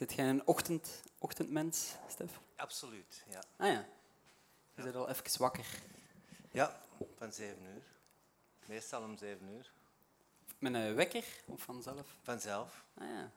[0.00, 2.40] Zit jij een ochtend, ochtendmens, Stef?
[2.56, 3.42] Absoluut, ja.
[3.56, 3.88] Ah ja.
[4.74, 5.66] Je bent al even wakker.
[6.50, 6.80] Ja,
[7.16, 7.82] van 7 uur.
[8.66, 9.72] Meestal om 7 uur.
[10.58, 12.16] Met een wekker of vanzelf?
[12.22, 12.84] Vanzelf.
[12.94, 13.32] Ah ja.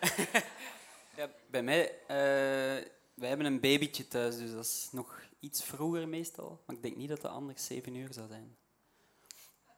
[1.16, 6.08] ja bij mij, uh, wij hebben een babytje thuis, dus dat is nog iets vroeger
[6.08, 6.62] meestal.
[6.66, 8.56] Maar ik denk niet dat het anders 7 uur zou zijn.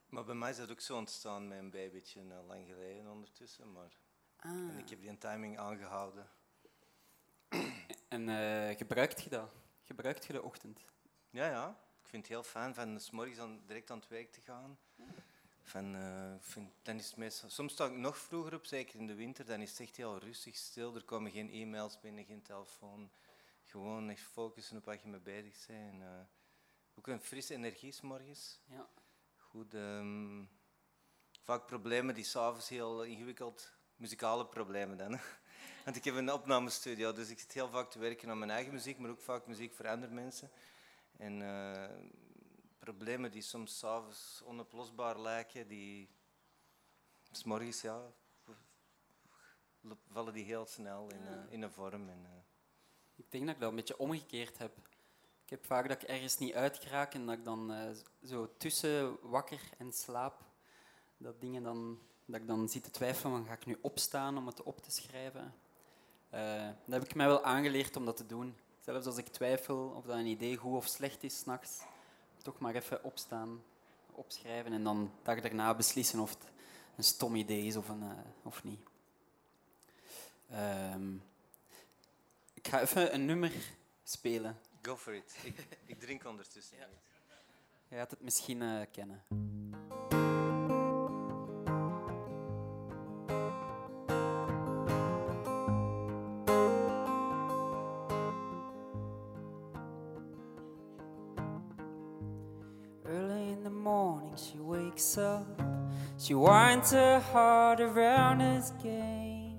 [0.08, 3.72] Maar bij mij is dat ook zo ontstaan met een babytje, uh, lang geleden ondertussen.
[3.72, 4.02] Maar
[4.44, 4.50] ah.
[4.50, 6.28] En ik heb die timing aangehouden.
[8.08, 9.50] En uh, gebruikt je dat?
[9.82, 10.84] Gebruikt je de ochtend?
[11.30, 11.78] Ja, ja.
[12.02, 14.78] Ik vind het heel fijn van s morgens aan, direct aan het werk te gaan.
[15.62, 19.06] Van, uh, vind, dan is het meestal, soms sta ik nog vroeger op, zeker in
[19.06, 19.44] de winter.
[19.44, 20.94] Dan is het echt heel rustig, stil.
[20.94, 23.10] Er komen geen e-mails binnen, geen telefoon.
[23.64, 26.02] Gewoon echt focussen op wat je mee bezig bent.
[26.02, 26.08] Uh,
[26.94, 28.60] ook een frisse energie s morgens.
[28.64, 28.88] Ja.
[29.36, 29.74] Goed.
[29.74, 30.48] Um,
[31.42, 35.10] vaak problemen die s'avonds heel ingewikkeld muzikale problemen dan.
[35.84, 38.72] Want ik heb een opnamestudio, dus ik zit heel vaak te werken aan mijn eigen
[38.72, 40.50] muziek, maar ook vaak muziek voor andere mensen.
[41.16, 41.84] En uh,
[42.78, 46.08] problemen die soms s'avonds onoplosbaar lijken, die
[47.30, 48.12] s'morgens, ja,
[50.10, 52.08] vallen die heel snel in, uh, in een vorm.
[52.08, 52.30] En, uh.
[53.14, 54.76] Ik denk dat ik dat een beetje omgekeerd heb.
[55.44, 59.60] Ik heb vaak dat ik ergens niet uitgeraak en dat ik dan zo tussen wakker
[59.78, 60.44] en slaap,
[61.16, 64.46] dat dingen dan dat ik dan zit te twijfelen, van, ga ik nu opstaan om
[64.46, 65.54] het op te schrijven?
[66.34, 68.56] Uh, dat heb ik mij wel aangeleerd om dat te doen.
[68.80, 71.82] Zelfs als ik twijfel of dat een idee goed of slecht is s'nachts,
[72.42, 73.62] toch maar even opstaan,
[74.12, 76.52] opschrijven en dan dag daarna beslissen of het
[76.96, 78.10] een stom idee is of, een, uh,
[78.42, 78.80] of niet.
[80.92, 81.22] Um,
[82.54, 83.52] ik ga even een nummer
[84.04, 84.58] spelen.
[84.82, 85.36] Go for it.
[85.42, 86.76] Ik, ik drink ondertussen.
[86.78, 86.88] Ja.
[87.88, 89.22] Je gaat het misschien uh, kennen.
[106.24, 109.58] She winds her heart around his game.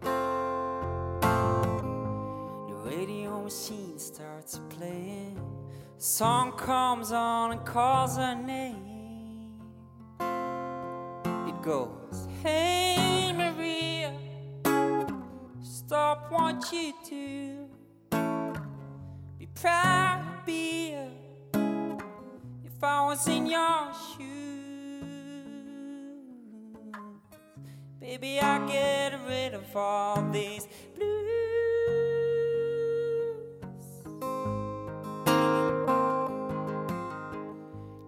[0.00, 0.10] The
[2.84, 5.40] radio machine starts playing.
[5.96, 9.60] The song comes on and calls her name.
[10.18, 14.12] It goes, Hey Maria,
[15.62, 17.68] stop what you do.
[19.38, 20.96] Be proud to be
[22.64, 24.41] if I was in your shoes.
[28.12, 31.24] Baby, I get rid of all these blues.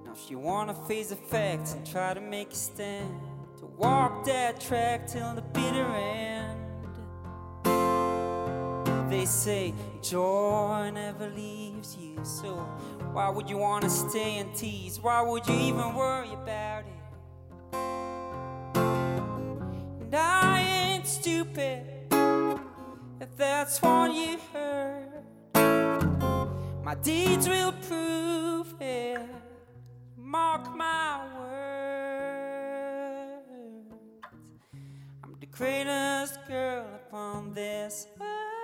[0.04, 3.18] Now, if you wanna face the facts and try to make a stand,
[3.60, 6.60] to walk that track till the bitter end.
[9.10, 9.72] They say
[10.02, 12.56] joy never leaves you, so
[13.14, 15.00] why would you wanna stay and tease?
[15.00, 17.03] Why would you even worry about it?
[20.14, 21.82] I ain't stupid
[23.20, 25.08] if that's what you heard.
[26.84, 29.20] My deeds will prove it.
[30.16, 31.54] Mark my words.
[35.22, 38.63] I'm the greatest girl upon this earth.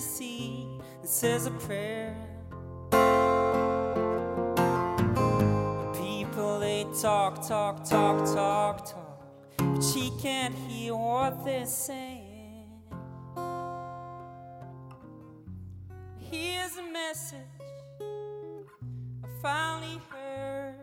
[0.00, 2.16] Says a prayer.
[5.94, 12.66] People they talk, talk, talk, talk, talk, but she can't hear what they're saying.
[16.30, 17.38] Here's a message
[18.00, 20.74] I finally heard.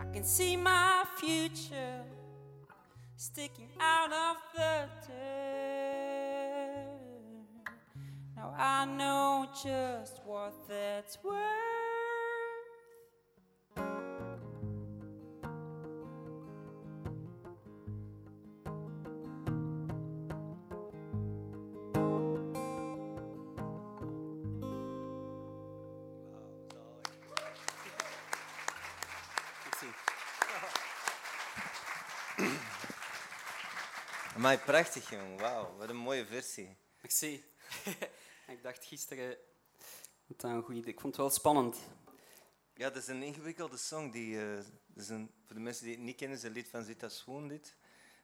[0.00, 2.02] I can see my future
[3.16, 5.87] sticking out of the dirt.
[8.38, 11.34] Now I know just what that's worth.
[34.36, 35.38] Maar prachtig, jongen.
[35.38, 36.76] Wauw, wat een mooie versie.
[37.02, 37.44] Ik zie.
[38.54, 39.36] ik dacht gisteren
[40.26, 40.92] dat dat een goede idee.
[40.92, 41.76] Ik vond het wel spannend.
[42.74, 44.10] Ja, dat is een ingewikkelde song.
[44.10, 44.58] Die, eh,
[44.94, 47.48] is een, voor de mensen die het niet kennen, is een lied van Zita Swoon,
[47.48, 47.76] dit.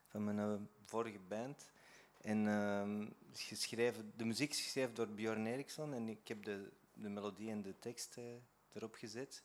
[0.06, 0.54] Van mijn eh,
[0.84, 1.72] vorige band.
[2.20, 3.00] En ehm,
[3.30, 5.94] het geschreven, de muziek is geschreven door Bjorn Eriksson.
[5.94, 8.24] En ik heb de, de melodie en de tekst eh,
[8.72, 9.42] erop gezet.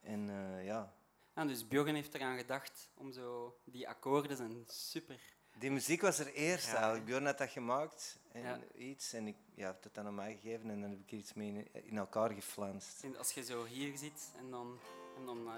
[0.00, 0.94] En eh, ja,
[1.34, 3.56] Ja, dus Bjorn heeft eraan gedacht om zo...
[3.64, 5.20] Die akkoorden zijn super.
[5.58, 6.74] Die muziek was er eerst Ja.
[6.74, 7.04] eigenlijk.
[7.04, 8.58] Bjorn had dat gemaakt en Ja.
[8.74, 9.12] iets.
[9.12, 11.48] En ik ja, heb het dan aan mij gegeven en dan heb ik iets mee
[11.72, 13.02] in, in elkaar geflanst.
[13.04, 14.78] En als je zo hier zit en dan...
[15.16, 15.48] En dan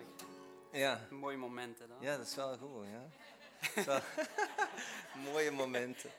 [0.73, 1.07] Ja.
[1.11, 1.97] een mooi moment, hè, dan.
[2.01, 2.87] ja, dat is wel goed.
[2.87, 3.09] Ja.
[3.61, 4.01] Dat is wel
[5.33, 6.11] mooie momenten.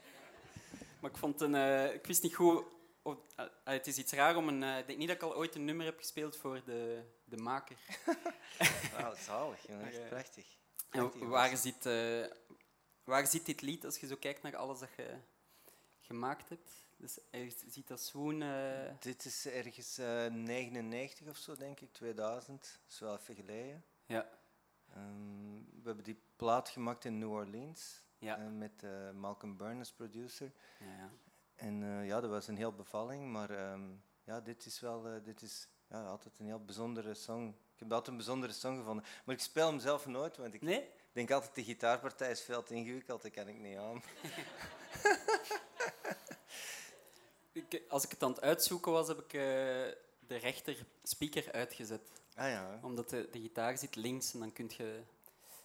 [1.00, 1.56] Maar ik vond een...
[1.56, 2.64] eh, ik wist niet goed...
[3.02, 4.64] of- eh, het is iets raar om een...
[4.64, 7.38] eh, ik denk niet dat ik al ooit een nummer heb gespeeld voor de, de
[7.38, 7.78] maker.
[8.98, 9.86] Wauw, zalig, jongen.
[9.86, 10.46] Echt prachtig.
[10.90, 11.86] En waar zit,
[13.04, 15.18] waar zit dit lied als je zo kijkt naar alles dat je
[16.02, 16.72] gemaakt hebt?
[16.98, 17.20] Dus
[17.68, 18.42] ziet dat swoon...
[18.42, 22.62] eh, Dit is ergens eh 99 of zo, denk ik, 2000.
[22.84, 23.84] Dat is wel even geleden.
[24.06, 24.30] ja,
[24.94, 29.92] Ehm, we hebben die plaat gemaakt in New Orleans ja, eh, met Malcolm Byrne als
[29.92, 30.52] producer.
[30.80, 31.10] ja, ja.
[31.56, 33.90] En ja, dat was een heel bevalling, maar ehm,
[34.24, 37.48] ja, dit is wel dit is, ja, altijd een heel bijzondere song.
[37.74, 39.06] Ik heb altijd een bijzondere song gevonden.
[39.26, 40.90] Maar ik speel hem zelf nooit, want ik Nee?
[41.14, 44.04] Denk altijd de gitaarpartij is veel te ingewikkeld, dat kan ik niet aan.
[47.52, 49.42] Ik, als ik het aan het uitzoeken was, heb ik eh,
[50.28, 52.02] de rechter speaker uitgezet.
[52.36, 55.02] Ah ja, Omdat de, de gitaar zit links en dan kun je...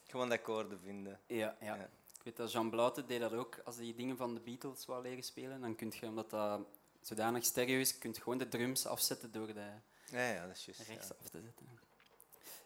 [0.06, 1.21] gewoon de akkoorden vinden.
[1.27, 1.75] Ja, ja.
[1.75, 1.83] Ja.
[2.17, 3.59] Ik weet dat Jean Blaute deed dat ook.
[3.65, 6.61] Als hij die dingen van de Beatles wou leren spelen, dan kun je, omdat dat
[7.00, 9.71] zodanig stereo is, kun je gewoon de drums afzetten door de
[10.11, 10.81] Ja, ja, dat is juist.
[10.81, 10.93] ja.
[10.93, 11.67] rechts af te zetten.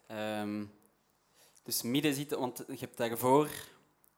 [0.06, 0.64] Ehm,
[1.62, 3.50] dus midden zitten, want je hebt daarvoor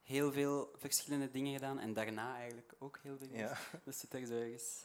[0.03, 3.29] heel veel verschillende dingen gedaan en daarna eigenlijk ook heel veel.
[3.33, 3.59] Ja.
[3.85, 4.85] Dat zit er zo ergens.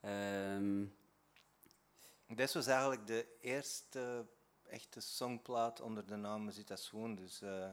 [0.00, 0.84] Ehm,
[2.26, 4.26] Dit was eigenlijk de eerste
[4.62, 7.14] echte songplaat onder de naam Zita Swoon.
[7.14, 7.70] Dus, eh,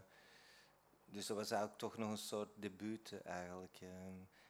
[1.05, 3.77] dus dat was eigenlijk toch nog een soort debuut eh, eigenlijk.
[3.81, 3.89] eh.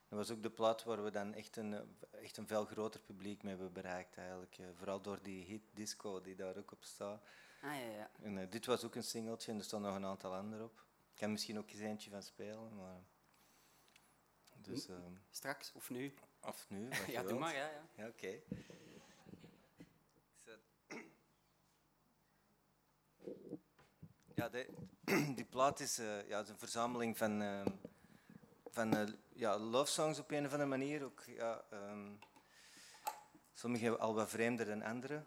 [0.10, 3.44] dat was ook de plaat waar we dan echt een, echt een veel groter publiek
[3.44, 4.58] mee hebben bereikt eigenlijk.
[4.76, 7.22] vooral door die hit Disco die daar ook op staat.
[7.62, 8.10] Ah ja, ja.
[8.22, 10.86] En eh, dit was ook een singeltje en er staan nog een aantal anderen op.
[11.12, 13.02] Ik kan misschien ook eens eentje van spelen, maar...
[14.58, 16.14] Dus, ehm, Straks of nu?
[16.42, 17.56] of nu, wat je ja, doe maar.
[17.56, 17.90] Ja, ja.
[17.96, 18.40] Ja, oké.
[24.38, 24.68] Ja, de,
[25.38, 27.66] die plaat is, eh, ja, is een verzameling van, eh,
[28.70, 31.04] van eh, ja, love songs op een of andere manier.
[31.04, 32.12] Ook, ja, ehm,
[33.54, 35.24] sommige al wat vreemder dan andere.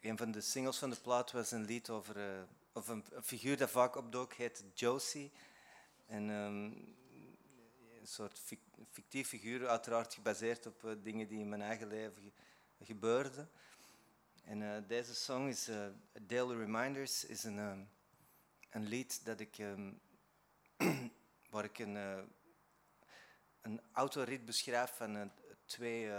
[0.00, 2.42] Een van de singles van de plaat was een lied over eh,
[2.72, 5.32] of een, figuur dat vaak opdook, heet Josie.
[6.06, 6.64] En ehm,
[8.00, 8.60] een soort fic-
[8.90, 13.50] fictief figuur, uiteraard gebaseerd op eh, dingen die in mijn eigen leven ge- gebeurden.
[14.44, 15.70] En eh, deze song is
[16.22, 17.82] Daily Reminders, is een, ehm,
[18.70, 19.92] een lied dat ik, ehm,
[21.50, 21.94] waar ik een,
[23.60, 25.32] een autorit beschrijf van
[25.64, 26.10] twee,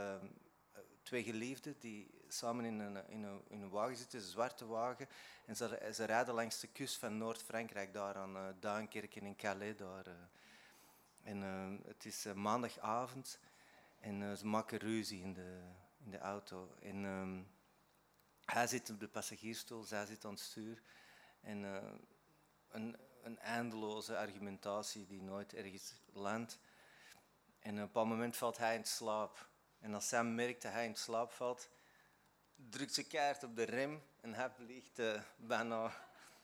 [1.04, 5.08] twee geliefden die samen in een, in, een, in een wagen zitten, een zwarte wagen.
[5.46, 9.36] En ze, ze rijden langs de kust van Noord-Frankrijk, daar aan eh Duinkerke en in
[9.36, 9.76] Calais.
[9.80, 10.14] Eh.
[11.24, 13.40] En eh, het is maandagavond
[14.00, 15.60] en ze maken ruzie in de,
[16.04, 16.74] in de auto.
[16.82, 17.42] En ehm,
[18.46, 20.82] hij zit op de passagiersstoel, zij zit aan het stuur.
[21.42, 21.64] En
[22.70, 26.60] een, een eindeloze argumentatie die nooit ergens landt.
[27.60, 29.50] En op een bepaald moment valt hij in slaap.
[29.80, 31.70] En als Sam merkt dat hij in slaap valt,
[32.70, 35.94] drukt ze keihard op de rem en hij vliegt eh, bijna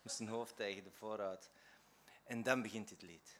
[0.01, 1.51] met zijn hoofd tegen de vooruit.
[2.23, 3.39] En dan begint dit lied.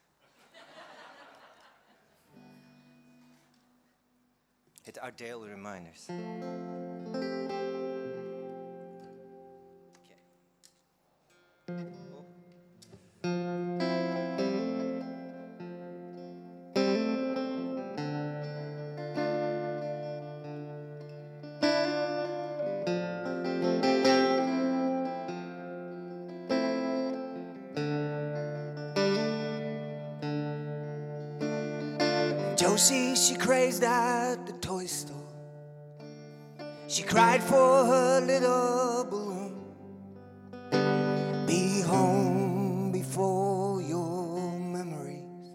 [4.82, 6.06] Het Our Daily Reminders.
[37.16, 39.54] Cried for her little balloon.
[41.46, 45.48] Be home before your memories,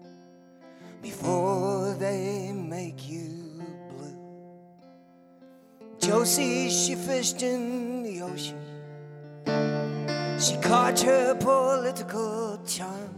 [1.00, 4.18] before they make you blue.
[6.00, 8.58] Josie, she fished in the ocean.
[10.40, 13.14] She caught her political charm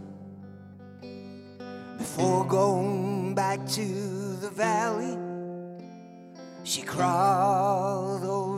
[1.96, 3.86] before going back to
[4.44, 5.16] the valley,
[6.74, 8.53] she crawled over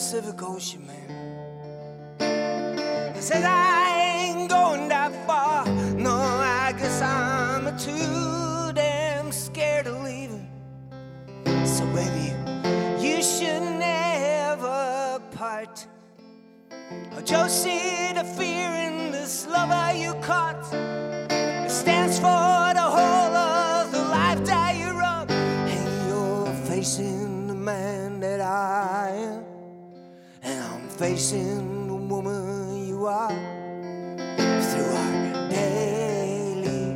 [0.00, 1.10] Pacific Ocean, man.
[3.14, 5.66] I said, I ain't going that far.
[5.94, 10.48] No, I guess I'm too damn scared of leaving.
[11.66, 12.32] So, baby,
[12.98, 15.86] you should never part.
[17.12, 22.59] Oh, Josie, the fear in this lover you caught it stands for
[31.00, 33.32] facing the woman you are.
[34.68, 36.94] Through our daily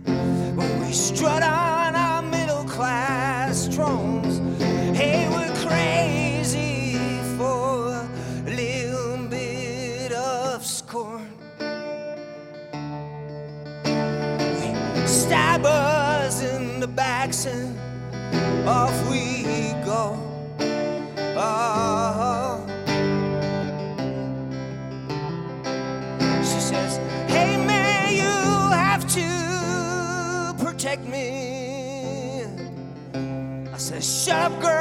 [34.24, 34.72] Shut up, girl.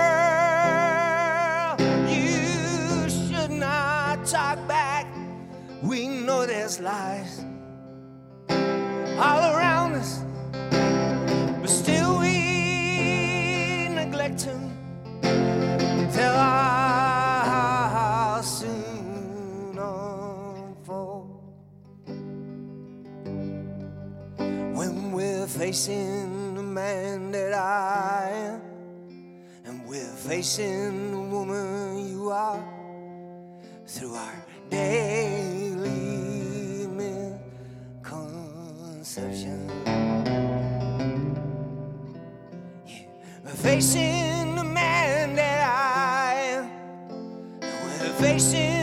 [2.08, 5.06] You should not talk back.
[5.82, 7.44] We know there's lies
[9.20, 10.24] all around us.
[11.60, 14.78] But still we neglect him
[16.14, 17.22] till our
[18.44, 21.44] soon unfold.
[24.38, 28.33] When we're facing the man that I
[30.34, 32.64] facing the woman you are,
[33.86, 39.72] through our daily misconceptions.
[43.44, 46.72] We're facing the man that I am.
[47.62, 48.83] We're facing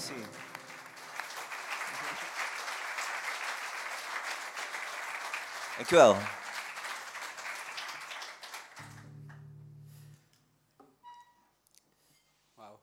[0.00, 0.14] Merci.
[5.76, 6.16] Dankjewel.
[12.54, 12.80] Wauw.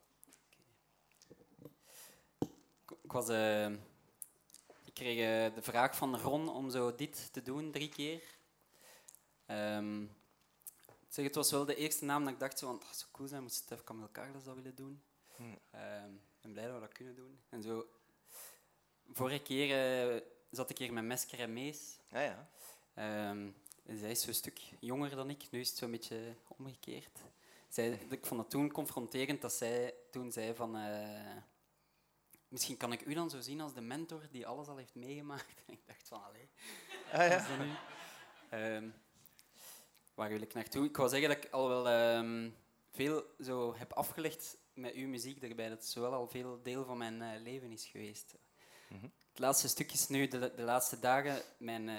[3.03, 3.75] Ik, ehm,
[4.93, 8.24] kreeg eh, de vraag van Ron om zo dit te doen drie keer.
[9.45, 10.05] Ehm,
[11.07, 13.12] zeg, het was wel de eerste naam dat ik dacht, zo, want ah, dat zou
[13.12, 15.03] cool zijn, moet Stef Kamelkaar dat zou willen doen.
[15.36, 15.43] Hm.
[15.71, 17.39] Ehm, ben blij dat we dat kunnen doen.
[17.50, 17.86] En zo,
[19.13, 19.72] vorige keer
[20.15, 22.00] eh, zat ik hier met Mesker en Mees.
[22.10, 22.50] Ja, ja.
[22.94, 23.50] Ehm,
[24.00, 27.20] zij is zo'n stuk jonger dan ik, nu is het zo'n beetje omgekeerd.
[27.70, 30.77] Zij, ik vond het toen confronterend dat zij toen zei van...
[30.77, 31.36] eh,
[32.48, 35.56] misschien kan ik u dan zo zien als de mentor die alles al heeft meegemaakt.
[35.67, 36.50] En ik dacht van, allee,
[37.12, 37.36] Ah, ja.
[37.41, 37.72] is dat nu?
[38.50, 38.89] Ehm,
[40.13, 40.86] waar wil ik naartoe?
[40.86, 42.50] Ik wou zeggen dat ik al wel ehm,
[42.91, 45.69] veel zo heb afgelegd met uw muziek erbij.
[45.69, 48.36] Dat het zowel al veel deel van mijn eh, leven is geweest.
[48.88, 49.07] Mhm.
[49.29, 51.98] Het laatste stuk is nu, de, de laatste dagen, mijn eh,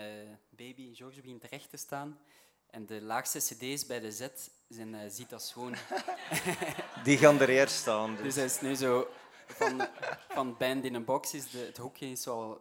[0.50, 2.18] baby George begint terecht te staan.
[2.70, 4.28] En de laagste cd's bij de Z
[4.68, 5.74] zijn uh, Zita Swoon.
[7.04, 8.14] Die gaan er eerst staan.
[8.14, 8.22] Dus.
[8.22, 9.08] Dus hij is nu zo
[9.46, 9.88] van,
[10.28, 12.58] van band in een box, is de, het hoekje is al.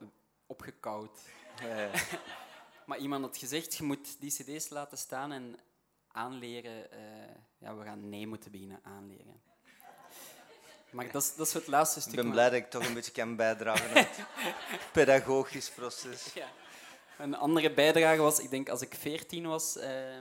[1.62, 1.92] Ja, ja.
[2.86, 5.56] Maar iemand had gezegd, je moet die cd's laten staan en
[6.08, 6.92] aanleren.
[6.92, 9.42] eh, ja, we gaan nee moeten beginnen aanleren.
[10.90, 12.16] Maar dat is, dat is het laatste Ik stuk.
[12.16, 14.20] ben maar- blij dat ik toch een beetje kan bijdragen aan het
[14.94, 16.34] pedagogisch proces.
[16.34, 16.48] Ja.
[17.18, 20.20] Een andere bijdrage was, ik denk als ik 14 was, eh,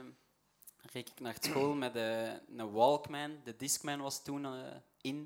[0.91, 2.23] reed ik naar school met eh,
[2.57, 3.39] een Walkman.
[3.43, 4.51] De Discman was toen eh,
[5.01, 5.17] in,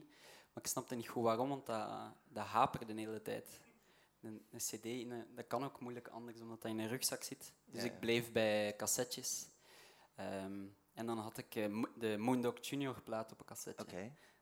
[0.53, 1.89] maar ik snapte niet goed waarom, want dat,
[2.29, 3.59] dat haperde de hele tijd.
[4.21, 7.51] Een, een cd, een- dat kan ook moeilijk anders, omdat dat in een rugzak zit.
[7.65, 7.93] Dus Ja, ja.
[7.93, 9.45] ik bleef bij cassettes.
[10.15, 13.83] Ehm, en dan had ik eh, de Moondog Junior plaat op een cassette.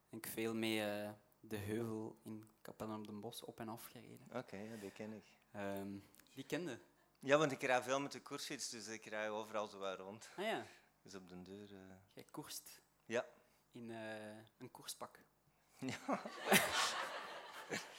[0.09, 3.85] En ik veel mee eh, de heuvel in Capelle op den Bos op en af
[3.85, 4.27] gereden.
[4.33, 5.25] oké, ja, die ken ik.
[5.51, 5.91] Ehm,
[6.33, 6.79] die kende.
[7.19, 10.29] Ja, want ik rij veel met de koersfiets, dus ik rij overal zo wat rond.
[10.37, 10.65] Ah ja.
[11.01, 11.69] Dus op de deur.
[11.73, 13.25] eh, Jij koerst Ja.
[13.71, 15.19] in eh, een koerspak.
[15.79, 16.21] Ja.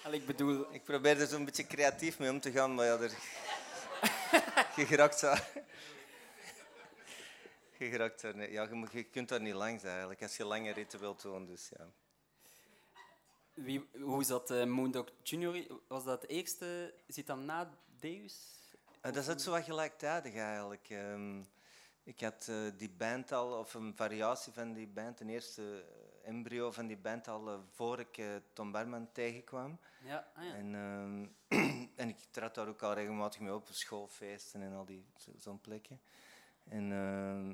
[0.03, 2.97] Allee, ik bedoel, Ik probeer er zo'n beetje creatief mee om te gaan, maar ja,
[2.99, 3.11] er...
[4.77, 5.51] je geraakt daar...
[7.87, 11.23] Je daar niet- Ja, je, kunt daar niet langs eigenlijk, als je lange ritten wilt
[11.23, 11.87] doen, dus ja.
[13.55, 15.81] wie, hoe zat uh, Moondog Junior?
[15.89, 16.95] Was dat het eerste?
[17.07, 18.59] Zit dat na Deus?
[19.01, 20.91] Eh, dat zat zo wat gelijktijdig eigenlijk.
[20.91, 21.43] Ehm,
[22.03, 25.85] ik had eh, die band al, of een variatie van die band, een eerste
[26.23, 28.21] embryo van die band al voor ik
[28.53, 29.79] Tom Barman tegenkwam.
[30.05, 30.55] Ja, ah ja.
[30.55, 31.27] En, ehm,
[32.03, 35.61] en ik trad daar ook al regelmatig mee op, schoolfeesten en al die zo- zo'n
[35.61, 36.01] plekken.
[36.71, 37.49] En ehm,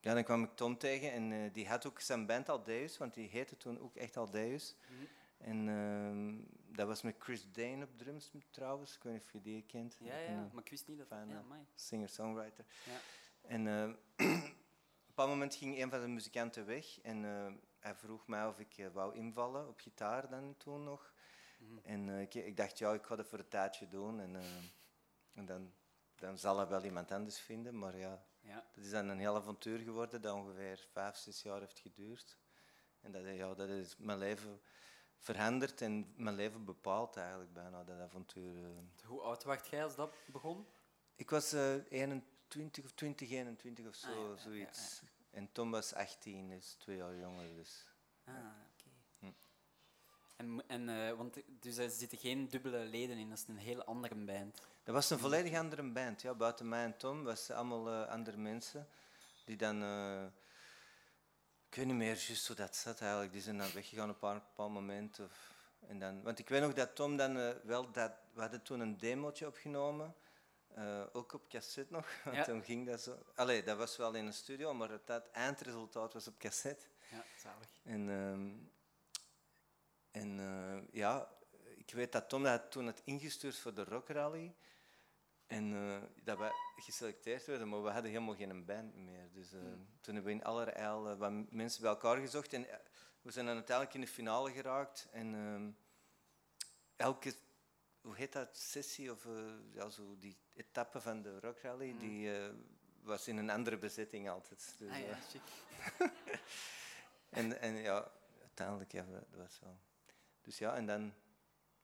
[0.00, 2.98] ja, dan kwam ik Tom tegen en eh, die had ook zijn band al Deus,
[2.98, 4.76] want die heette toen ook echt al Deus.
[4.88, 5.04] Mhm.
[5.38, 6.34] En ehm,
[6.76, 9.96] dat was met Chris Dane op drums trouwens, ik weet niet of je die kent.
[10.00, 11.06] Ja, ja, een maar ik wist niet dat...
[11.06, 11.66] fijne Ja, amai.
[11.74, 12.64] singer-songwriter.
[12.84, 12.98] Ja.
[13.48, 14.54] En eh, op een
[15.06, 18.78] bepaald moment ging een van de muzikanten weg en eh, hij vroeg mij of ik
[18.78, 21.14] eh, wou invallen op gitaar dan toen nog.
[21.58, 21.78] Mhm.
[21.82, 24.42] En eh, ik, ik dacht, ja, ik ga dat voor een tijdje doen en, eh,
[25.34, 25.72] en dan,
[26.14, 27.78] dan zal hij wel iemand anders vinden.
[27.78, 28.64] Maar ja, Ja.
[28.74, 32.38] dat is dan een heel avontuur geworden dat ongeveer vijf, zes jaar heeft geduurd.
[33.00, 34.60] En dat, ja, dat is mijn leven
[35.18, 38.64] veranderd en mijn leven bepaald eigenlijk bijna, dat avontuur.
[38.64, 39.06] eh.
[39.06, 40.66] Hoe oud werd jij als dat begon?
[41.16, 45.02] Ik was eh 21 of 20, 21 of zo, Ah, ja, ja, ja, zoiets.
[45.30, 47.54] En Tom was 18, is twee jaar jonger.
[47.54, 47.86] Dus.
[48.24, 48.90] Ah, oké.
[49.18, 49.32] Hm.
[50.36, 53.84] En, en, eh, want dus er zitten geen dubbele leden in, dat is een heel
[53.84, 54.60] andere band.
[54.86, 56.22] Dat was een volledig andere band.
[56.22, 56.34] Ja.
[56.34, 58.88] Buiten mij en Tom was het allemaal eh, andere mensen.
[59.44, 59.82] Die dan...
[59.82, 60.24] eh,
[61.68, 63.32] ik weet niet meer juist hoe dat zat eigenlijk.
[63.32, 65.24] Die zijn dan weggegaan op een paar, paar momenten.
[65.24, 65.52] Of,
[65.88, 67.90] en dan, want ik weet nog dat Tom dan eh, wel...
[67.90, 70.14] Dat, we hadden toen een demootje opgenomen.
[71.12, 72.08] ook op cassette nog.
[72.24, 72.44] Want Ja.
[72.44, 73.18] toen ging dat zo...
[73.34, 76.86] Allee, dat was wel in een studio, maar het het eindresultaat was op cassette.
[77.10, 77.68] Ja, zalig.
[77.82, 78.50] En, ehm,
[80.10, 81.28] en ja,
[81.76, 84.54] ik weet dat Tom dat had toen het ingestuurd voor de Rock Rally.
[85.46, 89.28] En eh, dat we geselecteerd werden, maar we hadden helemaal geen band meer.
[89.32, 89.60] Dus eh,
[90.00, 92.52] toen hebben we in allerijl eh, wat mensen bij elkaar gezocht.
[92.52, 92.66] En
[93.22, 95.08] we zijn dan uiteindelijk in de finale geraakt.
[95.12, 95.70] En ehm,
[96.96, 97.34] elke,
[98.00, 99.26] hoe heet dat, sessie of
[99.72, 102.54] ja, zo die etappe van de Rock Rally, die eh,
[103.02, 104.74] was in een andere bezetting altijd.
[104.78, 105.18] Dus, Ah ja,
[107.40, 109.78] en, en ja, uiteindelijk, ja, dat was wel.
[110.40, 111.12] Dus ja, en dan.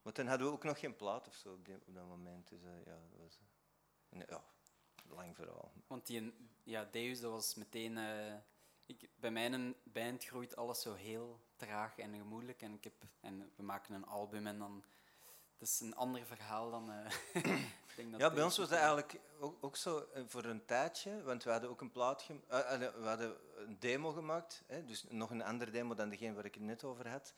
[0.02, 2.48] Want dan hadden we ook nog geen plaat of zo op, die, op dat moment.
[2.48, 3.38] Dus eh, ja, dat was.
[4.08, 4.42] en, ja,
[5.08, 5.72] lang verhaal.
[5.86, 7.98] Want die, ja, Deus, dat was meteen...
[7.98, 8.34] eh,
[8.86, 12.62] ik, bij mijn band groeit alles zo heel traag en gemoedelijk.
[12.62, 14.84] En, ik heb, en we maken een album en dan...
[15.58, 16.92] het is een ander verhaal dan...
[16.92, 17.10] eh,
[17.88, 20.64] ik denk dat Ja, bij ons was dat eigenlijk ook, ook zo eh, voor een
[20.64, 24.84] tijdje, want we hadden ook een plaat eh, eh, we hadden een demo gemaakt, hè,
[24.84, 27.34] dus nog een andere demo dan degene waar ik het net over had.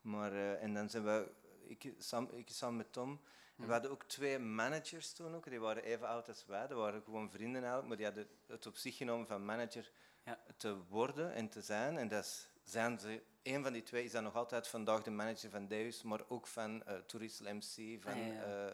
[0.00, 1.30] Maar, eh, en dan zijn we,
[1.66, 3.20] ik, sam, ik samen met Tom,
[3.56, 6.78] en we hadden ook twee managers toen ook, die waren even oud als wij, dat
[6.78, 9.90] waren gewoon vrienden eigenlijk, maar die hadden het op zich genomen van manager
[10.24, 10.38] Ja.
[10.56, 11.96] te worden en te zijn.
[11.98, 15.10] En dat is, zijn ze, een van die twee is dan nog altijd vandaag de
[15.10, 18.68] manager van Deus, maar ook van eh Toeristel MC, van, Ah, ja,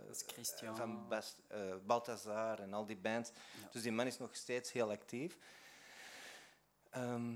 [0.61, 3.31] eh, van Bast, eh, Balthazar en al die bands.
[3.63, 3.69] Ja.
[3.71, 5.37] Dus die man is nog steeds heel actief.
[6.91, 7.35] Ehm,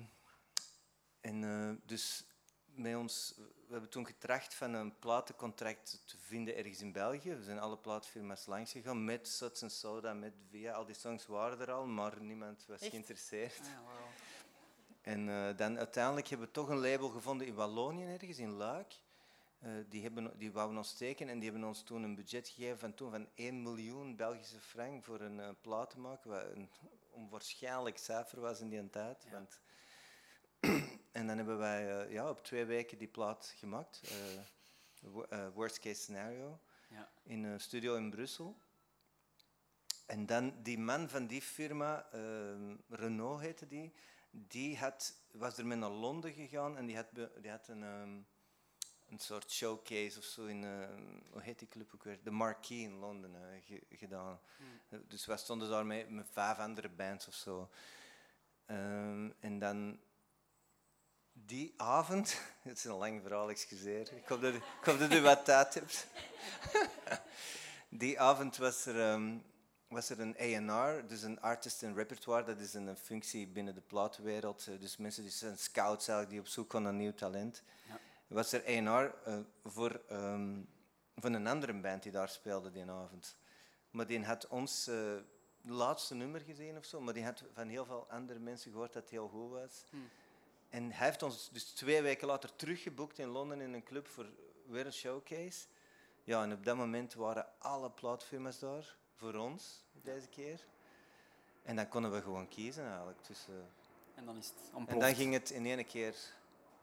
[1.20, 2.24] en eh, dus
[2.64, 3.34] met ons,
[3.72, 7.34] we hebben toen getracht van een platencontract te vinden ergens in België.
[7.34, 10.72] We zijn alle platenfirma's langs gegaan met Sots en Soda, met Via.
[10.72, 12.90] Al die songs waren er al, maar niemand was Echt?
[12.90, 13.60] geïnteresseerd.
[13.60, 13.92] Ah.
[15.02, 18.94] En eh, dan uiteindelijk hebben we toch een label gevonden in Wallonië, ergens in Luik.
[19.58, 22.78] Eh, die, hebben, die wouden ons steken en die hebben ons toen een budget gegeven
[22.78, 26.70] van, toen van 1 miljoen Belgische frank voor een eh, plaat te maken, wat een
[27.10, 29.24] onwaarschijnlijk cijfer was in die tijd.
[29.24, 29.30] Ja.
[29.30, 29.60] Want
[31.12, 34.34] en dan hebben wij eh, ja, op twee weken die plaat gemaakt, eh,
[35.28, 37.10] eh, worst case scenario, Ja.
[37.22, 38.56] in een studio in Brussel.
[40.06, 42.20] En dan die man van die firma, eh,
[42.88, 43.92] Renault heette die,
[44.30, 47.06] die had, was er mee naar Londen gegaan en die had,
[47.40, 48.20] die had een, ehm,
[49.08, 50.88] een soort showcase of zo in, eh,
[51.30, 52.18] hoe heet die club ook weer?
[52.22, 53.34] De Marquee in Londen
[53.66, 54.40] ge- gedaan.
[54.88, 57.70] Eh, Dus wij stonden daar met, met vijf andere bands of zo.
[58.66, 60.00] Ehm, en dan
[61.46, 64.12] die avond, het is een lang verhaal, excuseer.
[64.12, 66.06] Ik hoop dat, ik hoop dat u wat tijd hebt.
[68.02, 69.38] die avond was er, ehm,
[69.88, 70.36] was er een
[70.70, 72.44] A&R, dus een artist in repertoire.
[72.44, 74.66] Dat is een, functie binnen de platenwereld.
[74.66, 77.62] Eh, Dus mensen die zijn scouts eigenlijk, die op zoek gaan naar nieuw talent.
[77.88, 77.98] Ja.
[78.26, 80.60] Was er A&R eh, voor, ehm,
[81.16, 83.36] van een andere band die daar speelde die avond.
[83.90, 85.14] Maar die had ons eh,
[85.62, 89.02] laatste nummer gezien of zo, maar die had van heel veel andere mensen gehoord dat
[89.02, 89.84] het heel goed was.
[89.90, 90.08] Hmm.
[90.72, 94.26] En hij heeft ons dus twee weken later teruggeboekt in Londen in een club voor
[94.66, 95.66] weer een showcase.
[96.24, 100.66] Ja, en op dat moment waren alle plaatfirma's daar voor ons deze keer.
[101.62, 103.22] En dan konden we gewoon kiezen eigenlijk.
[103.22, 103.70] tussen
[104.14, 106.14] En dan is het en dan ging het in één keer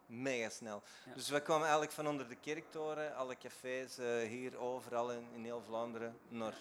[0.05, 0.81] mega snel.
[1.05, 1.13] Ja.
[1.13, 5.43] Dus we kwamen eigenlijk van onder de kerktoren, alle cafés eh, hier overal in, in
[5.43, 6.57] heel Vlaanderen, naar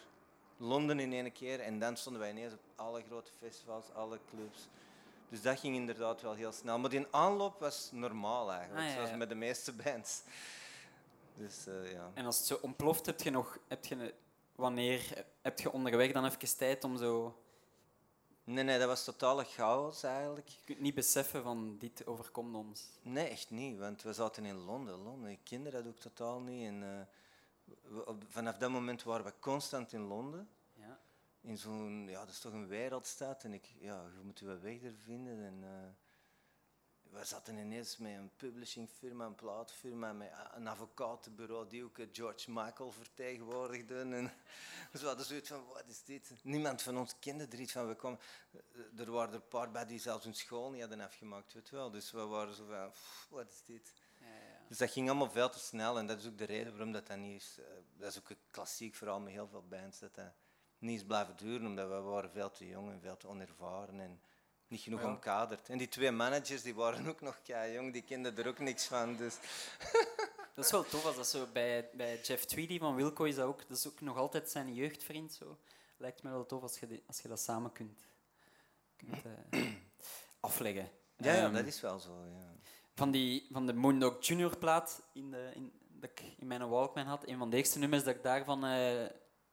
[0.57, 1.61] Londen in één keer.
[1.61, 4.69] En dan stonden wij ineens op alle grote festivals, alle clubs.
[5.29, 6.79] Dus dat ging inderdaad wel heel snel.
[6.79, 10.23] Maar die aanloop was normaal eigenlijk, Ah, ja, zoals met de meeste bands.
[11.35, 12.11] Dus eh, ja.
[12.15, 13.59] En als het zo ontploft, heb je nog...
[13.69, 14.15] Heb je,
[14.55, 17.39] wanneer heb je onderweg dan even tijd om zo...
[18.45, 20.49] Nee, nee, dat was totale chaos eigenlijk.
[20.49, 22.83] Je kunt niet beseffen van dit overkomt ons.
[23.03, 25.03] Nee, echt niet, want we zaten in Londen.
[25.03, 26.67] Londen, ik kende dat ook totaal niet.
[26.67, 27.01] En, eh,
[27.95, 30.49] we- op- vanaf dat moment waren we constant in Londen.
[31.49, 33.45] In zo'n, ja, dat is toch een wereldstad.
[33.45, 35.45] En ik, ja, je moet je weg er vinden.
[35.45, 35.89] En, eh,
[37.19, 42.51] we zaten ineens met een publishingfirma, een plaatfirma, met een advocatenbureau die ook eh, George
[42.51, 44.01] Michael vertegenwoordigde.
[44.01, 44.33] En
[44.93, 46.31] dus we hadden zoiets van, wat is dit?
[46.43, 47.89] Niemand van ons kende er iets van.
[47.89, 48.19] We kwamen,
[48.51, 51.71] eh, er waren er een paar bij die zelfs hun school niet hadden afgemaakt, weet
[51.71, 51.91] wel.
[51.91, 53.93] Dus we waren zo van, "Pff, wat is dit?
[54.21, 54.69] Ja, ja.
[54.69, 57.07] Dus dat ging allemaal veel te snel en dat is ook de reden waarom dat,
[57.07, 57.59] dat niet is.
[57.97, 60.33] dat is ook een klassiek verhaal met heel veel bands, dat dat
[60.79, 64.21] niet is blijven duren, omdat we waren veel te jong en veel te onervaren en
[64.67, 65.07] niet genoeg Ja.
[65.07, 65.69] omkaderd.
[65.69, 68.85] En die twee managers die waren ook nog kei jong, die kenden er ook niks
[68.87, 69.17] van.
[69.17, 69.37] Dus.
[70.55, 73.47] Dat is wel tof als dat zo bij, bij Jeff Tweedy van Wilco is dat
[73.47, 73.69] ook.
[73.69, 75.33] Dat is ook nog altijd zijn jeugdvriend.
[75.33, 75.59] Zo.
[75.97, 78.01] Lijkt me wel tof als je, die- als je dat samen kunt,
[78.97, 79.61] kunt eh,
[80.41, 80.91] afleggen.
[81.17, 82.25] Ja, ja, Ehm, dat is wel zo.
[82.25, 82.55] Ja.
[82.95, 87.07] van, die, van de Moondog Junior plaat in de, in, dat ik in mijn Walkman
[87.07, 87.27] had.
[87.29, 89.05] Een van de eerste nummers dat ik daarvan eh,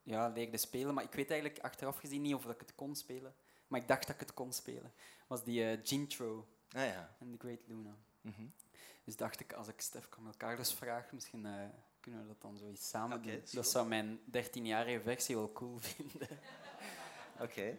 [0.05, 0.93] ja, leerde spelen.
[0.93, 3.35] Maar ik weet eigenlijk achteraf gezien niet of dat ik het kon spelen.
[3.67, 4.93] Maar ik dacht dat ik het kon spelen.
[5.27, 7.15] Was die eh Gintro Ah, ja.
[7.19, 7.97] en The Great Luna.
[8.21, 8.45] Mhm.
[9.03, 12.89] Dus dacht ik, als ik Stef Carlos vraag, misschien eh, kunnen we dat dan zoiets
[12.89, 13.43] samen doen.
[13.51, 16.39] dat zou mijn 13-jarige versie wel cool vinden.
[17.45, 17.77] Oké.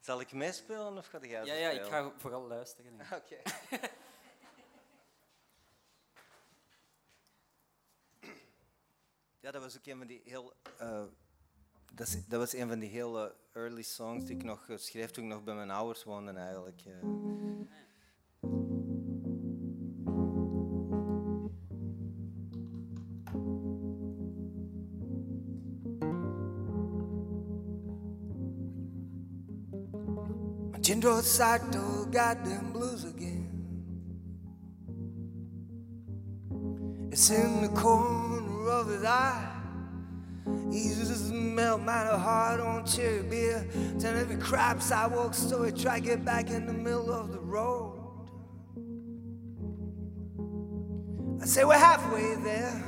[0.00, 3.00] Zal ik meespelen of ga jij ja, ja, ik ga vooral luisteren.
[3.00, 3.36] Oké.
[9.40, 10.52] ja, dat was ook een van die heel.
[10.78, 11.04] eh,
[11.94, 15.10] dat, dat was een van die heel eh, early songs die ik nog eh, schreef
[15.10, 16.82] toen ik nog bij mijn ouders woonde eigenlijk.
[16.86, 16.92] eh.
[30.80, 32.06] Jindro Sato
[32.44, 33.48] them blues again.
[37.12, 39.51] It's in the corner of his eye.
[40.72, 43.66] Eases melt my heart on cherry beer.
[43.98, 45.72] Tell every crap sidewalk story.
[45.72, 47.98] Try to get back in the middle of the road.
[51.40, 52.82] I say we're halfway there.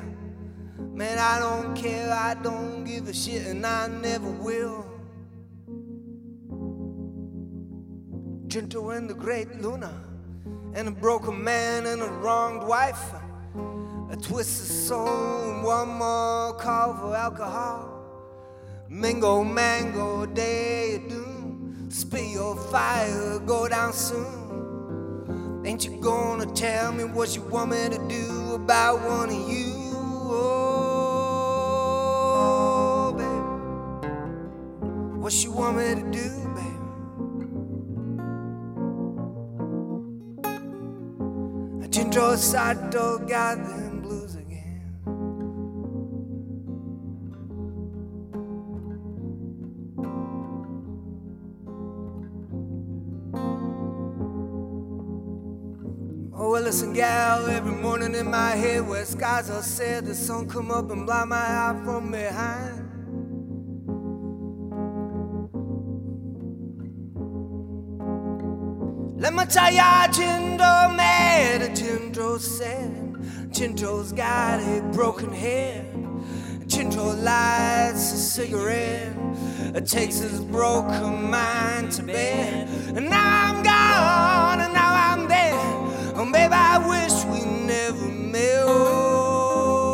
[0.78, 2.10] Man, I don't care.
[2.10, 4.86] I don't give a shit, and I never will.
[8.46, 9.92] Gentle and the great Luna,
[10.74, 13.14] and a broken man and a wronged wife.
[14.14, 17.88] A twisted soul, one more call for alcohol.
[18.88, 21.88] Mingo, mango, day of doom.
[21.90, 25.62] Spit your fire, go down soon.
[25.66, 29.72] Ain't you gonna tell me what you want me to do about one of you?
[32.37, 34.07] Oh, baby.
[35.18, 36.85] What you want me to do, baby?
[41.94, 43.59] Dentro Sato got
[56.74, 60.90] Listen, gal, every morning in my head where skies are sad, the sun come up
[60.90, 62.80] and blind my eye from behind.
[69.20, 72.90] Let me tell ya, Jindo mad, Jindo sad.
[73.52, 75.94] Jindo's got a broken head.
[76.66, 79.12] Jindo lights a cigarette.
[79.76, 82.68] It Takes his broken mind to bed.
[82.96, 84.73] And now I'm gone,
[86.26, 88.64] Oh, babe, I wish we never met.
[88.66, 89.84] Oh,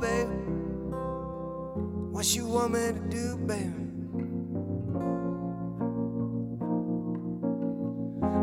[0.00, 0.28] babe.
[2.12, 3.72] What you want me to do, baby?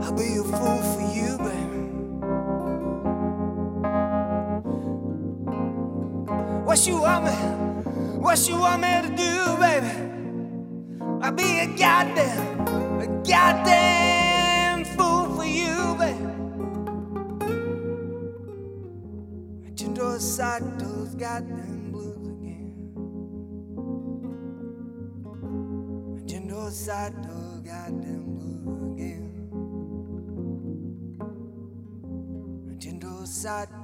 [0.02, 1.80] I'll be a fool for you, baby.
[6.63, 7.36] What you want me?
[8.21, 9.91] What you want me to do, baby?
[11.21, 12.83] I'll be a goddamn
[21.34, 22.74] Sato's got them blues again.
[26.28, 29.26] Jindo Sato got them blues again.
[32.78, 33.83] Jindo Sato got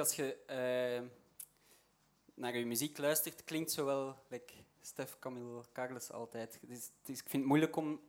[0.00, 1.08] als je eh,
[2.34, 6.58] naar je muziek luistert, klinkt zo wel like Stef Camille Carles altijd.
[6.62, 6.68] Ik
[7.04, 8.00] vind het moeilijk om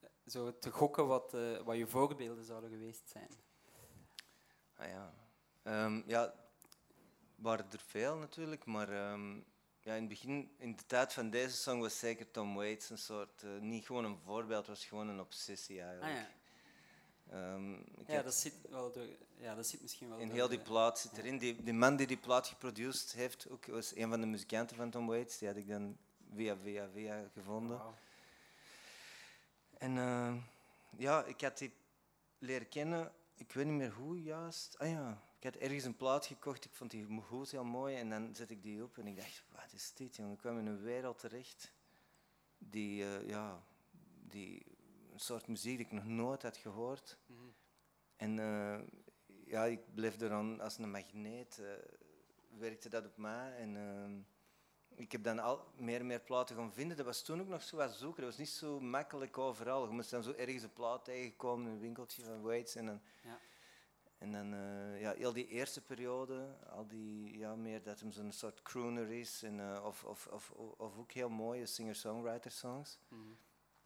[0.00, 3.30] eh, zo te gokken wat, eh, wat je voorbeelden zouden geweest zijn.
[4.76, 5.14] Ah, ja.
[5.62, 6.34] Ehm, ja,
[7.34, 9.34] waren er veel natuurlijk, maar ehm,
[9.80, 12.98] ja, in het begin, in de tijd van deze song was zeker Tom Waits een
[12.98, 16.18] soort, niet gewoon een voorbeeld, was gewoon een obsessie Ah, eigenlijk.
[16.18, 16.39] ja.
[17.30, 17.72] Ehm,
[18.06, 20.98] Ja, dat zit, wel door, ja, dat zit misschien wel in door heel die plaat
[20.98, 21.38] zit erin.
[21.38, 24.90] Die, die man die die plaat geproduceerd heeft, ook, was een van de muzikanten van
[24.90, 25.38] Tom Waits.
[25.38, 25.96] Die had ik dan
[26.34, 27.80] via via via gevonden.
[29.78, 30.34] En eh,
[30.96, 31.72] ja, ik had die
[32.38, 34.78] leren kennen, ik weet niet meer hoe juist.
[34.78, 38.10] Ah ja, ik had ergens een plaat gekocht, ik vond die goed heel mooi en
[38.10, 40.32] dan zet ik die op en ik dacht, wat is dit jongen?
[40.32, 41.72] Ik kwam in een wereld terecht
[42.58, 43.62] die, eh, ja,
[44.28, 44.62] die
[45.20, 47.18] soort muziek die ik nog nooit had gehoord.
[47.26, 47.40] Mhm.
[48.16, 48.80] En eh,
[49.44, 51.72] ja, ik bleef er dan als een magneet, eh,
[52.58, 53.76] werkte dat op mij en...
[53.76, 54.18] ehm,
[54.94, 56.96] ik heb dan al meer en meer platen gaan vinden.
[56.96, 58.20] Dat was toen ook nog zo wat zoeken.
[58.22, 59.86] Dat was niet zo makkelijk overal.
[59.86, 62.74] Je moest dan zo ergens een plaat tegenkomen in een winkeltje van Waits.
[62.74, 63.38] En dan, Ja.
[64.18, 68.32] en dan eh, ja, heel die eerste periode, al die, ja, meer dat hem zo'n
[68.32, 69.42] soort crooner is.
[69.42, 72.98] En, eh, of, of, of, of ook heel mooie singer-songwriter songs.
[73.08, 73.22] Mhm.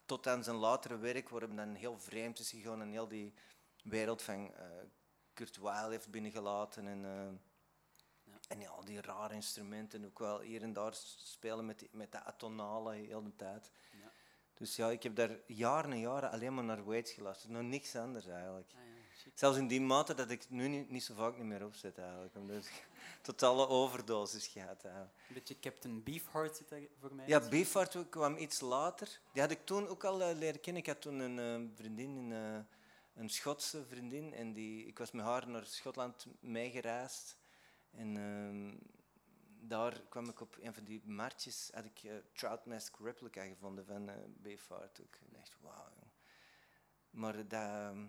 [0.05, 3.33] Tot aan zijn latere werk, waar hem dan heel vreemd is gegaan en heel die
[3.83, 4.65] wereld van eh,
[5.33, 6.87] Kurt Weill heeft binnengelaten.
[6.87, 7.05] En,
[8.47, 12.11] en ja, al die rare instrumenten, ook wel hier en daar spelen met, die, met
[12.11, 13.71] dat atonale heel de tijd.
[13.91, 14.11] Ja.
[14.53, 17.51] Dus ja, ik heb daar jaren en jaren alleen maar naar Waits geluisterd.
[17.51, 18.69] Nog niks anders eigenlijk.
[18.71, 18.84] Ja.
[19.35, 21.97] Zelfs in die mate dat ik het nu niet, niet zo vaak niet meer opzet
[21.97, 22.35] eigenlijk.
[22.35, 22.87] Omdat ik
[23.21, 25.13] totale overdosis gehad eigenlijk.
[25.27, 27.27] Een beetje Captain Beefheart zit daar voor mij.
[27.27, 29.19] Ja, Beefheart kwam iets later.
[29.31, 30.81] Die had ik toen ook al eh, leren kennen.
[30.81, 32.63] Ik had toen een eh, vriendin, een, eh,
[33.13, 34.33] een Schotse vriendin.
[34.33, 37.37] En die, ik was met haar naar Schotland meegereisd.
[37.91, 38.73] En ehm,
[39.67, 44.09] daar kwam ik op een van die marktjes, had ik uh, Troutmask Replica gevonden van
[44.09, 44.99] uh, Beefheart.
[44.99, 45.93] En dacht, wauw.
[47.09, 48.05] Maar dat, ehm,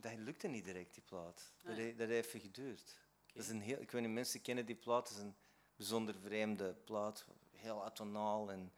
[0.00, 1.52] dat lukte niet direct, die plaat.
[1.62, 2.98] Dat, heeft, dat heeft even geduurd.
[3.32, 5.36] Dat is een heel, ik weet niet, mensen kennen die plaat, het is een
[5.76, 7.26] bijzonder vreemde plaat.
[7.50, 8.72] Heel atonaal en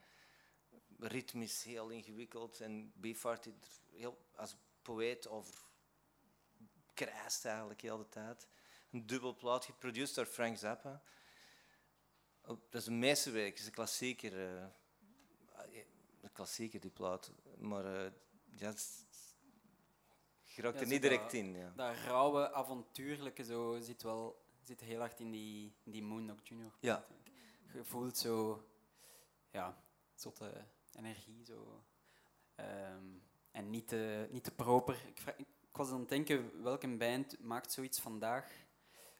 [0.99, 2.59] ritmisch heel ingewikkeld.
[2.59, 3.49] En Beefheart
[3.91, 5.67] heel, als poëet over
[6.93, 8.47] krijst eigenlijk heel de tijd.
[8.91, 11.01] Een dubbel plaat, geproduceerd door Frank Zappa.
[12.41, 14.57] Dat is een meesterwerk, het is een klassieker.
[14.57, 14.67] eh,
[16.21, 17.31] een klassieker, die plaat.
[17.57, 18.11] Maar eh
[18.55, 18.73] ja,
[20.61, 21.55] je raakt er niet direct dat- in.
[21.55, 21.73] Ja.
[21.75, 26.71] Dat rauwe, avontuurlijke zo zit wel zit heel hard in die, die Moondog Junior.
[26.79, 27.05] Ja.
[27.73, 28.63] Je voelt zo,
[29.51, 29.83] ja,
[30.15, 31.83] zotte energie zo.
[32.55, 33.05] Ehm,
[33.51, 35.01] en niet te, niet te proper.
[35.07, 38.43] Ik, ik was aan het denken, welke band maakt zoiets vandaag?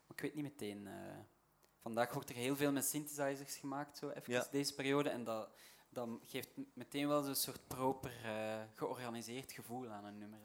[0.07, 0.87] Maar ik weet niet meteen.
[0.87, 1.17] eh.
[1.81, 4.47] vandaag wordt er heel veel met synthesizers gemaakt, zo even Ja.
[4.51, 5.09] deze periode.
[5.09, 5.49] En dat,
[5.89, 10.39] dat geeft meteen wel zo'n soort proper, eh, georganiseerd gevoel aan een nummer.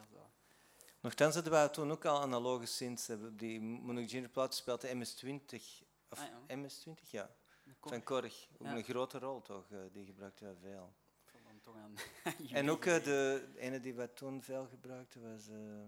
[1.04, 3.10] Nochtans hadden we toen ook al analoge synths.
[3.32, 5.82] Die Monog Junior plaat speelt de MS-20.
[6.08, 6.56] Of Ah, ja.
[6.56, 7.36] MS-20, ja.
[7.80, 8.48] Kom, Van Korg.
[8.58, 8.76] Ook Ja.
[8.76, 10.94] een grote rol toch, eh, die gebruikte we veel.
[11.24, 11.94] ik zal dan toch aan
[12.58, 15.84] En ook eh, de ene die we toen veel gebruikten was eh,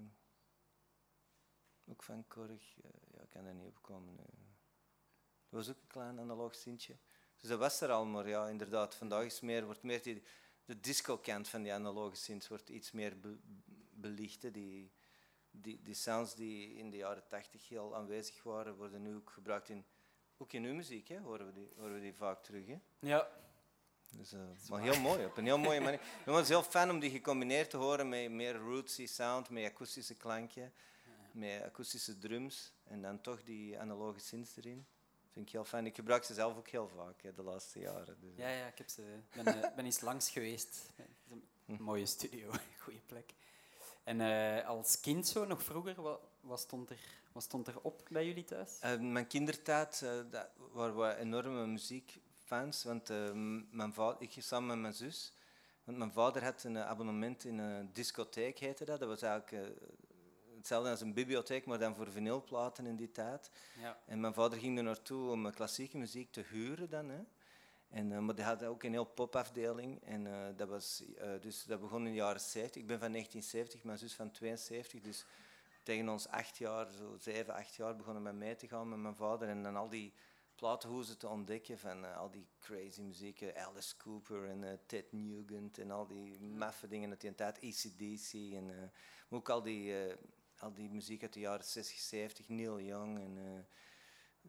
[1.91, 2.75] ook van Korg.
[3.13, 4.15] ja, ik kan er niet op komen.
[4.15, 4.23] nu.
[5.49, 6.97] Dat was ook een klein analoog sintje.
[7.41, 10.23] Dus dat was er al, maar ja, inderdaad, vandaag is meer, wordt meer die,
[10.65, 13.39] de disco-kant van die analoge synths wordt iets meer be-
[13.91, 14.43] belicht.
[14.43, 14.51] hè.
[14.51, 14.93] Die,
[15.61, 19.69] die, die sounds die in de jaren tachtig heel aanwezig waren, worden nu ook gebruikt
[19.69, 19.85] in,
[20.37, 22.67] ook in uw muziek, hè, horen, we die, horen we die vaak terug.
[22.67, 22.79] Hè.
[22.99, 23.29] Ja,
[24.11, 26.01] Dus, eh, maar heel mooi, op een heel mooie manier.
[26.01, 30.15] Het was heel fijn om die gecombineerd te horen met meer rootsy sound, met akoestische
[30.15, 30.73] klanken,
[31.33, 34.87] met akoestische drums en dan toch die analoge synths erin.
[35.33, 35.87] Vind ik heel fijn.
[35.87, 38.21] Ik gebruik ze zelf ook heel vaak hè, de laatste jaren.
[38.21, 40.91] Dus, ja, ja ik heb ze, ben, eh, ben eens langs geweest.
[41.67, 42.51] Een mooie studio,
[42.85, 43.35] goede plek.
[44.07, 46.99] En eh, als kind zo, nog vroeger, wat, wat, stond er,
[47.33, 48.79] wat stond er op bij jullie thuis?
[48.81, 53.09] Eh, mijn kindertijd eh, dat waren we enorme muziekfans, want
[53.71, 55.33] mijn vader, ik samen met mijn zus,
[55.85, 58.99] want mijn vader had een abonnement in een discotheek, heette dat.
[59.01, 59.75] Dat was eigenlijk
[60.57, 63.51] hetzelfde als een bibliotheek, maar dan voor vinylplaten in die tijd.
[63.81, 63.99] Ja.
[64.07, 67.09] En mijn vader ging er naartoe om klassieke muziek te huren dan.
[67.09, 67.21] Hè.
[67.97, 70.03] En, eh, maar die had ook een heel popafdeling.
[70.03, 72.83] En eh, dat, was, eh, dus dat begon in de jaren 70.
[72.83, 75.01] Ik ben van 1970, mijn zus van 72.
[75.01, 75.25] Dus
[75.83, 79.15] tegen ons acht jaar, zo zeven, acht jaar, begonnen we mee te gaan met mijn
[79.15, 79.49] vader.
[79.49, 80.13] En dan al die
[80.55, 83.53] platenhoezen te ontdekken van al die crazy muziek.
[83.55, 87.57] Alice Cooper en Ted Nugent en al die maffe dingen uit die tijd.
[87.57, 88.67] ACDC en
[89.29, 89.95] maar ook al die,
[90.59, 92.49] al die muziek uit de jaren 60, 70.
[92.49, 93.67] Neil Young en...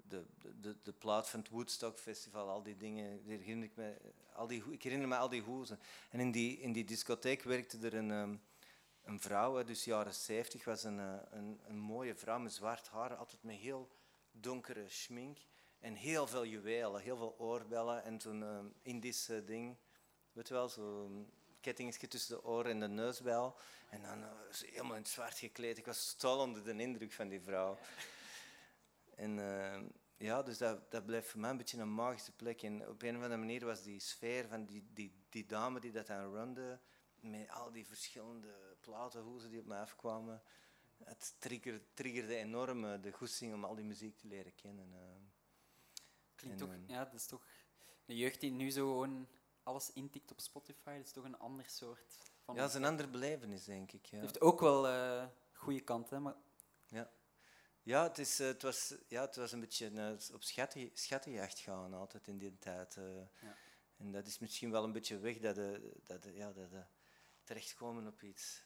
[0.07, 0.25] de,
[0.61, 3.95] de, de, plaat van het Woodstock Festival, al die dingen, die herinner ik, me,
[4.33, 5.79] al die, ik herinner me al die hoezen.
[6.09, 8.35] En in die, in die discotheek werkte er een, ehm,
[9.03, 13.15] een vrouw, dus jaren 70, was een, eh, een, een mooie vrouw met zwart haar,
[13.15, 13.89] altijd met heel
[14.31, 15.37] donkere schmink
[15.79, 19.77] en heel veel juwelen, heel veel oorbellen en zo'n ehm, Indisch eh, ding,
[20.31, 21.31] weet je wel, zo'n
[21.61, 23.55] kettingetje tussen de oren en de neusbel.
[23.89, 25.77] En dan ze helemaal in het zwart gekleed.
[25.77, 27.77] Ik was totaal onder de indruk van die vrouw.
[29.17, 29.81] En eh,
[30.17, 32.61] ja, dus dat, dat blijft voor mij een beetje een magische plek.
[32.61, 35.91] En op een of andere manier was die sfeer van die, die, die dame die
[35.91, 36.79] dat aan runde,
[37.19, 40.41] met al die verschillende platenhoezen die op mij afkwamen,
[41.03, 44.93] het triggerde, triggerde enorm eh, de goesting om al die muziek te leren kennen.
[44.93, 44.99] eh.
[46.35, 47.45] Klinkt En, toch, eh, ja, dat is toch
[48.05, 49.27] de jeugd die nu zo gewoon
[49.63, 52.55] alles intikt op Spotify, dat is toch een ander soort van.
[52.55, 54.05] Ja, dat is een andere belevenis, denk ik.
[54.05, 54.17] Ja.
[54.17, 56.35] Het heeft ook wel eh goede kanten, maar
[57.87, 61.59] Ja, het, is, eh, het, was, ja, het was een beetje eh, op schatten, schattenjacht
[61.59, 62.97] gaan altijd in die tijd.
[62.97, 63.15] eh.
[63.41, 63.55] Ja.
[63.97, 66.83] En dat is misschien wel een beetje weg dat de, dat de, ja, dat de
[67.43, 68.63] terechtkomen op iets,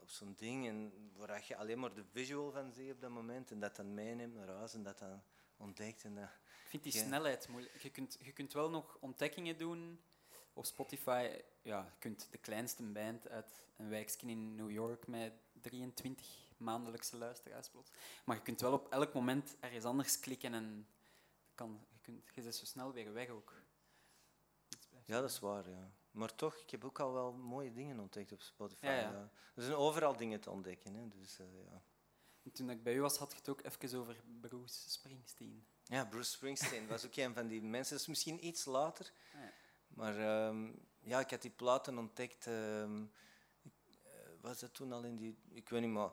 [0.00, 3.50] op zo'n ding en waar je alleen maar de visual van ziet op dat moment
[3.50, 5.22] en dat dan meeneemt naar huis en dat dan
[5.56, 6.04] ontdekt.
[6.04, 6.24] En dat,
[6.64, 7.04] ik vind die Ja.
[7.06, 7.76] snelheid moeilijk.
[7.82, 10.00] Je kunt, je kunt wel nog ontdekkingen doen
[10.52, 11.38] op Spotify.
[11.62, 17.16] Ja, je kunt de kleinste band uit een wijkje in New York met 23 maandelijkse
[17.16, 17.90] luisteraars plots.
[18.24, 20.88] Maar je kunt wel op elk moment ergens anders klikken en
[21.54, 23.52] kan, je, kunt, je bent zo snel weer weg ook.
[25.04, 25.70] Ja, dat is waar.
[25.70, 25.90] Ja.
[26.10, 28.86] Maar toch, ik heb ook al wel mooie dingen ontdekt op Spotify.
[28.86, 29.30] Ja, Ja, ja.
[29.54, 30.94] Er zijn overal dingen te ontdekken.
[30.94, 31.08] Hè.
[31.08, 31.82] Dus, eh, ja.
[32.42, 35.66] En toen ik bij u was, had je het ook even over Bruce Springsteen.
[35.84, 37.92] Ja, Bruce Springsteen was ook een van die mensen.
[37.92, 39.12] Dat is misschien iets later.
[39.32, 39.52] Ja.
[39.88, 42.46] Maar ehm, ja, ik had die platen ontdekt.
[42.46, 43.04] ehm,
[44.02, 44.10] eh,
[44.40, 45.38] was dat toen al in die...
[45.48, 46.10] Ik weet niet, maar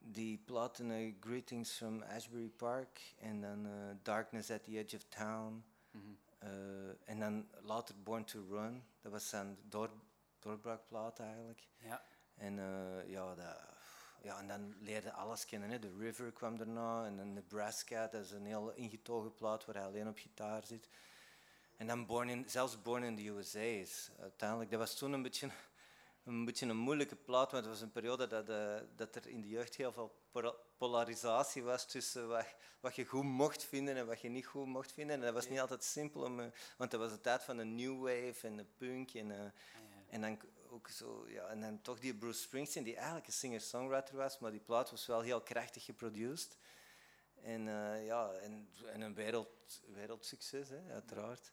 [0.00, 3.72] die platen Greetings from Ashbury Park en dan eh,
[4.02, 5.64] Darkness at the Edge of Town.
[5.90, 6.02] Mhm.
[6.38, 8.84] eh, en dan later Born to Run.
[9.02, 9.90] Dat was zijn door,
[10.38, 11.68] doorbraakplaat eigenlijk.
[11.78, 12.04] Ja.
[12.36, 13.56] En eh, ja, dat,
[14.22, 15.70] ja, en dan leerde alles kennen.
[15.70, 15.78] Hè.
[15.78, 19.84] The River kwam daarna en dan Nebraska, dat is een heel ingetogen plaat waar hij
[19.84, 20.88] alleen op gitaar zit.
[21.76, 24.70] En dan Born in, zelfs Born in the USA is uiteindelijk.
[24.70, 25.50] Dat was toen een beetje,
[26.24, 29.40] een beetje een moeilijke plaat, want het was een periode dat, eh, dat er in
[29.40, 30.14] de jeugd heel veel
[30.76, 32.46] polarisatie was tussen wat,
[32.80, 35.16] wat je goed mocht vinden en wat je niet goed mocht vinden.
[35.16, 36.46] En dat was niet altijd simpel, om, eh,
[36.76, 39.14] want dat was de tijd van de new wave en de punk.
[39.14, 39.50] En, eh,
[40.08, 44.16] en dan ook zo, ja, en dan toch die Bruce Springsteen, die eigenlijk een singer-songwriter
[44.16, 46.58] was, maar die plaat was wel heel krachtig geproduced.
[47.42, 47.62] En,
[48.04, 51.52] ja, en, en een wereld, wereldsucces, hè, uiteraard.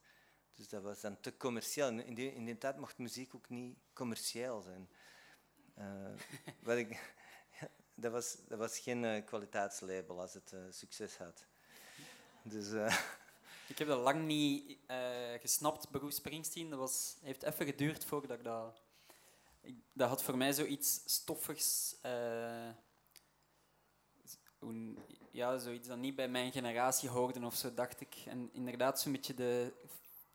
[0.58, 1.88] Dus dat was dan te commercieel.
[1.88, 4.90] In die, in tijd mocht muziek ook niet commercieel zijn.
[6.60, 7.16] Wat ik,
[8.04, 11.46] dat, was, dat was geen eh, kwaliteitslabel als het eh, succes had.
[12.44, 12.72] Dus,
[13.68, 14.78] Ik heb dat lang niet
[15.40, 16.70] gesnapt, Bruce Springsteen.
[16.70, 18.82] Dat was, heeft even geduurd voordat ik dat...
[19.94, 21.96] Dat had voor mij zoiets stoffigs...
[25.32, 28.16] ja, zoiets dat niet bij mijn generatie hoorde of zo, dacht ik.
[28.26, 29.74] En inderdaad, zo'n beetje de...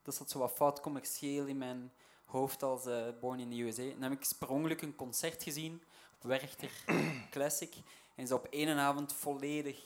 [0.02, 1.92] Dat zat zo wat fout commercieel in mijn
[2.24, 3.82] hoofd als eh, Born in the USA.
[3.82, 5.82] Dan heb ik per ongeluk een concert gezien
[6.14, 6.70] op Werchter
[7.30, 7.74] Classic.
[8.14, 9.80] En is op één avond volledig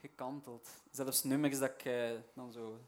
[0.00, 0.68] gekanteld.
[0.90, 2.80] Zelfs nummers dat ik eh, dan zo...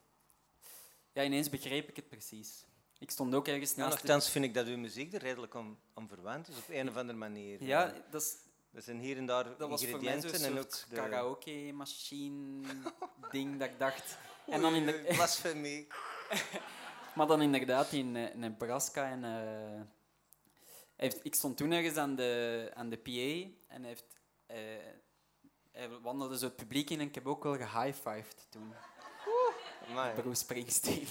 [1.12, 2.64] Ja, ineens begreep ik het precies.
[2.99, 3.91] Ik stond ook ergens ja, naast...
[3.91, 6.89] de- nogthans vind ik dat uw muziek er redelijk om, om verwant is, op een
[6.89, 7.64] of andere manier.
[7.64, 8.37] Ja, dat, is,
[8.72, 10.95] Er zijn hier en daar dat ingrediënten en ook de...
[10.95, 14.18] karaoke-machine-ding dat ik dacht...
[14.47, 15.87] En dan in de, blasfemie.
[17.14, 19.11] Maar dan inderdaad in eh, Nebraska.
[19.11, 19.80] En, eh,
[20.97, 24.59] heeft, ik stond toen ergens aan de, aan de PA en heeft, eh,
[25.72, 28.72] hij wandelde zo het publiek in en ik heb ook wel gehighfived toen.
[29.89, 30.14] Amai.
[30.14, 31.07] Bruce Springsteen.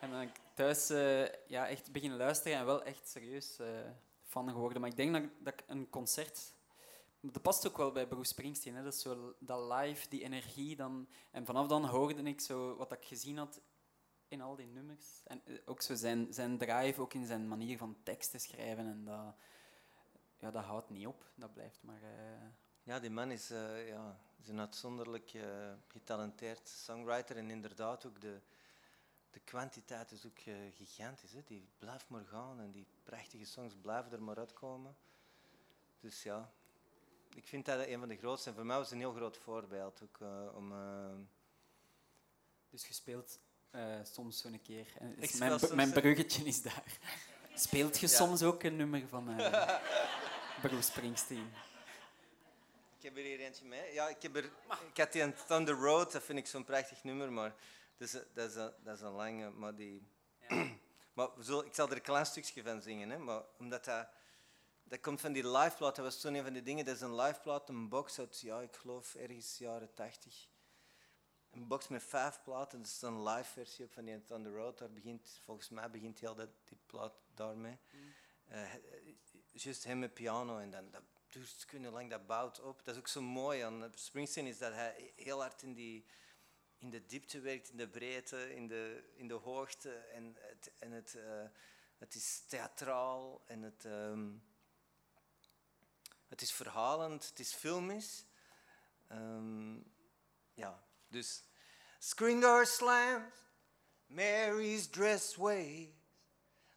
[0.00, 3.58] en dan thuis eh, ja, echt beginnen luisteren en wel echt serieus
[4.22, 4.80] fan geworden.
[4.80, 6.54] Maar ik denk dat, dat ik een concert...
[7.20, 8.74] Dat past ook wel bij Bruce Springsteen.
[8.74, 8.82] Hè?
[8.82, 10.76] Dat is zo dat live, die energie.
[10.76, 13.60] Dan, en vanaf dan hoorde ik zo wat ik gezien had
[14.28, 15.22] in al die nummers.
[15.24, 18.86] En eh, ook zo zijn, zijn drive, ook in zijn manier van teksten schrijven.
[18.86, 19.34] En dat,
[20.38, 21.24] ja, dat houdt niet op.
[21.34, 22.02] Dat blijft maar...
[22.02, 22.48] eh,
[22.82, 28.20] Ja, die man is, eh, ja, is een uitzonderlijk eh, getalenteerd songwriter en inderdaad ook
[28.20, 28.40] de,
[29.30, 30.38] de kwantiteit is ook
[30.74, 31.32] gigantisch.
[31.32, 31.42] Hè.
[31.44, 34.96] Die blijft maar gaan en die prachtige songs blijven er maar uitkomen.
[36.00, 36.50] Dus ja,
[37.34, 39.36] ik vind dat een van de grootste en voor mij was het een heel groot
[39.36, 40.72] voorbeeld ook eh, om...
[40.72, 41.14] eh,
[42.70, 42.94] Dus je
[43.70, 44.86] eh, soms zo'n keer.
[45.18, 46.82] Is mijn, mijn bruggetje is daar.
[47.54, 48.12] Speelt je Ja.
[48.12, 49.78] soms ook een nummer van eh
[50.62, 51.52] Bruce Springsteen?
[52.98, 53.92] Ik heb er hier eentje mee.
[53.92, 54.44] Ja, ik, heb er,
[54.90, 57.54] ik had die aan Thunder Road, dat vind ik zo'n prachtig nummer, maar
[57.96, 59.50] dat is, een- dat is, een, dat is een lange.
[59.50, 60.06] Maar, die,
[61.14, 64.06] maar we zullen- ik zal er een klein stukje van zingen, hè, maar omdat dat,
[64.84, 67.14] dat komt van die liveplaat, dat was toen een van die dingen, dat is een
[67.14, 70.46] liveplaat, een box uit, ja, ik geloof ergens jaren 80.
[71.56, 74.78] Een box met vijf platen, dat is een live versie op van die Thunder Road,
[74.78, 77.78] daar begint, volgens mij begint heel dat, die plaat daarmee.
[78.44, 78.80] Eh, eh,
[79.52, 82.84] Juist hem met piano en dan dat duurt kunnen lang, dat bouwt op.
[82.84, 86.06] Dat is ook zo mooi aan Springsteen, is dat hij heel hard in, die,
[86.78, 89.94] in de diepte werkt, in de breedte, in de, in de hoogte.
[89.94, 91.44] En het, en het, eh,
[91.98, 94.32] het is theatraal en het, ehm,
[96.28, 98.24] het is verhalend, het is filmisch.
[99.08, 99.76] Ehm,
[100.54, 101.42] ja, dus...
[101.98, 103.32] Screen door slams,
[104.08, 105.90] Mary's dress waves.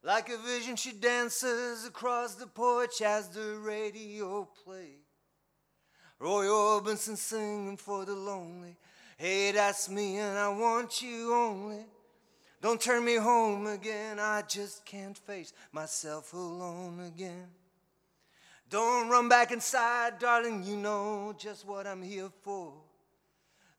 [0.01, 5.03] Like a vision, she dances across the porch as the radio plays.
[6.17, 8.77] Roy Orbison singing for the lonely.
[9.17, 11.85] Hey, that's me, and I want you only.
[12.61, 17.47] Don't turn me home again, I just can't face myself alone again.
[18.69, 22.73] Don't run back inside, darling, you know just what I'm here for.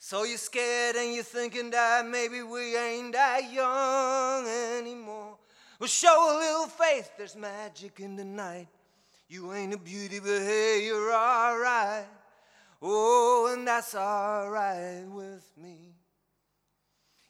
[0.03, 4.49] So you're scared and you're thinking that maybe we ain't that young
[4.79, 5.37] anymore.
[5.79, 8.69] Well, show a little faith, there's magic in the night.
[9.29, 12.07] You ain't a beauty, but hey, you're alright.
[12.81, 15.93] Oh, and that's alright with me.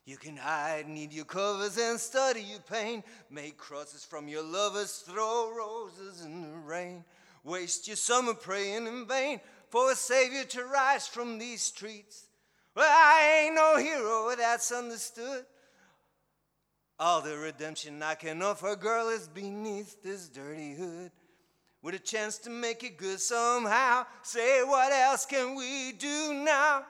[0.07, 3.03] You can hide, need your covers, and study your pain.
[3.31, 7.05] Make crosses from your lovers, throw roses in the rain.
[7.43, 9.41] Waste your summer praying in vain
[9.71, 12.29] for a savior to rise from these streets.
[12.75, 15.45] Well, I ain't no hero, that's understood.
[16.99, 21.11] All the redemption I can offer, girl, is beneath this dirty hood.
[21.83, 24.05] with a chance to make it good somehow.
[24.23, 26.85] Say, what else can we do now?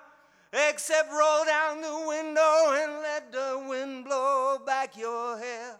[0.52, 5.76] Except roll down the window and let the wind blow back your hair.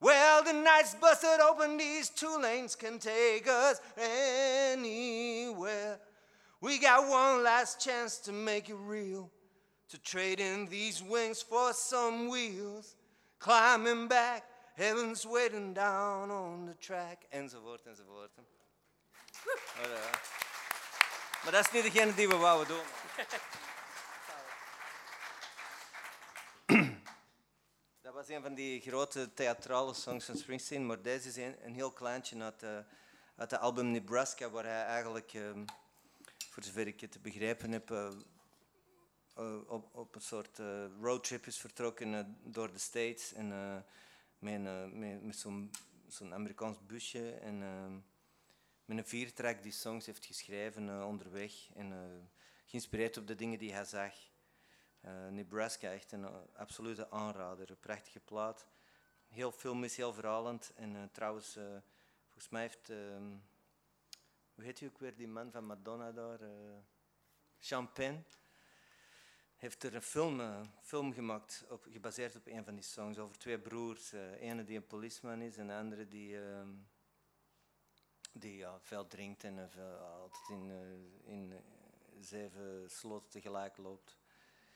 [0.00, 3.80] Well, the night's busted open, these two lanes can take us
[4.72, 6.00] anywhere.
[6.60, 9.30] We got one last chance to make it real,
[9.88, 12.96] to trade in these wings for some wheels.
[13.38, 14.44] Climbing back,
[14.76, 18.30] heaven's waiting down on the track, enzovoort, enzovoort.
[21.42, 22.84] Maar dat is niet degene die we wouden doen.
[28.02, 31.74] Dat was een van die grote theatrale songs van Springsteen, maar deze is een, een
[31.74, 32.70] heel kleintje uit, uh,
[33.36, 35.64] uit het album Nebraska, waar hij eigenlijk, um,
[36.50, 38.10] voor zover ik het begrijpen heb, uh,
[39.66, 40.60] op, op, een soort
[41.00, 43.48] roadtrip is vertrokken door de States en
[44.38, 45.36] met, met,
[46.06, 47.58] zo'n Amerikaans busje en
[48.84, 51.92] met een viertrack die songs heeft geschreven onderweg en
[52.64, 54.14] geïnspireerd op de dingen die hij zag.
[55.30, 56.26] Nebraska, echt een
[56.56, 57.70] absolute aanrader.
[57.70, 58.66] Een prachtige plaat.
[59.28, 60.72] Heel filmisch, heel verhalend.
[60.74, 61.58] En trouwens,
[62.22, 62.90] volgens mij heeft...
[62.90, 63.36] Ehm,
[64.60, 66.40] hoe heet hij ook weer, die man van Madonna daar?
[67.58, 68.22] Champagne.
[69.56, 73.58] Heeft er een film, film gemaakt, op, gebaseerd op een van die songs, over twee
[73.58, 74.12] broers.
[74.12, 76.42] ene die een policeman is en de andere die...
[76.42, 76.68] Ehm,
[78.32, 80.70] die ja, veel drinkt en veel, altijd in,
[81.24, 81.54] in
[82.20, 84.18] zeven sloten tegelijk loopt.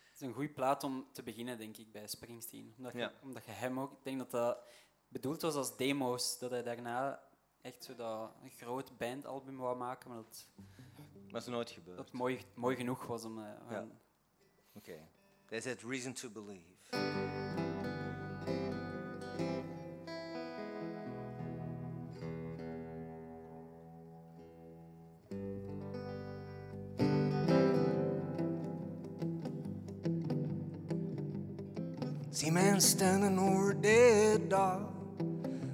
[0.04, 2.74] Het is een goede plaat om te beginnen, denk ik, bij Springsteen.
[2.76, 3.92] Omdat, je, omdat je hem ook...
[3.92, 4.58] Ik denk dat dat
[5.08, 6.38] bedoeld was als demo's.
[6.38, 7.22] Dat hij daarna
[7.64, 10.48] echt zo dat een groot bandalbum wou maken, maar dat...
[11.30, 11.96] Maar is nooit gebeurd.
[11.96, 13.38] Dat mooi, mooi genoeg was om...
[13.38, 13.78] Uh, ja.
[13.78, 13.90] Oké.
[14.72, 15.00] Okay.
[15.46, 16.72] There's that reason to believe.
[32.30, 34.92] See man standing over a dead dog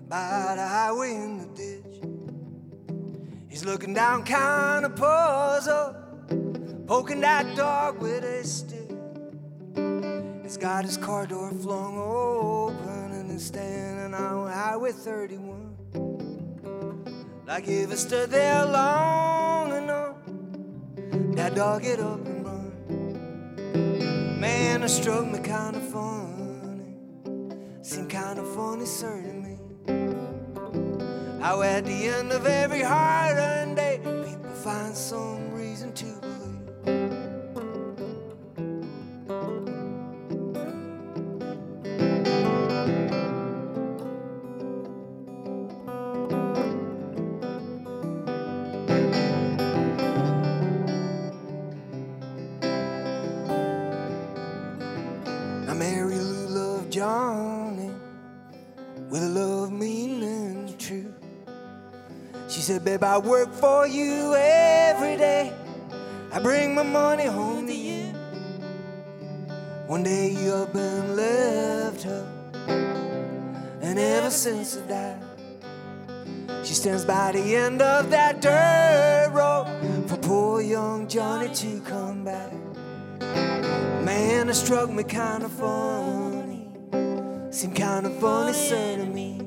[0.09, 1.39] by the highway in the ditch.
[3.61, 5.95] He's looking down, kind of puzzled,
[6.87, 8.91] poking that dog with a stick.
[10.43, 15.77] He's got his car door flung open and he's standing on Highway 31.
[17.47, 20.17] Like if it stood there long enough,
[21.37, 22.73] that dog get up and run.
[24.41, 26.95] Man, it struck me kind of funny,
[27.83, 29.39] seemed kind of funny, certainly.
[31.41, 36.39] How at the end of every hard earned day, people find some reason to believe.
[62.91, 65.53] Babe, I work for you every day.
[66.32, 68.07] I bring my money home to you.
[69.86, 72.26] One day you up and left her,
[73.80, 75.22] and ever since I died,
[76.64, 79.68] she stands by the end of that dirt road
[80.09, 82.53] for poor young Johnny to come back.
[84.05, 86.66] Man, it struck me kind of funny,
[87.53, 89.39] seemed kind of funny, sir, to me.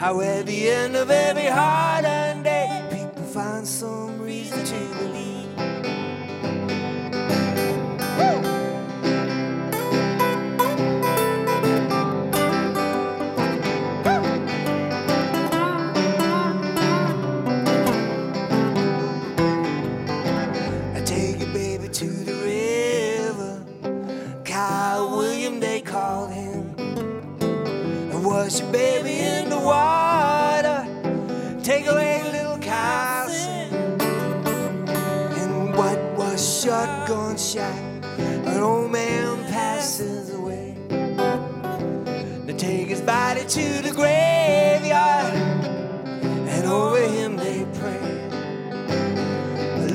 [0.00, 2.04] How at the end of every hard
[2.42, 5.58] day, people find some reason to believe.
[20.96, 21.88] I take it, baby,
[29.64, 30.86] water.
[31.62, 34.00] Take away little Carlson.
[35.38, 37.78] And what was shotgun shot?
[38.18, 40.76] An old man passes away.
[42.46, 45.34] They take his body to the graveyard.
[46.54, 48.00] And over him they pray.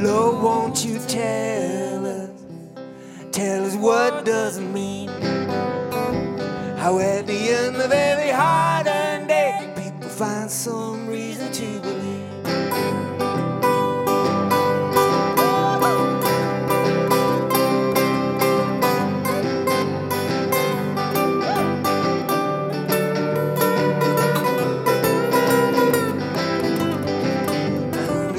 [0.01, 2.29] Lord, won't you tell us,
[3.31, 5.09] tell us what does it mean?
[6.77, 9.04] How at the end of every people
[10.45, 12.21] find some reason to believe.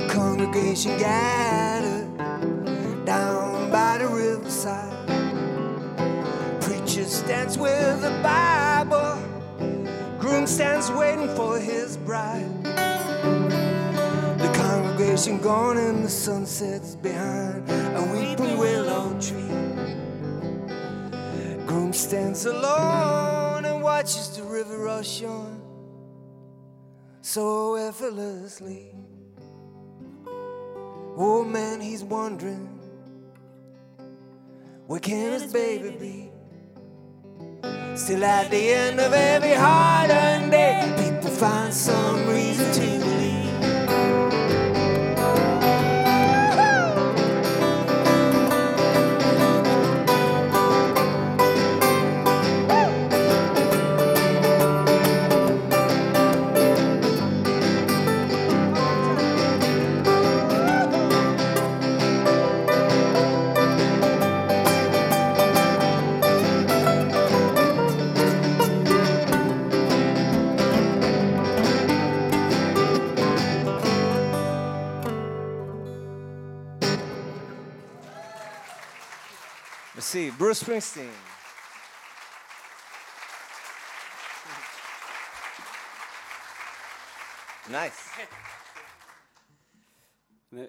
[0.09, 2.07] congregation gathered
[3.05, 4.93] down by the riverside.
[6.61, 9.19] Preacher stands with the Bible,
[10.19, 11.86] groom stands waiting for his.
[14.39, 19.51] The congregation gone and the sun sets behind a weeping willow tree.
[21.67, 25.61] Groom stands alone and watches the river rush on
[27.23, 28.95] so effortlessly.
[31.17, 32.69] Oh man, he's wondering
[34.87, 36.31] where can his baby be?
[37.97, 41.06] Still at the end of every hard earned day,
[41.37, 43.06] find some reason to
[80.07, 81.11] Merci, Bruce Springsteen.
[87.69, 88.27] Nice.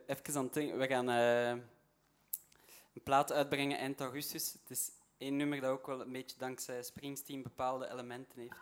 [0.07, 0.77] Even aan het denken.
[0.77, 4.53] We gaan eh, een plaat uitbrengen eind augustus.
[4.53, 8.53] Het is één nummer dat ook wel een beetje dankzij Springsteen bepaalde elementen heeft.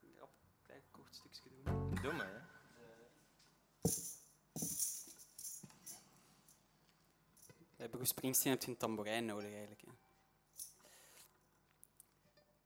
[0.00, 1.98] Ik ga een klein kort stukje doen.
[2.02, 2.37] Doe maar.
[7.98, 9.82] Bruce Springsteen heb je een tamboerijn nodig eigenlijk.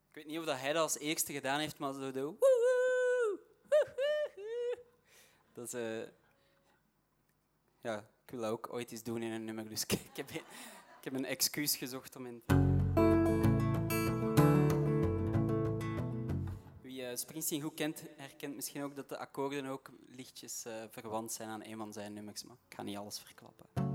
[0.09, 2.35] Ik weet niet of dat hij dat als eerste gedaan heeft, maar zo de.
[5.53, 5.73] Dat is...
[5.75, 6.09] eh,
[7.81, 10.45] ja, ik wil dat ook ooit eens doen in een nummer, dus ik, heb, ik
[11.01, 12.43] heb een excuus gezocht om in...
[16.83, 21.33] Wie eh, Springsteen goed kent, herkent misschien ook dat de akkoorden ook lichtjes eh, verwant
[21.33, 23.92] zijn aan een van zijn nummers, maar ik ga niet alles verklappen.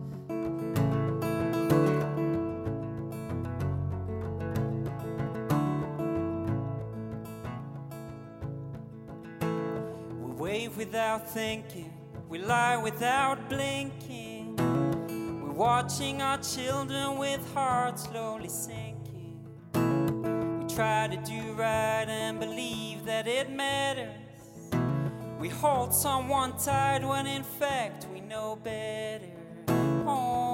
[10.75, 11.91] Without thinking,
[12.29, 14.55] we lie without blinking.
[15.41, 19.39] We're watching our children with hearts slowly sinking.
[19.73, 24.11] We try to do right and believe that it matters.
[25.39, 29.31] We hold someone tight when in fact we know better.
[30.05, 30.46] Oh,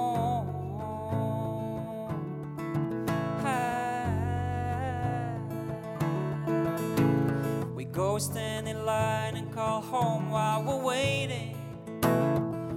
[7.94, 11.56] go stand in line and call home while we're waiting.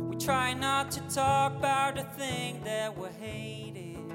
[0.09, 4.13] We try not to talk about the thing that we're hating.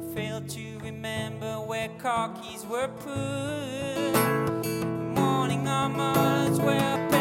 [0.00, 4.12] We fail to remember where car keys were put.
[4.64, 7.11] The Morning our mothers where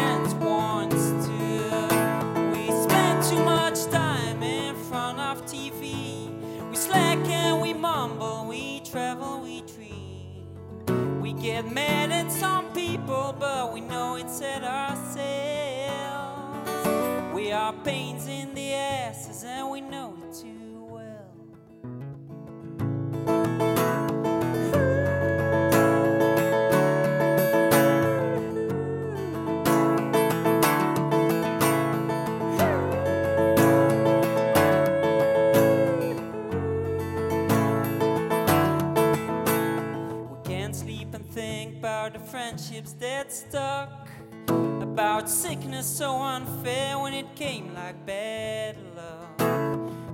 [11.41, 15.25] get mad at some people, but we know it's at ourselves.
[17.33, 20.10] We are pains in the asses, and we know
[47.91, 49.41] like bad luck.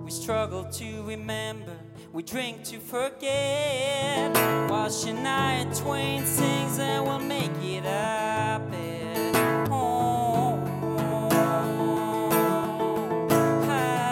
[0.03, 1.77] We struggle to remember,
[2.11, 4.33] we drink to forget.
[4.69, 8.63] While Shania Twain sings and we'll make it up.
[9.69, 10.59] Oh,
[13.69, 14.07] ah.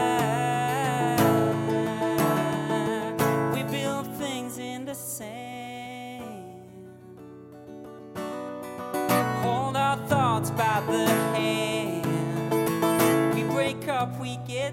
[3.53, 6.23] We build things in the sand.
[9.41, 11.64] Hold our thoughts by the hand.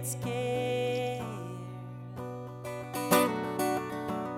[0.03, 1.23] Get scared.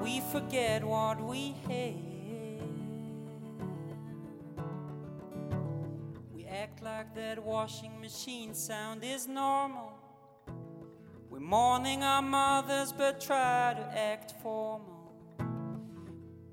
[0.02, 2.60] We forget what we hate.
[6.34, 9.92] We act like that washing machine sound is normal.
[11.30, 15.12] We're mourning our mothers but try to act formal.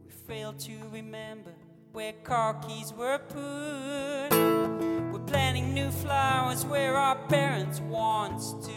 [0.04, 1.54] We fail to remember
[1.92, 4.91] where car keys were put.
[5.22, 8.72] We're planting new flowers where our parents want to.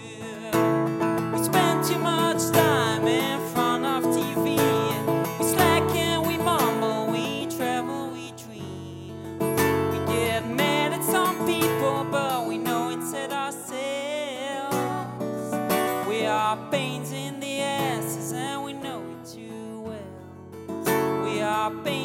[1.33, 4.59] We spend too much time in front of TV.
[5.39, 9.39] We slack and we mumble, we travel, we dream.
[9.39, 14.77] We get mad at some people, but we know it's at ourselves.
[16.07, 21.25] We are pains in the asses and we know it too well.
[21.25, 22.04] We are pains.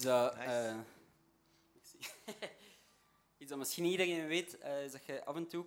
[0.00, 0.48] Iets dat, Nice.
[0.50, 2.38] eh.
[3.38, 5.66] Iets dat misschien iedereen weet, eh, is dat je af en toe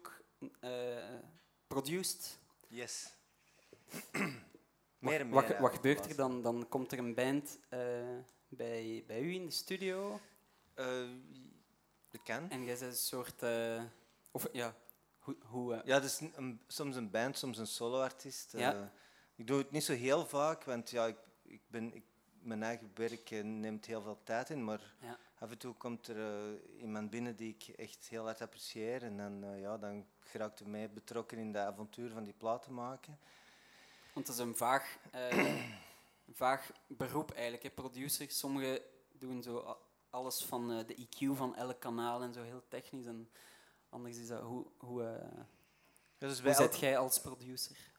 [0.64, 1.20] uh,
[1.68, 2.40] produced.
[2.68, 3.10] Yes.
[5.00, 5.60] Meer en meer.
[5.62, 6.42] wat, gebeurt er dan?
[6.42, 7.80] Dan komt er een band eh,
[8.48, 10.20] bij, bij u in de studio
[10.74, 11.10] Eh,
[12.12, 12.50] dat kan.
[12.50, 13.44] en jij bent een soort...
[13.44, 13.84] eh,
[14.32, 14.76] of ja,
[15.20, 15.36] hoe...
[15.46, 18.52] hoe eh, Ja, dus een, een- soms een band, soms een soloartiest.
[18.52, 18.74] Ja.
[18.74, 18.86] Eh,
[19.36, 22.04] ik doe het niet zo heel vaak, want ja, ik, ik ben, ik,
[22.44, 24.64] mijn eigen werk eh, neemt heel veel tijd in.
[24.64, 25.18] Maar Ja.
[25.40, 29.04] af en toe komt er eh, iemand binnen die ik echt heel hard apprecieer.
[29.04, 32.74] En dan, eh, ja, dan geraakt hij mee betrokken in de avontuur van die platen
[32.74, 33.20] maken.
[34.14, 34.98] Want dat is een vaag,
[36.34, 38.32] vaag beroep eigenlijk, hè, producer.
[38.32, 38.82] Sommigen
[39.12, 39.78] doen zo
[40.10, 43.06] alles van de EQ van elk kanaal en zo heel technisch.
[43.06, 43.30] En
[43.90, 44.42] anders is dat...
[44.42, 45.02] Hoe, hoe,
[46.18, 47.92] Ja, dus hoe elk- jij als producer?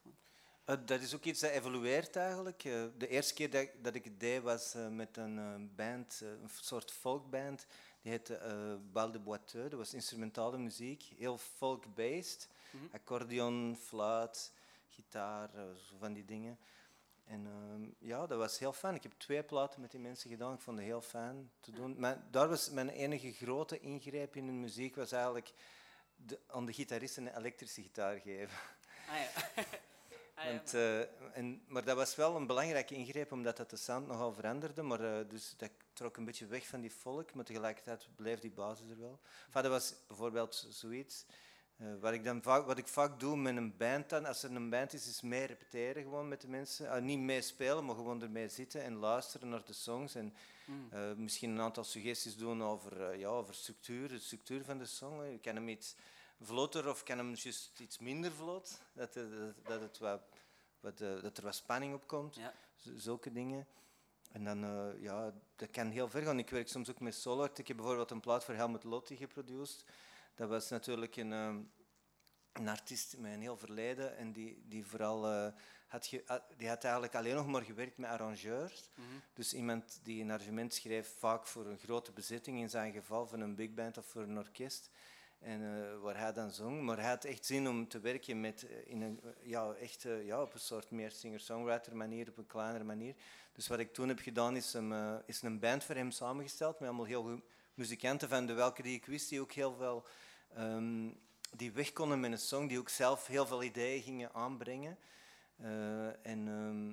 [0.65, 2.65] Eh, dat is ook iets dat evolueert eigenlijk.
[2.65, 6.21] Eh, de eerste keer dat, ik- dat ik het deed was eh, met een band,
[6.23, 7.67] een soort folkband.
[8.03, 9.71] Die heette eh Bal de Boiteux.
[9.71, 12.49] Dat was instrumentale muziek, heel folk-based.
[12.71, 12.85] Mhm.
[12.95, 14.53] Accordeon, fluit,
[14.89, 15.51] gitaar,
[15.89, 16.59] zo van die dingen.
[17.25, 18.95] En ehm, ja, dat was heel fijn.
[18.95, 20.55] Ik heb twee platen met die mensen gedaan.
[20.55, 21.95] Ik vond het heel fijn te doen.
[21.99, 25.53] Maar daar was mijn enige grote ingreep in de muziek was eigenlijk
[26.17, 28.59] de, aan de gitarist een elektrische gitaar geven.
[29.09, 29.63] Ah ja.
[30.45, 31.01] Ah, ja, Want, eh,
[31.37, 34.83] en, maar dat was wel een belangrijke ingreep, omdat dat de sound nogal veranderde.
[34.83, 38.51] Maar eh, dus dat trok een beetje weg van die folk, maar tegelijkertijd bleef die
[38.51, 39.21] basis er wel.
[39.47, 41.25] Enfin, dat was bijvoorbeeld zoiets.
[41.77, 44.51] eh, wat, ik dan vaak, wat ik vaak doe met een band dan, als er
[44.55, 46.91] een band is, is mee repeteren gewoon met de mensen.
[46.91, 50.15] Ah, niet mee spelen, maar gewoon ermee zitten en luisteren naar de songs.
[50.15, 50.35] En
[50.67, 50.89] Mm.
[50.91, 55.23] eh, misschien een aantal suggesties doen over, ja, over structuur, de structuur van de song.
[55.31, 55.95] Je kan hem iets
[56.41, 59.27] vlotter of kan hem juist iets minder vlot, dat, dat,
[59.67, 60.21] dat, het wat,
[60.85, 62.35] wat, eh, dat er wat spanning op komt.
[62.37, 62.55] Ja.
[62.97, 63.67] Zulke dingen.
[64.33, 66.39] En dan, eh, ja, dat kan heel ver gaan.
[66.39, 67.45] Ik werk soms ook met solo.
[67.55, 69.85] Ik heb bijvoorbeeld een plaat voor Helmut Lotti geproduceerd.
[70.35, 71.61] Dat was natuurlijk een, ehm,
[72.53, 75.53] een artiest met een heel verleden en die, die vooral eh,
[75.87, 78.89] had, ge- ah, die had eigenlijk alleen nog maar gewerkt met arrangeurs.
[78.95, 79.07] Mhm.
[79.35, 83.41] Dus iemand die een arrangement schreef, vaak voor een grote bezetting, in zijn geval van
[83.41, 84.91] een big band of voor een orkest.
[85.45, 86.83] En eh, waar hij dan zong.
[86.83, 90.07] Maar hij had echt zin om te werken met, eh, in een, eh, ja, echt,
[90.25, 93.15] ja, op een soort meer singer-songwriter manier, op een kleinere manier.
[93.53, 96.89] Dus wat ik toen heb gedaan, is, hem, is een band voor hem samengesteld, met
[96.89, 97.41] allemaal heel
[97.75, 100.05] muzikanten, van de welke die ik wist, die ook heel veel
[100.55, 101.11] ehm,
[101.57, 104.99] die weg konden met een song, die ook zelf heel veel ideeën gingen aanbrengen.
[106.23, 106.93] En, ehm,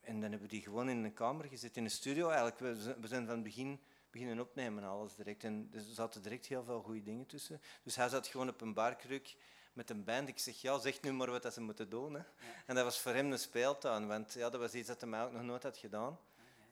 [0.00, 2.58] en dan hebben we die gewoon in een kamer gezet, in een studio eigenlijk.
[2.58, 3.80] We, we zijn van het begin
[4.16, 5.44] beginnen opnemen, alles direct.
[5.44, 7.60] En er zaten direct heel veel goede dingen tussen.
[7.82, 9.36] Dus hij zat gewoon op een barkruk
[9.72, 10.28] met een band.
[10.28, 12.14] Ik zeg, ja, zeg nu maar wat dat ze moeten doen.
[12.14, 12.22] Hè.
[12.66, 15.24] En dat was voor hem een speeltuin, want ja, dat was iets dat hij mij
[15.24, 16.18] ook nog nooit had gedaan.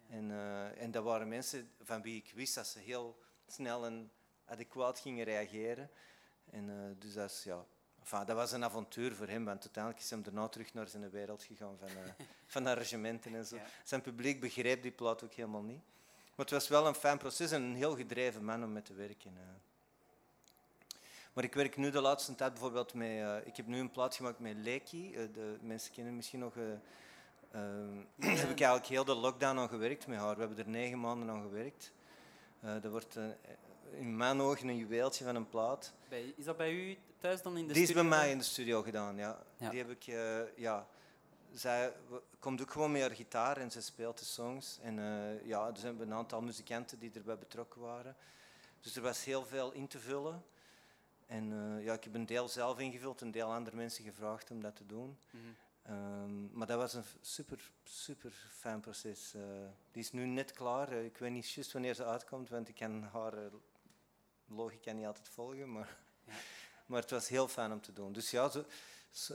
[0.09, 4.11] En, eh, en dat waren mensen van wie ik wist dat ze heel snel en
[4.45, 5.91] adequaat gingen reageren.
[6.51, 7.65] En eh, dus dat, is, ja,
[8.01, 11.11] enfin, dat was een avontuur voor hem, want uiteindelijk is hij daarna terug naar zijn
[11.11, 13.57] wereld gegaan van, eh, van arrangementen en zo.
[13.85, 15.83] Zijn publiek begreep die plaat ook helemaal niet.
[16.37, 18.95] Maar het was wel een fijn proces en een heel gedreven man om mee te
[18.95, 19.33] werken.
[21.33, 23.09] Maar ik werk nu de laatste tijd bijvoorbeeld met...
[23.09, 25.15] eh, ik heb nu een plaat gemaakt met Leki.
[25.15, 26.55] eh, de mensen kennen misschien nog...
[27.53, 27.97] ehm,
[28.39, 30.35] heb ik eigenlijk heel de lockdown aan gewerkt met haar.
[30.35, 31.93] We hebben er negen maanden aan gewerkt.
[32.61, 33.17] Dat wordt
[33.93, 35.93] in mijn ogen een juweeltje van een plaat.
[36.09, 38.19] Bij, is dat bij u thuis dan in de Die is bij studio?
[38.19, 39.43] mij in de studio gedaan, ja.
[39.57, 39.71] Ja.
[39.71, 40.03] Die heb ik,
[40.57, 40.87] ja.
[41.55, 41.93] Zij
[42.39, 44.79] komt ook gewoon met haar gitaar en ze speelt de songs.
[44.83, 48.17] En eh, ja, er zijn een aantal muzikanten die erbij betrokken waren.
[48.81, 50.45] Dus er was heel veel in te vullen.
[51.27, 54.61] En eh, ja, ik heb een deel zelf ingevuld, een deel andere mensen gevraagd om
[54.61, 55.19] dat te doen.
[55.31, 55.43] Mhm.
[55.83, 59.35] Ehm, maar dat was een super, super fijn proces.
[59.35, 59.43] Eh,
[59.93, 60.93] die is nu net klaar.
[60.93, 63.35] Ik weet niet juist wanneer ze uitkomt, want ik kan haar
[64.47, 65.73] logica niet altijd volgen.
[65.73, 66.33] Maar, Ja.
[66.87, 68.13] maar het was heel fijn om te doen.
[68.13, 68.65] Dus ja, zo,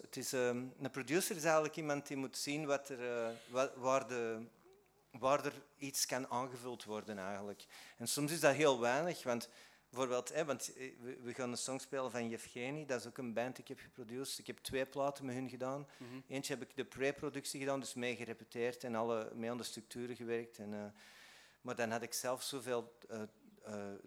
[0.02, 3.72] het is, ehm, een producer is eigenlijk iemand die moet zien wat er, eh, wa-
[3.76, 4.46] waar, de,
[5.12, 7.66] waar er iets kan aangevuld worden eigenlijk.
[7.98, 9.50] En soms is dat heel weinig, want
[9.90, 13.34] bijvoorbeeld, hè, want eh, we, gaan een song spelen van Yevgeny, dat is ook een
[13.34, 14.40] band die ik heb geproduceerd.
[14.40, 15.88] Ik heb twee platen met hun gedaan.
[15.98, 16.20] Mhm.
[16.28, 20.16] Eentje heb ik de pre-productie gedaan, dus mee gerepeteerd en alle, mee aan de structuren
[20.16, 20.58] gewerkt.
[20.58, 20.86] En, eh,
[21.62, 22.98] maar dan had ik zelf zoveel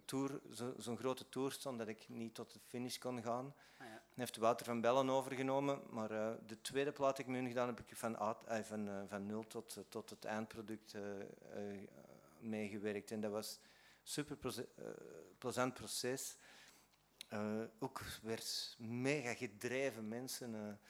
[0.05, 3.55] tour, zo- zo'n grote tour stond dat ik niet tot de finish kon gaan.
[4.15, 7.77] Heeft Wouter van Bellen overgenomen, maar eh, de tweede plaat die ik nu gedaan heb,
[7.79, 10.95] heb ik van, eh, van, eh, van nul tot, tot het eindproduct
[12.39, 13.11] meegewerkt.
[13.11, 13.69] En dat was een
[14.03, 14.65] super
[15.39, 16.37] plezant proces.
[17.79, 20.81] Ook werd mega gedreven mensen.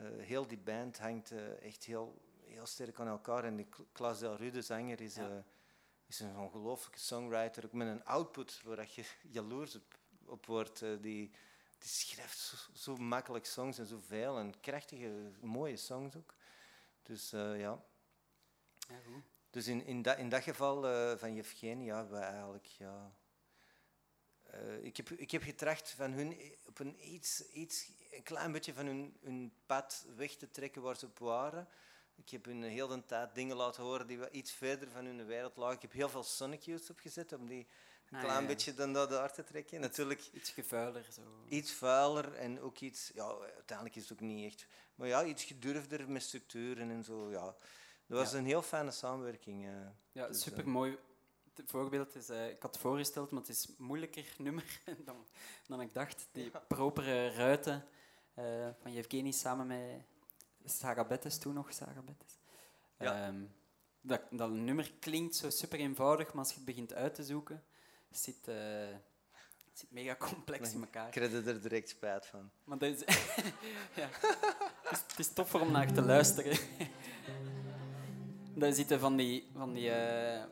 [0.00, 3.44] heel die band hangt echt heel, heel sterk aan elkaar.
[3.44, 5.16] En die Kla- Klaas Del Rue, de zanger, is,
[6.06, 7.64] is een ongelooflijke songwriter.
[7.64, 9.04] Ook met een output waar dat je
[9.38, 10.84] jaloers op, op wordt.
[11.00, 11.30] die,
[11.78, 14.38] die schrijft zo, zo makkelijk songs en zoveel.
[14.38, 16.34] En krachtige, mooie songs ook.
[17.02, 17.84] Dus eh, ja.
[18.88, 19.22] Ja, goed.
[19.50, 23.12] Dus in, in, dat, in dat geval eh, van Yevgeny, ja, we eigenlijk, ja...
[24.42, 28.74] eh, ik, heb, ik heb getracht van hun op een, iets, iets, een klein beetje
[28.74, 31.68] van hun, hun pad weg te trekken waar ze op waren.
[32.14, 35.26] Ik heb hun heel de tijd dingen laten horen die wat iets verder van hun
[35.26, 35.76] wereld lagen.
[35.76, 37.66] Ik heb heel veel Sonic Youth opgezet om die
[38.10, 38.46] een Ah, klein ja.
[38.46, 39.80] beetje dan daar daar te trekken.
[39.80, 41.06] Natuurlijk Iets gevuiler.
[41.12, 41.20] Zo.
[41.48, 43.10] iets vuiler en ook iets...
[43.14, 44.66] Ja, uiteindelijk is het ook niet echt...
[44.94, 47.44] Maar ja, iets gedurfder met structuren en zo, ja.
[48.06, 48.38] Dat was Ja.
[48.38, 49.66] een heel fijne samenwerking.
[49.66, 49.72] eh.
[50.12, 50.98] Ja, Dus, eh, super mooi.
[51.54, 55.26] Het voorbeeld is, eh, ik had voorgesteld, maar het is een moeilijker nummer dan,
[55.66, 56.28] dan ik dacht.
[56.32, 57.86] Die propere ruiten
[58.34, 60.04] eh, van Yevgeny samen met
[60.64, 62.38] Saga Bettes, toen nog Saga Bettes.
[62.98, 63.26] Ja.
[63.26, 63.44] Ehm,
[64.00, 67.64] dat, dat nummer klinkt zo super eenvoudig, maar als je het begint uit te zoeken,
[68.10, 68.96] zit, eh,
[69.72, 71.06] zit mega complex in elkaar.
[71.06, 72.50] Ik kreeg er direct spijt van.
[72.64, 73.00] Maar dat is,
[74.00, 74.08] ja.
[74.10, 76.58] het, is, het is tof om naar te luisteren.
[78.54, 80.44] Daar zitten van die, van die eh,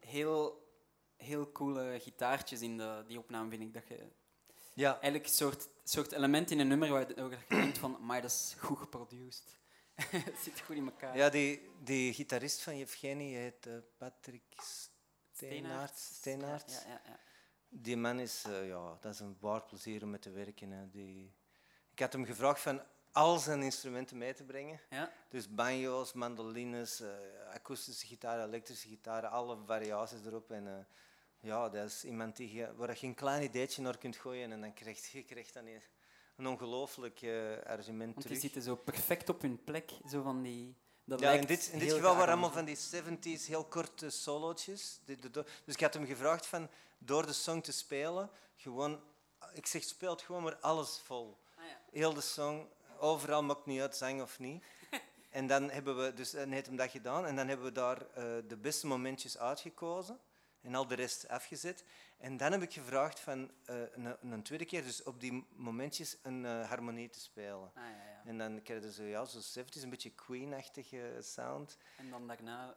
[0.00, 0.66] heel,
[1.16, 3.74] heel coole gitaartjes in de, die opname, vind ik.
[3.74, 4.06] Dat je
[4.74, 8.30] Ja, eigenlijk een soort, soort element in een nummer waar je denkt van, maar dat
[8.30, 9.56] is goed geproduced.
[9.94, 11.16] het zit goed in elkaar.
[11.16, 14.42] ja die, die gitarist van Yevgeny heet eh, Patrick
[15.96, 16.70] Steenaert.
[16.70, 17.18] Ja, ja, ja.
[17.68, 20.70] Die man is, eh, ja, dat is een waar plezier om mee te werken.
[20.70, 20.90] Hè.
[20.90, 21.34] Die...
[21.92, 22.82] Ik had hem gevraagd van
[23.12, 24.80] al zijn instrumenten mee te brengen.
[24.90, 25.12] ja.
[25.30, 27.08] Dus banjo's, mandolines, eh,
[27.54, 30.50] akoestische gitaren, elektrische gitaren, alle variaties erop.
[30.50, 30.84] En, eh,
[31.40, 34.60] ja, dat is iemand die, je- waar je een klein ideetje naar kunt gooien en
[34.60, 37.18] dan krijg je krijgt dan een, ongelooflijk
[37.66, 38.40] argument Want die terug.
[38.40, 39.90] zitten zo perfect op hun plek.
[40.10, 40.76] Zo van die,
[41.08, 44.10] dat Ja, lijkt in dit, in dit geval waren allemaal van die 70s heel korte
[44.10, 45.00] solootjes.
[45.64, 49.00] Dus ik had hem gevraagd van door de song te spelen, gewoon,
[49.52, 51.38] ik zeg speelt gewoon maar alles vol.
[51.56, 51.80] Ah, ja.
[51.90, 52.66] Heel de song,
[52.98, 54.64] overal maakt niet uit, zang of niet.
[55.30, 58.56] En dan hebben we, dus hem dat gedaan en dan hebben we daar eh, de
[58.56, 60.18] beste momentjes uitgekozen
[60.68, 61.84] en al de rest afgezet.
[62.18, 66.16] En dan heb ik gevraagd van eh, een, een tweede keer, dus op die momentjes
[66.22, 67.70] een eh, harmonie te spelen.
[67.74, 68.22] Ah, ja, ja.
[68.24, 71.76] En dan krijg je zo, ja, zo 70s, een beetje Queen-achtige sound.
[71.96, 72.76] En dan daarna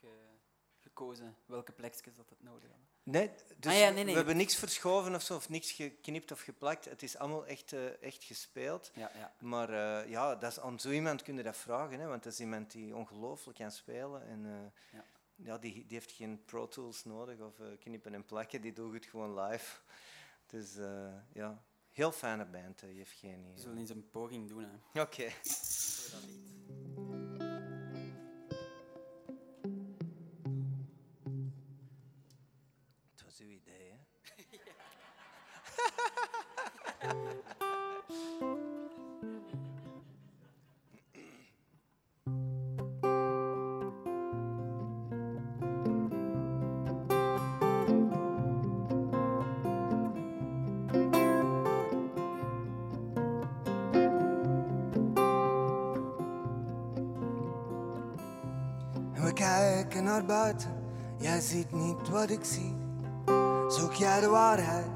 [0.00, 0.28] ge-
[0.78, 2.78] gekozen welke plekjes dat het nodig had.
[3.02, 4.12] Nee, dus Ah ja, nee, nee.
[4.12, 6.84] we hebben niks verschoven of zo, of niks geknipt of geplakt.
[6.84, 8.90] Het is allemaal echt, eh, echt gespeeld.
[8.94, 9.32] Ja, ja.
[9.40, 9.70] Maar
[10.08, 12.70] ja, dat is, aan zo iemand kun je dat vragen, hè, want dat is iemand
[12.70, 14.26] die ongelooflijk kan spelen.
[14.28, 14.72] En,
[15.42, 15.58] Ja.
[15.58, 19.06] die, die heeft geen Pro Tools nodig of eh, knippen en plakken, die doet het
[19.06, 19.78] gewoon live.
[20.46, 23.52] Dus eh, ja, heel fijne band, uh, Yevgeny.
[23.54, 24.66] We zullen eens een poging doen.
[24.92, 25.00] Hè.
[25.00, 25.22] Oké.
[25.22, 26.14] Lied.
[33.10, 33.96] Het was uw idee, hè?
[60.24, 60.70] buiten,
[61.16, 62.76] jij ziet niet wat ik zie.
[63.68, 64.90] Zoek jij de waarheid,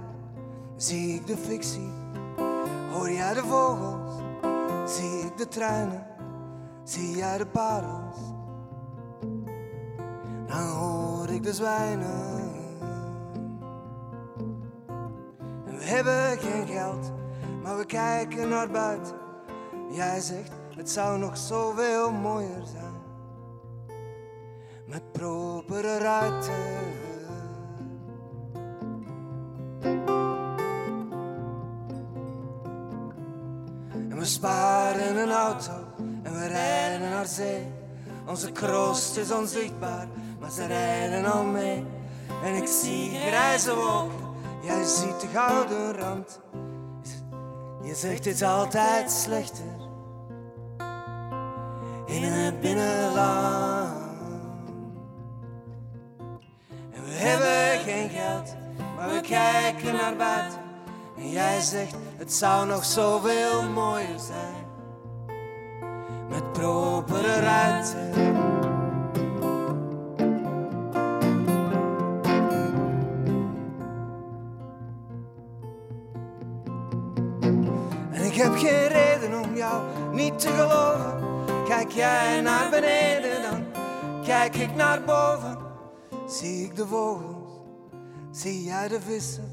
[0.76, 1.92] zie ik de fictie.
[2.92, 4.14] Hoor jij de vogels,
[4.84, 6.06] zie ik de treinen,
[6.84, 8.16] zie jij de parels.
[10.46, 12.52] Dan hoor ik de zwijnen.
[15.66, 17.12] En we hebben geen geld,
[17.62, 19.16] maar we kijken naar buiten.
[19.90, 22.83] Jij zegt, het zou nog zoveel mooier zijn
[25.68, 26.52] ruiten.
[34.08, 35.72] En we sparen een auto
[36.22, 37.72] en we rijden naar zee.
[38.26, 40.06] Onze kroost is onzichtbaar,
[40.40, 41.84] maar ze rijden al mee.
[42.44, 44.28] En ik zie grijze wolken,
[44.62, 46.40] jij ziet de gouden rand.
[47.82, 49.64] Je zegt het altijd slechter
[52.06, 53.73] in het binnenland.
[57.24, 58.54] Hebben geen geld,
[59.22, 60.58] kijken naar buiten.
[61.16, 64.64] En jij zegt, het zou nog zoveel mooier zijn.
[66.28, 68.12] Met propere ruiten.
[78.12, 81.22] En ik heb geen reden om jou niet te geloven.
[81.64, 83.64] Kijk jij naar beneden, dan
[84.24, 85.63] kijk ik naar boven.
[86.26, 87.52] Zie ik de vogels,
[88.30, 89.52] zie jij de vissen.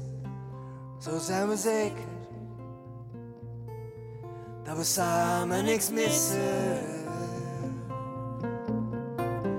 [0.98, 2.04] Zo zijn we zeker
[4.62, 6.78] dat we samen niks missen.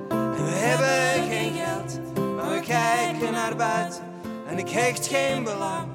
[0.09, 1.99] En we hebben geen geld,
[2.35, 4.03] maar we kijken naar buiten.
[4.47, 5.87] En ik hecht geen belang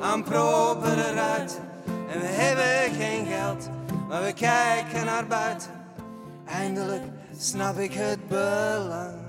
[0.00, 1.62] aan propere ruiten.
[1.86, 3.68] En we hebben geen geld,
[4.08, 5.70] maar we kijken naar buiten.
[6.44, 7.02] Eindelijk
[7.36, 9.23] snap ik het belang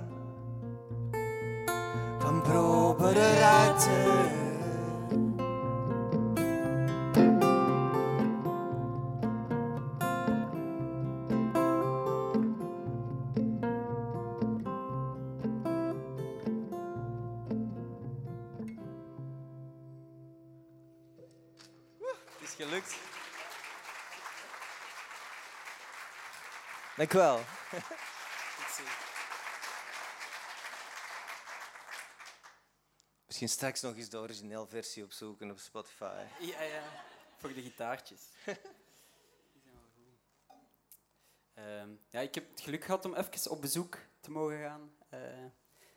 [2.48, 4.43] propere ruiten.
[22.39, 22.96] Het is gelukt.
[26.96, 27.39] Dank u wel.
[33.36, 36.26] Misschien straks nog eens de originele versie opzoeken op Spotify.
[36.40, 36.84] Ja, ja.
[37.38, 38.22] Voor de gitaartjes.
[38.46, 39.90] Die zijn wel
[41.96, 42.02] goed.
[42.10, 44.96] Ja, ik heb het geluk gehad om even op bezoek te mogen gaan.
[45.10, 45.20] Eh,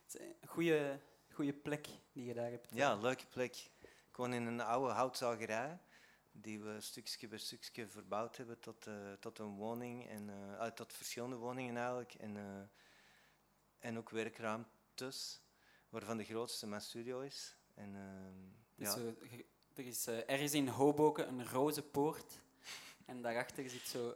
[0.04, 1.00] het is een goede,
[1.32, 2.68] goede plek die je daar hebt.
[2.70, 3.56] Ja, leuke plek.
[3.80, 5.78] Ik woon in een oude houtzagerij
[6.32, 10.76] die we stukje bij stukje verbouwd hebben tot, eh, tot een woning en eh, uit
[10.76, 12.68] tot verschillende woningen eigenlijk en, eh,
[13.78, 15.42] en ook werkruimtes,
[15.88, 17.56] waarvan de grootste mijn studio is.
[17.74, 18.34] En, ehm,
[18.74, 19.00] Dus ja.
[19.74, 22.40] er is eh, ergens in Hoboken een roze poort.
[23.04, 24.14] En daarachter zit zo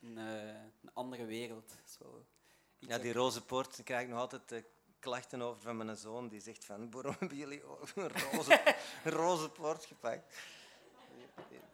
[0.00, 0.48] een, eh,
[0.82, 1.72] een andere wereld.
[1.84, 2.24] Zo,
[2.78, 4.62] ja, die roze poort daar krijg ik nog altijd eh,
[4.98, 6.28] klachten over van mijn zoon.
[6.28, 7.62] Die zegt van, waarom hebben jullie
[7.94, 10.36] een roze, roze poort gepakt?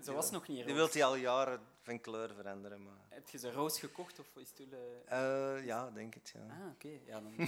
[0.05, 0.77] Zo was nog niet Die roos.
[0.77, 2.83] wil hij al jaren van kleur veranderen.
[2.83, 4.73] Maar, Heb je ze roos gekocht of is het toen...
[5.07, 6.41] Eh, ja, denk het, ja.
[6.41, 6.99] Ah, oké.
[7.07, 7.37] Ja, dan...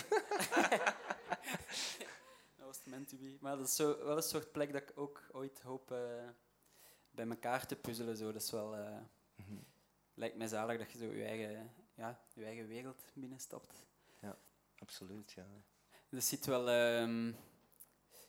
[2.57, 3.37] dat was het meant to be.
[3.41, 6.29] Maar dat is zo, wel een soort plek dat ik ook ooit hoop eh,
[7.11, 8.17] bij elkaar te puzzelen.
[8.17, 8.33] Zo.
[8.33, 8.77] Dat is wel...
[9.35, 9.57] Mhm.
[10.15, 13.87] Lijkt mij zalig dat je zo je eigen, ja, je eigen wereld binnenstapt.
[14.85, 15.47] Absoluut, ja.
[16.09, 17.33] Er zit wel ehm,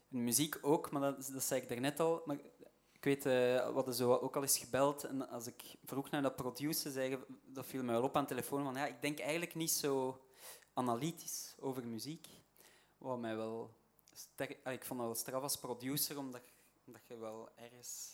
[0.10, 2.22] in muziek ook, maar dat, dat zei ik daarnet al.
[2.26, 2.38] Maar
[3.06, 3.32] weet, eh
[3.68, 6.36] we hadden zo ook al eens gebeld en als ik vroeg naar dat
[7.10, 10.22] je- dat viel mij wel op aan telefoon van ja, ik denk eigenlijk niet zo
[10.74, 12.28] analytisch over muziek.
[12.98, 13.74] Wat mij wel
[14.64, 16.42] ik vond dat wel straf als producer, omdat,
[17.08, 18.14] je wel ergens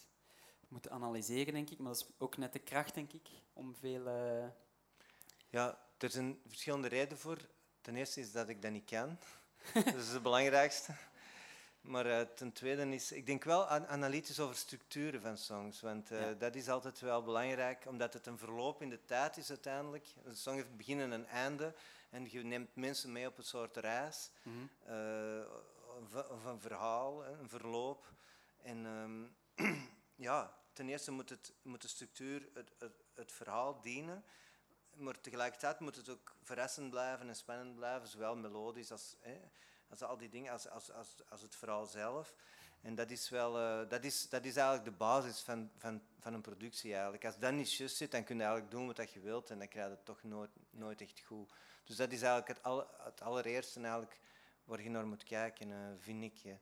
[0.67, 1.77] moet analyseren, denk ik.
[1.77, 4.07] Maar dat is ook net de kracht, denk ik, om veel...
[4.07, 4.47] eh,
[5.49, 7.37] Ja, er zijn verschillende redenen voor.
[7.81, 9.17] Ten eerste is dat ik dat niet kan.
[9.73, 10.93] dat is het belangrijkste.
[11.81, 15.81] Maar eh, ten tweede is, ik denk wel aan analytisch over structuren van songs.
[15.81, 16.33] Want eh, Ja.
[16.33, 20.05] dat is altijd wel belangrijk, omdat het een verloop in de tijd is uiteindelijk.
[20.23, 21.73] Een song heeft begin en een einde.
[22.09, 24.29] En je neemt mensen mee op een soort reis.
[24.85, 25.41] eh,
[26.01, 28.11] of, of een verhaal, een verloop.
[28.61, 29.75] En ehm,
[30.27, 34.23] ja, ten eerste moet, het, moet de structuur het, het, het verhaal dienen,
[34.93, 39.39] maar tegelijkertijd moet het ook verrassend blijven en spannend blijven, zowel melodisch als, hè,
[39.91, 42.33] als al die dingen, als, als, als, als het verhaal zelf.
[42.81, 46.33] En dat is, wel, eh, dat is, dat is eigenlijk de basis van, van, van
[46.33, 46.93] een productie.
[46.93, 47.25] Eigenlijk.
[47.25, 49.67] Als dat niet juist zit, dan kun je eigenlijk doen wat je wilt en dan
[49.67, 51.51] krijg je het toch nooit, nooit echt goed.
[51.83, 54.19] Dus dat is eigenlijk het, al, het allereerste eigenlijk
[54.63, 56.41] waar je naar moet kijken, eh, vind ik.
[56.43, 56.53] eh.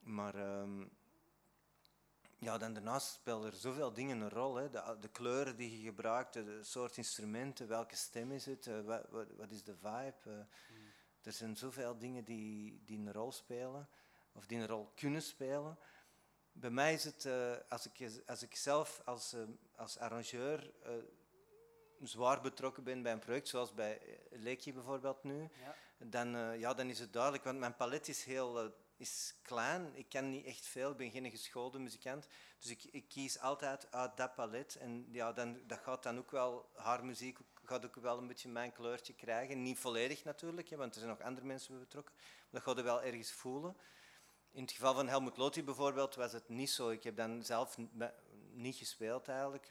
[0.00, 0.84] Maar ehm,
[2.38, 4.54] ja, dan daarnaast spelen er zoveel dingen een rol.
[4.54, 4.70] Hè.
[4.70, 9.06] De, de kleuren die je gebruikt, de, soort instrumenten, welke stem is het, eh, wat,
[9.36, 10.14] wat, is de vibe.
[10.24, 10.32] eh.
[11.26, 13.88] Er zijn zoveel dingen die, die een rol spelen,
[14.32, 15.78] of die een rol kunnen spelen.
[16.52, 19.42] Bij mij is het, eh, als, ik, als ik zelf als, eh,
[19.76, 20.92] als arrangeur eh,
[22.02, 25.74] zwaar betrokken ben bij een project, zoals bij Leekje bijvoorbeeld nu, Ja.
[25.98, 29.94] dan, ja, dan is het duidelijk, want mijn palet is heel is klein.
[29.94, 32.26] Ik kan niet echt veel, ik ben geen geschoolde muzikant.
[32.58, 34.76] Dus ik, ik kies altijd uit dat palet.
[34.76, 37.38] En ja, dan, dat gaat dan ook wel, haar muziek
[37.68, 39.62] gaat ook wel een beetje mijn kleurtje krijgen.
[39.62, 42.14] Niet volledig natuurlijk, hè, want er zijn nog andere mensen betrokken.
[42.16, 43.76] Maar dat gaat je wel ergens voelen.
[44.50, 46.90] In het geval van Helmut Lotti bijvoorbeeld was het niet zo.
[46.90, 47.76] Ik heb dan zelf
[48.52, 49.70] niet gespeeld eigenlijk,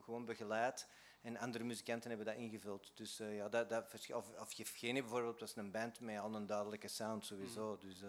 [0.00, 0.88] gewoon begeleid.
[1.22, 2.90] En andere muzikanten hebben dat ingevuld.
[2.94, 6.46] Dus eh, ja, dat, dat, of, of Yevgeny bijvoorbeeld was een band met al een
[6.46, 7.70] duidelijke sound sowieso.
[7.70, 7.88] Mm.
[7.88, 8.08] Dus, eh,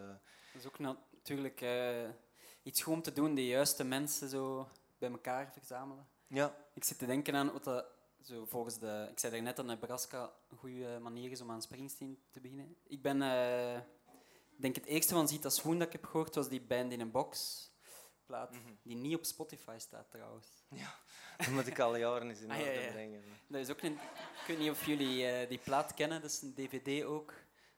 [0.53, 2.09] Dat is ook natuurlijk eh,
[2.63, 4.67] iets goed om te doen, de juiste mensen zo
[4.97, 6.07] bij elkaar verzamelen.
[6.27, 7.85] ja, Ik zit te denken aan wat dat,
[8.21, 9.07] zo volgens de...
[9.11, 12.75] Ik zei net dat Nebraska een goede manier is om aan Springsteen te beginnen.
[12.87, 13.21] Ik ben...
[14.55, 16.91] ik denk het eerste van Ziet als Swoon dat ik heb gehoord, was die Band
[16.91, 17.67] in een Box
[18.25, 18.73] plaat, Mhm.
[18.83, 20.47] die niet op Spotify staat trouwens.
[21.37, 22.91] dat moet ik al jaren eens in Ah, orde ja, ja.
[22.91, 23.23] brengen.
[23.47, 26.41] Dat is ook een, ik weet niet of jullie eh, die plaat kennen, dat is
[26.41, 27.27] een dvd ook.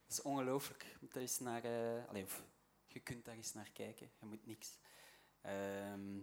[0.08, 0.84] Dat is ongelooflijk.
[0.84, 1.64] Je moet daar eens naar...
[1.64, 2.44] eh, allee, of,
[2.88, 4.78] je kunt daar eens naar kijken, je moet niks.
[5.42, 6.20] Ehm,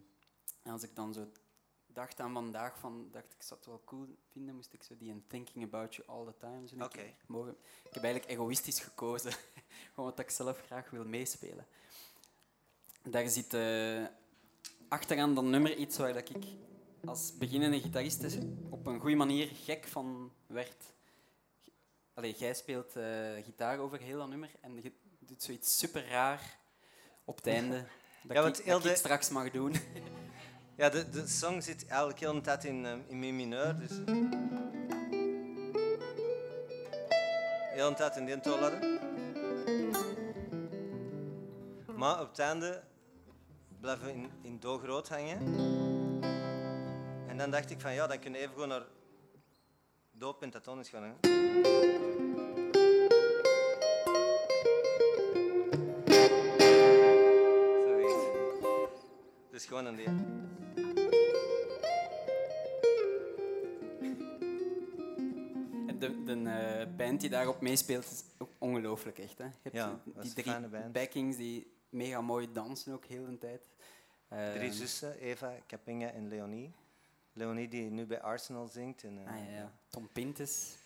[0.62, 1.30] en als ik dan zo
[1.92, 5.08] dacht aan vandaag, van, dacht ik, zou het wel cool vinden, moest ik zo die
[5.08, 7.56] in Thinking About You All The Time zo een keer mogen.
[7.84, 9.32] Ik heb eigenlijk egoïstisch gekozen,
[9.94, 11.66] gewoon wat ik zelf graag wil meespelen.
[13.02, 14.04] Daar zit eh,
[14.88, 16.44] achteraan dat nummer iets waar dat ik
[17.04, 18.34] als beginnende gitarist is
[18.70, 20.84] op een goede manier gek van werd.
[22.14, 26.58] Allee, jij speelt eh, gitaar over heel dat nummer en je doet zoiets super raar
[27.24, 27.84] op het einde.
[28.22, 29.74] Dat, Ja, ik, ik straks mag doen.
[30.78, 33.76] Ja, de, de song zit eigenlijk heel de tijd in, eh, in mi mineur.
[33.78, 33.90] Dus...
[37.74, 39.00] Heel de tijd in die toonladder.
[41.96, 42.82] Maar op het einde
[43.80, 45.38] blijven we in, in do groot hangen.
[47.26, 48.86] En dan dacht ik van ja, dan kun je even gewoon naar
[50.10, 51.18] do pentatonisch gaan hangen.
[57.86, 58.24] Zoiets.
[59.50, 60.36] Dus gewoon een die.
[66.44, 69.38] De eh, band die daarop meespeelt is ook ongelooflijk, echt.
[69.38, 69.44] Hè?
[69.44, 73.60] Je hebt Ja, die- drie backings die mega mooi dansen ook heel de tijd.
[74.28, 76.72] Drie Ehm, zussen, Eva, Capinga en Leonie.
[77.32, 79.04] Leonie die nu bij Arsenal zingt.
[79.04, 79.72] En, eh, Ah, ja, ja.
[79.88, 80.76] Tom Pintes.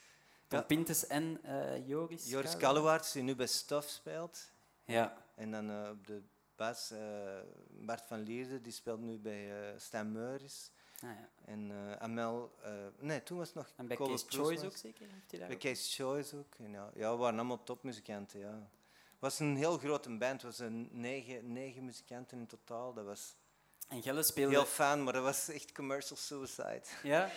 [0.49, 0.65] Tom Ja.
[0.65, 2.29] Pintes en eh, Joris.
[2.29, 2.57] Joris.
[2.57, 4.51] Kaluwaerts die nu bij Stuff speelt.
[4.85, 5.17] Ja.
[5.35, 6.23] En dan eh, op de
[6.57, 6.99] bas eh,
[7.71, 10.71] Bart van Lierde, die speelt nu bij eh Stijn Meuris.
[11.03, 11.29] Ah, ja.
[11.45, 14.27] En eh, Amel, eh, nee, toen was het nog En bij Cole Case.
[14.29, 15.07] Choice ook zeker?
[15.11, 15.63] Heeft hij daar Bij ook?
[15.63, 16.55] Case Choice ook.
[16.59, 18.41] En ja, ja, we waren allemaal topmuzikanten.
[18.41, 18.71] Ja.
[18.93, 22.93] Het was een heel grote band, het was een negen, negen muzikanten in totaal.
[22.93, 23.37] Dat was
[23.93, 24.55] En Gelle speelde...
[24.55, 26.83] heel fijn, maar dat was echt commercial suicide.
[27.03, 27.31] Ja?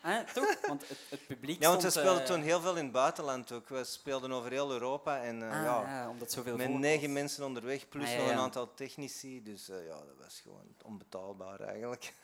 [0.00, 0.56] Ah, toch?
[0.66, 3.52] Want het, het publiek Ja, want we speelden eh, toen heel veel in het buitenland
[3.52, 3.68] ook.
[3.68, 7.20] We speelden over heel Europa en eh, ah, ja, ja, omdat zoveel met negen was.
[7.20, 9.42] mensen onderweg, plus Ah, ja, nog een aantal technici.
[9.42, 12.14] Dus eh, ja, dat was gewoon onbetaalbaar eigenlijk.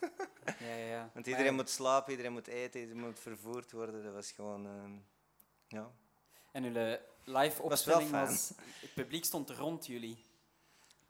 [0.59, 1.11] Ja, ja, ja.
[1.15, 4.05] Want iedereen moet slapen, iedereen moet eten, iedereen moet vervoerd worden.
[4.05, 4.69] Dat was gewoon...
[5.69, 5.91] ja.
[6.53, 8.27] En jullie live Was opstelling fijn.
[8.27, 8.53] was...
[8.81, 10.25] Het publiek stond rond jullie.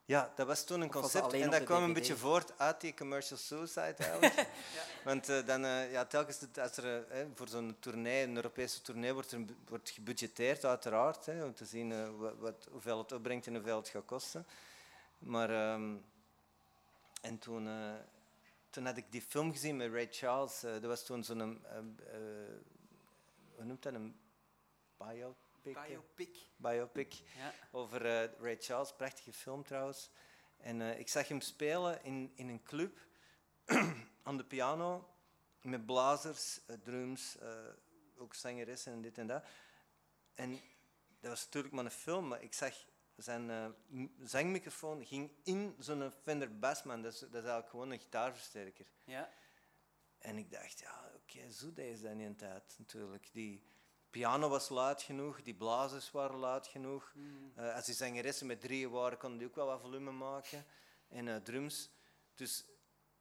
[0.07, 3.39] Ja, dat was toen een concept en dat kwam een beetje voort uit die commercial
[3.39, 4.49] suicide eigenlijk.
[5.05, 9.13] Want eh, dan, eh, ja, telkens als er eh, voor zo'n tournee, een Europese tournee,
[9.13, 13.55] wordt, er, wordt gebudgeteerd uiteraard, hè, om te zien wat, wat, hoeveel het opbrengt en
[13.55, 14.47] hoeveel het gaat kosten.
[15.19, 15.95] Maar, ehm,
[17.27, 17.95] en toen, eh,
[18.71, 20.61] toen had ik die film gezien met Ray Charles.
[20.61, 21.85] dat was toen zo'n, eh, eh,
[23.55, 24.17] hoe noemt dat, een
[25.75, 25.89] biopic?
[25.89, 26.47] Biopic.
[26.57, 27.53] Biopic Ja.
[27.73, 30.11] over eh, Ray Charles, prachtige film trouwens.
[30.57, 32.99] En eh, ik zag hem spelen in, in een club
[34.23, 35.09] aan de piano
[35.61, 37.37] met blazers, eh, drums,
[38.17, 39.45] ook zangeressen en dit en dat.
[40.35, 40.51] En
[41.21, 42.87] dat was natuurlijk maar een film, maar ik zag
[43.17, 43.75] zijn
[44.23, 48.87] zangmicrofoon ging in zo'n Fender Bassman, dat is, dat is eigenlijk gewoon een gitaarversterker.
[49.05, 49.33] Ja.
[50.19, 53.29] En ik dacht, ja, oké, zo deed is dat in een tijd natuurlijk.
[53.33, 53.63] Die
[54.17, 57.13] piano was luid genoeg, die blazers waren luid genoeg.
[57.55, 60.65] Eh, als die zangeressen met drieën waren, konden die ook wel wat volume maken.
[61.09, 61.91] En eh, drums.
[62.35, 62.65] Dus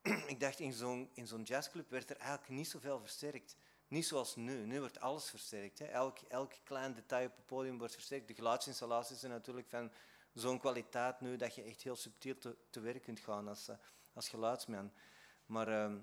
[0.33, 3.55] ik dacht, in zo'n, in zo'n jazzclub werd er eigenlijk niet zoveel versterkt.
[3.87, 4.65] Niet zoals nu.
[4.65, 5.79] Nu wordt alles versterkt.
[5.79, 5.85] Hè.
[5.85, 8.27] Elk, elk klein detail op het podium wordt versterkt.
[8.27, 9.91] De geluidsinstallaties zijn natuurlijk van
[10.33, 13.75] zo'n kwaliteit nu dat je echt heel subtiel te, te werk kunt gaan als, eh,
[14.13, 14.91] als geluidsman.
[15.45, 15.67] Maar...
[15.67, 15.97] ehm,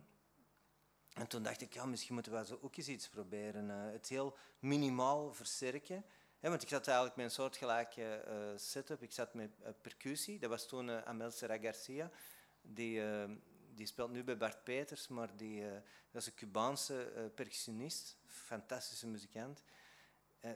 [1.14, 3.70] en toen dacht ik, ja, misschien moeten we zo ook eens iets proberen.
[3.70, 6.04] eh, het heel minimaal versterken.
[6.40, 9.02] Want ik zat eigenlijk met een soortgelijke eh setup.
[9.02, 10.38] Ik zat met eh, percussie.
[10.38, 12.10] Dat was toen eh, Amel Serra Garcia.
[12.62, 13.02] Die,
[13.74, 15.64] die speelt nu bij Bart Peters, maar die,
[16.10, 18.16] dat is een Cubaanse percussionist.
[18.26, 19.62] Fantastische muzikant.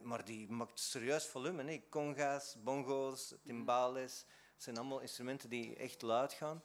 [0.03, 1.65] Maar die maakt serieus volume.
[1.65, 1.83] Hè.
[1.89, 4.25] Conga's, bongo's, timbales.
[4.55, 6.63] Het zijn allemaal instrumenten die echt luid gaan.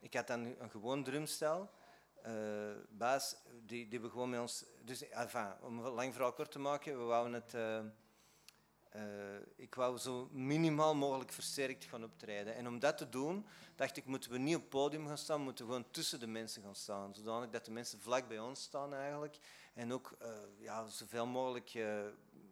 [0.00, 1.70] Ik had dan een gewoon drumstel
[2.22, 3.36] eh baas,
[3.66, 4.64] die, die we gewoon met ons...
[4.84, 5.04] Dus,
[5.60, 7.54] om lang verhaal kort te maken, we wouden het...
[7.54, 7.78] eh,
[8.90, 12.54] eh, ik wou zo minimaal mogelijk versterkt gaan optreden.
[12.54, 15.40] En om dat te doen, dacht ik, moeten we niet op het podium gaan staan,
[15.40, 17.14] moeten we gewoon tussen de mensen gaan staan.
[17.14, 19.38] Zodanig dat de mensen vlak bij ons staan eigenlijk.
[19.74, 20.28] En ook uh,
[20.58, 21.72] ja, zoveel mogelijk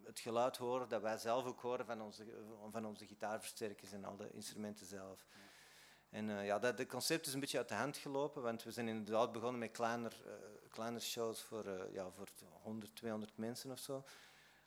[0.04, 2.24] het geluid horen dat wij zelf ook horen van onze,
[2.70, 5.26] van onze gitaarversterkers en al de instrumenten zelf.
[6.10, 8.70] En uh, ja, dat de concept is een beetje uit de hand gelopen, want we
[8.70, 10.16] zijn inderdaad begonnen met kleiner,
[10.70, 12.28] kleiner shows voor, ja, voor
[12.62, 14.04] 100, 200 mensen of zo.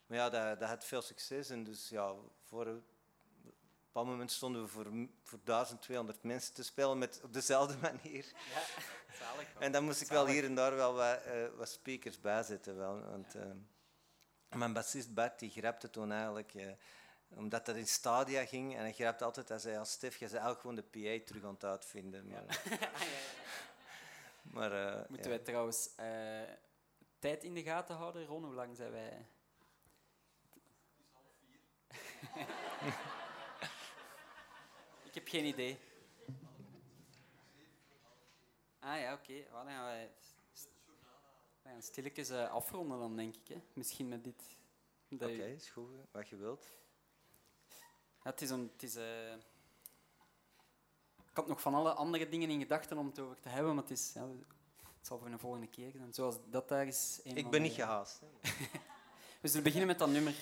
[0.05, 1.49] Maar ja, dat, dat had veel succes.
[1.49, 2.13] En dus ja,
[2.43, 2.83] voor een
[3.85, 4.87] bepaald moment stonden we voor,
[5.23, 8.25] voor 1200 mensen te spelen met, op dezelfde manier.
[8.53, 8.61] Ja,
[9.13, 9.47] zalig.
[9.59, 11.19] En dan moest ik wel hier en daar wel wat,
[11.55, 12.77] wat speakers bijzetten.
[12.77, 13.35] Wel, want,
[14.49, 16.53] mijn bassist Bart die grapte toen eigenlijk,
[17.35, 20.41] omdat dat in stadia ging, en hij grapte altijd, hij zei, als Stef, je zei
[20.41, 20.83] eigenlijk gewoon de
[21.19, 22.27] PA terug aan het uitvinden.
[22.27, 22.89] Maar, ja.
[24.41, 25.89] maar, Moeten wij trouwens
[27.19, 28.43] tijd in de gaten houden, Ron?
[28.43, 29.25] Hoe lang zijn wij...
[35.09, 35.79] ik heb geen idee.
[38.79, 39.31] Ah ja, oké.
[39.31, 39.47] Okay.
[39.51, 40.11] dan gaan wij,
[41.63, 43.47] gaan stilletjes uh, afronden dan, denk ik.
[43.47, 43.61] Hè.
[43.73, 44.57] Misschien met dit.
[45.09, 45.89] Oké, okay, is goed.
[46.11, 46.80] Wat je wilt.
[48.21, 48.69] Het is een...
[48.73, 49.33] Het is, uh...
[51.29, 53.83] Ik had nog van alle andere dingen in gedachten om het over te hebben, maar
[53.83, 54.27] het, is, ja,
[54.97, 56.13] het zal voor een volgende keer zijn.
[56.13, 57.19] Zoals dat daar is...
[57.23, 58.19] ik ben niet gehaast.
[59.41, 60.35] We zullen beginnen met dat nummer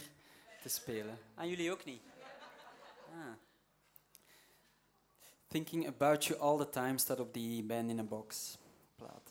[0.61, 1.18] te spelen.
[1.35, 2.01] Aan ah, jullie ook niet?
[3.11, 3.34] Ah.
[5.47, 8.57] Thinking About You All The Time staat op die Band in a Box
[8.95, 9.28] plaat.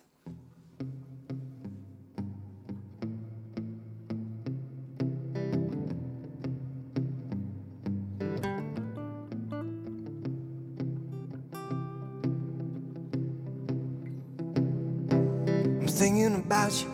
[16.49, 16.91] About you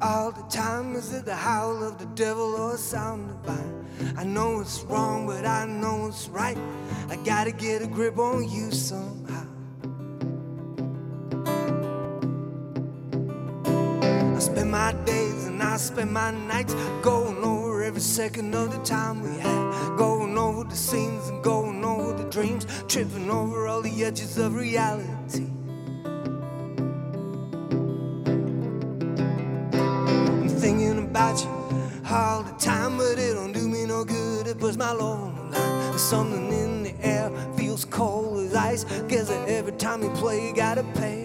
[0.00, 0.96] all the time.
[0.96, 3.86] Is it the howl of the devil or a sound divine?
[4.16, 6.56] I know it's wrong, but I know it's right.
[7.10, 9.46] I gotta get a grip on you somehow.
[14.36, 16.72] I spend my days and I spend my nights
[17.02, 19.98] going over every second of the time we had.
[19.98, 24.54] Going over the scenes and going over the dreams, tripping over all the edges of
[24.54, 25.53] reality.
[34.64, 35.90] Puts my love on line.
[35.90, 38.84] There's something in the air feels cold as ice.
[39.08, 41.23] Guess that every time you play, you gotta pay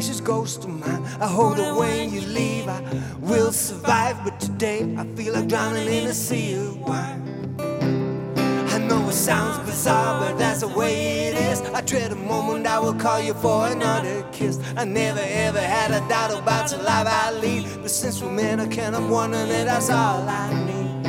[0.00, 1.04] precious ghost of mine.
[1.20, 2.80] I hope that when you leave, I
[3.20, 4.16] will survive.
[4.24, 7.54] But today, I feel like drowning in a sea of wine.
[7.58, 11.60] I know it sounds bizarre, but that's the way it is.
[11.74, 14.58] I dread a moment I will call you for another kiss.
[14.74, 17.66] I never ever had a doubt about the life I lead.
[17.82, 20.99] But since we met, I can't help wondering that that's all I need.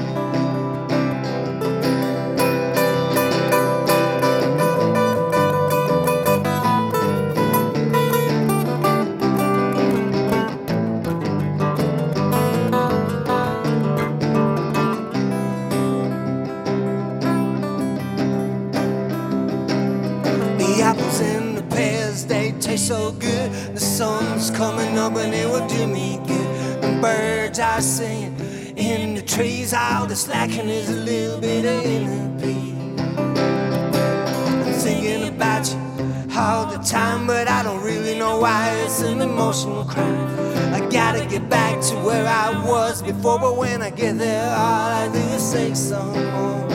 [27.81, 29.73] Are singing in the trees.
[29.73, 33.01] All the slacking is a little bit of inner peace.
[34.67, 35.79] I'm thinking about you
[36.37, 40.29] all the time, but I don't really know why it's an emotional crime.
[40.71, 44.89] I gotta get back to where I was before, but when I get there, all
[45.03, 46.70] I do is say some more.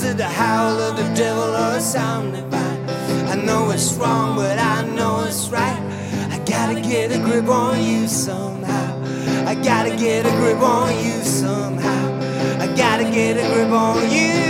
[0.00, 2.88] Is it the howl of the devil or a sound divine?
[3.28, 5.78] I know it's wrong, but I know it's right.
[6.30, 9.02] I gotta get a grip on you somehow.
[9.46, 12.04] I gotta get a grip on you somehow.
[12.58, 14.49] I gotta get a grip on you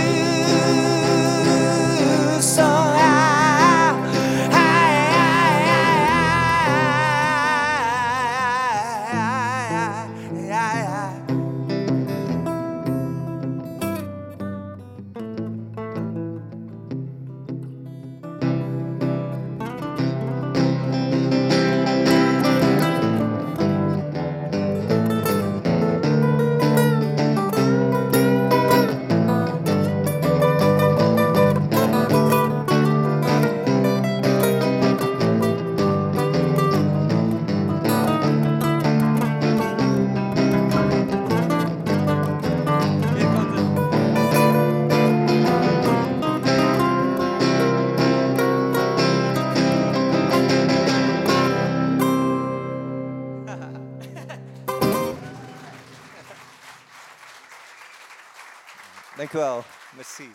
[59.41, 59.63] wel.
[59.95, 60.29] Merci.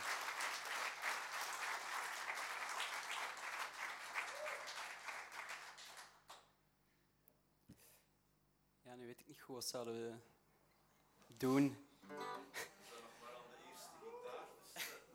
[8.83, 10.15] Ja, nu weet ik niet goed wat zouden we
[11.37, 11.77] doen.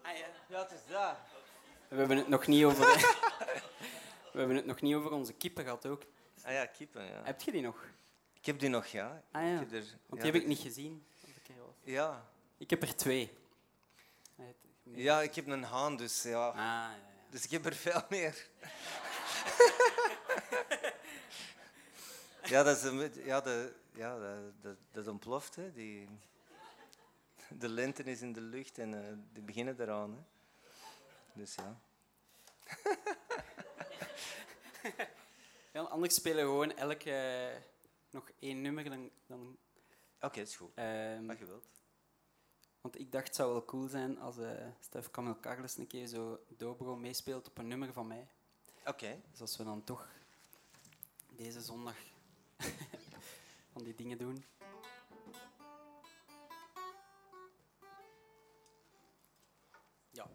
[0.01, 0.26] Ah, ja.
[0.49, 1.19] Ja, het is daar.
[1.88, 2.85] We hebben het nog niet over.
[4.34, 6.03] we hebben het nog niet over onze kippen gehad ook.
[6.43, 7.23] Ah ja, kippen, ja.
[7.23, 7.85] Heb je die nog?
[8.34, 9.23] Ik heb die nog, ja.
[9.31, 9.53] Ah ja.
[9.53, 11.05] Ik heb er- Want ja, die heb ik niet gezien.
[11.84, 12.30] Ja.
[12.57, 13.31] Ik heb er twee.
[14.93, 16.47] Ja, ik heb een haan, dus ja.
[16.47, 16.97] Ah, ja, ja.
[17.30, 18.47] Dus ik heb er veel meer.
[22.53, 25.55] ja, dat, is een, ja, de, ja dat, dat, dat ontploft.
[25.55, 25.72] Hè.
[25.73, 26.09] Die,
[27.49, 30.11] de lente is in de lucht en eh, die beginnen eraan.
[30.11, 30.19] Hè.
[31.34, 31.80] Dus ja.
[35.73, 37.55] Ja, anders spelen we gewoon elk eh,
[38.09, 38.84] nog één nummer.
[38.89, 39.57] Dan, dan,
[40.22, 40.72] Oké, is goed.
[40.76, 41.65] ehm, Wat je wilt.
[42.81, 46.07] Want ik dacht het zou wel cool zijn als eh Stef Camille Carles een keer
[46.07, 48.27] zo dobro meespeelt op een nummer van mij.
[48.85, 49.21] Oké.
[49.31, 50.07] Dus als we dan toch
[51.35, 51.95] deze zondag
[53.73, 54.45] van die dingen doen.
[60.09, 60.27] Ja.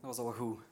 [0.00, 0.69] Dat was al goed.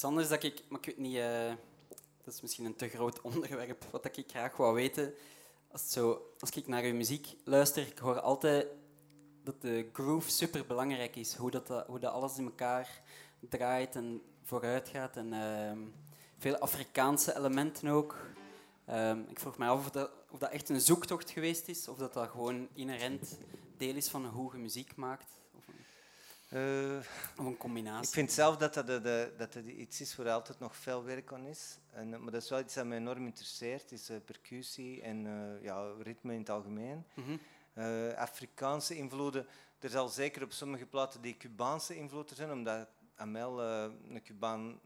[0.00, 1.52] Iets anders dat ik, maar ik weet niet, eh,
[2.24, 5.14] dat is misschien een te groot onderwerp, wat ik graag wou weten.
[5.72, 8.66] Als, zo, ik naar uw muziek luister, ik hoor altijd
[9.44, 11.34] dat de groove super belangrijk is.
[11.34, 13.02] Hoe dat, dat- hoe dat alles in elkaar
[13.48, 15.16] draait en vooruit gaat.
[15.16, 15.78] En ehm,
[16.38, 18.16] veel Afrikaanse elementen ook.
[18.86, 21.98] Ehm, ik vroeg mij af of dat, of dat echt een zoektocht geweest is, of
[21.98, 23.38] dat dat gewoon inherent
[23.76, 25.39] deel is van hoe je muziek maakt.
[26.50, 26.96] Eh,
[27.38, 28.06] of een combinatie.
[28.08, 31.46] ik vind zelf dat dat, dat dat iets is waar altijd nog veel werk aan
[31.46, 31.78] is.
[31.92, 35.22] En, eh, maar dat is wel iets dat mij enorm interesseert, is eh, percussie en
[35.62, 37.04] ja, ritme in het algemeen.
[37.14, 37.36] Mhm.
[38.16, 39.46] Afrikaanse invloeden.
[39.78, 44.80] Er zal zeker op sommige platen die Cubaanse invloeden zijn, omdat Amel een Cubaan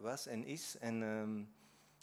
[0.00, 0.76] was en is.
[0.78, 1.42] En ehm,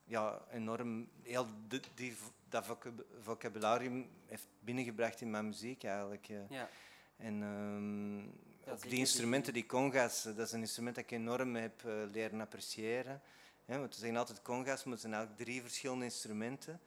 [0.06, 2.16] ja, enorm heel de- die,
[2.50, 6.26] dat vocab- vocabularium heeft binnengebracht in mijn muziek eigenlijk.
[6.50, 6.70] Ja.
[7.18, 11.56] En ehm, Ja, die instrumenten, die conga's, eh, dat is een instrument dat ik enorm
[11.56, 13.22] heb eh, leren appreciëren.
[13.66, 16.80] Hè, want we zeggen altijd conga's, maar het zijn eigenlijk drie verschillende instrumenten.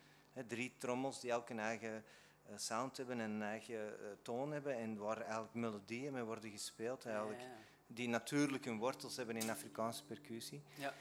[0.46, 2.04] Drie trommels die elk een eigen
[2.46, 4.76] eh, sound hebben en een eigen toon hebben.
[4.76, 7.04] En waar eigenlijk melodieën mee worden gespeeld.
[7.04, 7.52] Eigenlijk, Ja, ja.
[7.86, 10.62] Die natuurlijk hun wortels hebben in Afrikaanse percussie.
[10.74, 10.94] Ja.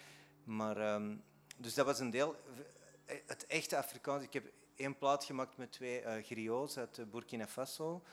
[0.43, 1.15] Maar, ehm,
[1.57, 2.35] dus dat was een deel.
[3.05, 4.23] Het echte Afrikaans.
[4.23, 8.03] Ik heb één plaat gemaakt met twee griots uit Burkina Faso.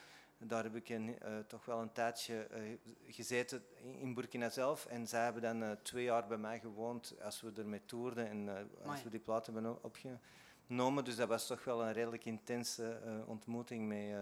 [0.43, 2.77] Daar heb ik een, eh, toch wel een tijdje eh,
[3.07, 4.85] gezeten in- in Burkina zelf.
[4.85, 8.49] En zij hebben dan eh, twee jaar bij mij gewoond als we ermee toerden en
[8.85, 11.03] als we die plaat hebben opgenomen.
[11.03, 14.15] Dus dat was toch wel een redelijk intense ontmoeting met,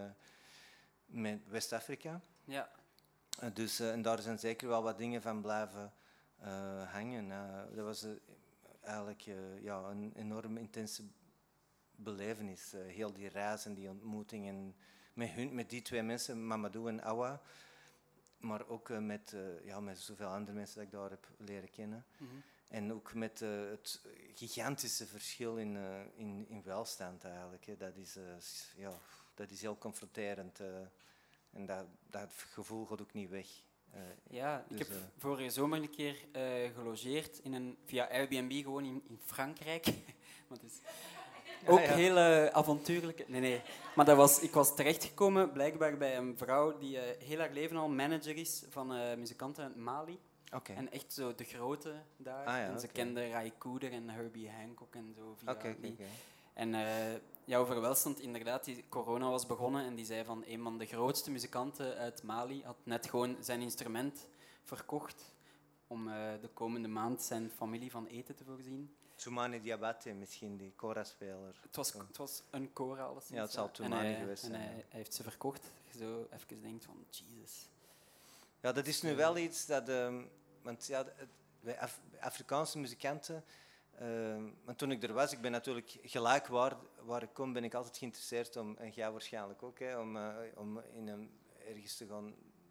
[1.06, 2.22] met West-Afrika.
[2.44, 2.70] ja.
[3.54, 5.94] Dus, en daar zijn zeker wel wat dingen van blijven
[6.92, 7.30] hangen.
[7.76, 8.06] Dat was
[8.82, 9.22] eigenlijk
[9.62, 11.04] ja, een enorm intense
[11.96, 12.72] belevenis.
[12.72, 14.74] heel die reis en die ontmoeting.
[15.20, 17.42] Met, hun, met die twee mensen, Mamadou en Awa.
[18.38, 21.70] Maar ook eh, met, eh, ja, met zoveel andere mensen dat ik daar heb leren
[21.70, 22.06] kennen.
[22.18, 22.30] Mhm.
[22.68, 24.02] En ook met eh, het
[24.36, 25.78] gigantische verschil in,
[26.16, 27.66] in, in welstand eigenlijk.
[27.66, 27.78] Hè.
[27.78, 28.18] Dat, is,
[28.76, 29.00] ja,
[29.34, 30.60] dat is heel confronterend.
[31.52, 33.48] en dat, dat gevoel gaat ook niet weg.
[34.30, 36.26] Ja, ik Dus, heb vorige zomer een keer
[36.74, 39.86] gelogeerd in een, via Airbnb gewoon in, in Frankrijk.
[40.66, 40.80] Is
[41.66, 43.28] ook heel eh, avontuurlijk.
[43.28, 43.62] Nee, nee.
[44.00, 47.78] Maar dat was, ik was terechtgekomen blijkbaar bij een vrouw die eh, heel haar leven
[47.78, 50.20] al manager is van eh, muzikanten uit Mali.
[50.64, 52.46] En echt zo de grote daar.
[52.46, 55.36] Ah ja, en ze kende Ray Cooder en Herbie Hancock en zo.
[55.38, 55.98] Via oké, die.
[56.54, 60.64] En eh, ja, over welstand, inderdaad, die corona was begonnen en die zei van een
[60.64, 64.28] van de grootste muzikanten uit Mali had net gewoon zijn instrument
[64.64, 65.36] verkocht
[65.88, 66.06] om
[66.42, 68.96] de komende maand zijn familie van eten te voorzien.
[69.22, 71.56] Soumane Diabate misschien, die Cora-speler.
[71.62, 73.30] Het was, het was een alleszins.
[73.38, 73.72] Ja, het zal.
[73.72, 74.76] Toumani en hij, geweest En zijn, hij, ja.
[74.76, 75.72] hij heeft ze verkocht.
[75.92, 77.68] Je zo even denkt van, Jesus.
[78.62, 79.90] Ja, dat is nu wel iets dat...
[79.90, 80.22] ehm,
[80.62, 81.30] want ja, het-
[81.62, 83.44] bij Af- bij Afrikaanse muzikanten...
[83.98, 87.64] ehm, want toen ik er was, ik ben natuurlijk gelijk waar, waar ik kom, ben
[87.64, 91.32] ik altijd geïnteresseerd om, en jij waarschijnlijk ook, hè, om, eh, om in een,
[91.68, 92.28] ergens te gaan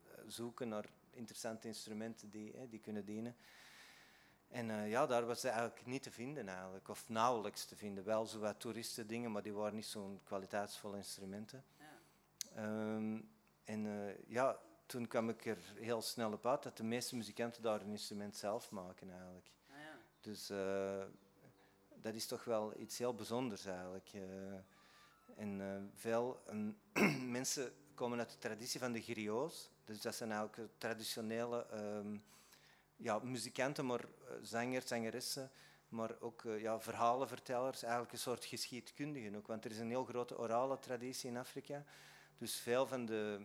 [0.07, 3.37] eh, zoeken naar interessante instrumenten die, hè, die kunnen dienen.
[4.49, 8.05] En eh, ja, daar was ze eigenlijk niet te vinden eigenlijk, of nauwelijks te vinden.
[8.05, 11.65] Wel zo wat toeristen dingen, maar die waren niet zo'n kwaliteitsvolle instrumenten.
[11.79, 11.99] Ja.
[12.55, 13.21] Ehm,
[13.65, 17.63] en eh, ja, toen kwam ik er heel snel op uit dat de meeste muzikanten
[17.63, 19.51] daar een instrument zelf maken eigenlijk.
[19.71, 19.97] Ah, ja.
[20.21, 21.05] Dus eh,
[21.95, 24.11] dat is toch wel iets heel bijzonders eigenlijk.
[25.37, 26.71] en veel ehm,
[27.39, 29.71] mensen komen uit de traditie van de griots.
[29.85, 32.17] Dus dat zijn eigenlijk traditionele ehm,
[32.99, 35.51] ja, muzikanten, maar eh, zangers, zangeressen,
[35.89, 39.47] maar ook eh, ja, verhalenvertellers, eigenlijk een soort geschiedkundigen ook.
[39.47, 41.85] Want er is een heel grote orale traditie in Afrika.
[42.39, 43.41] Dus veel van de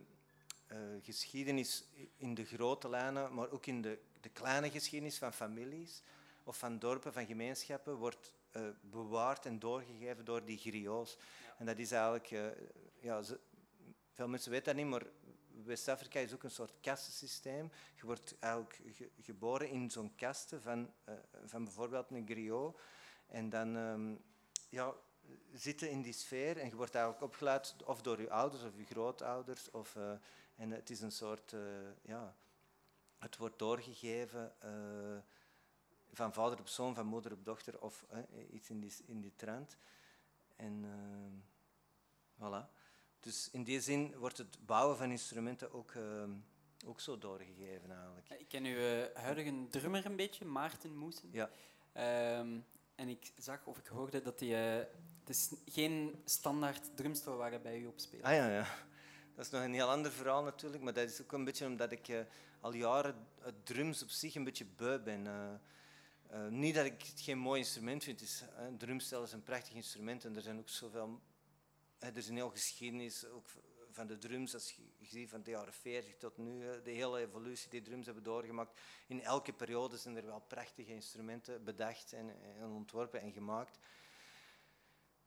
[0.67, 1.83] eh, geschiedenis
[2.17, 6.01] in de grote lijnen, maar ook in de, de kleine geschiedenis van families
[6.43, 8.33] of van dorpen, van gemeenschappen, wordt
[8.81, 11.17] bewaard en doorgegeven door die griots.
[11.57, 12.53] En dat is eigenlijk,
[12.99, 13.39] ja, ze-
[14.13, 15.03] veel mensen weten dat niet, maar
[15.65, 17.71] West-Afrika is ook een soort kastensysteem.
[17.95, 21.13] Je wordt eigenlijk ge- geboren in zo'n kasten van, eh,
[21.45, 22.79] van bijvoorbeeld een griot.
[23.27, 24.15] En dan ehm,
[24.69, 24.93] ja,
[25.53, 28.85] zitten in die sfeer en je wordt eigenlijk opgeleid of door je ouders of je
[28.85, 29.71] grootouders.
[29.71, 30.11] Of, eh,
[30.55, 31.59] en het is een soort, eh,
[32.01, 32.35] ja,
[33.17, 34.55] het wordt doorgegeven
[36.11, 38.05] van vader op zoon, van moeder op dochter of
[38.51, 39.77] iets in die, in die trend.
[40.55, 41.39] En ehm,
[42.35, 42.69] voilà.
[43.23, 46.31] Dus in die zin wordt het bouwen van instrumenten ook, ehm,
[46.85, 48.29] ook zo doorgegeven eigenlijk.
[48.29, 51.29] Ik ken uw eh, huidige drummer een beetje, Maarten Moesen.
[51.31, 51.49] Ja.
[51.93, 52.59] Ehm,
[52.95, 54.79] en ik zag of ik hoorde dat hij...
[54.79, 54.85] eh,
[55.19, 58.23] het is geen standaard drumstel waar hij bij u op speelt.
[58.23, 58.67] Ah ja, ja.
[59.35, 61.91] Dat is nog een heel ander verhaal natuurlijk, maar dat is ook een beetje omdat
[61.91, 62.19] ik eh,
[62.59, 65.27] al jaren het drums op zich een beetje beu ben.
[65.27, 65.53] Eh,
[66.27, 69.31] eh, niet dat ik het geen mooi instrument vind, het is, eh, een drumstel is
[69.31, 71.19] een prachtig instrument en er zijn ook zoveel...
[72.03, 73.47] eh, er is een heel geschiedenis ook
[73.91, 77.19] van de drums, als je ziet van de jaren 40 tot nu, eh, de hele
[77.19, 78.81] evolutie die drums hebben doorgemaakt.
[79.07, 83.79] In elke periode zijn er wel prachtige instrumenten bedacht en, en ontworpen en gemaakt.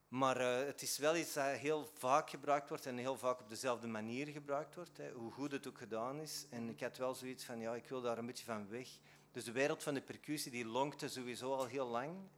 [0.09, 3.48] Maar eh, het is wel iets dat heel vaak gebruikt wordt en heel vaak op
[3.48, 6.47] dezelfde manier gebruikt wordt, hè, hoe goed het ook gedaan is.
[6.51, 8.89] En ik had wel zoiets van, ja, ik wil daar een beetje van weg.
[9.31, 12.28] Dus de wereld van de percussie, die lonkte sowieso al heel lang.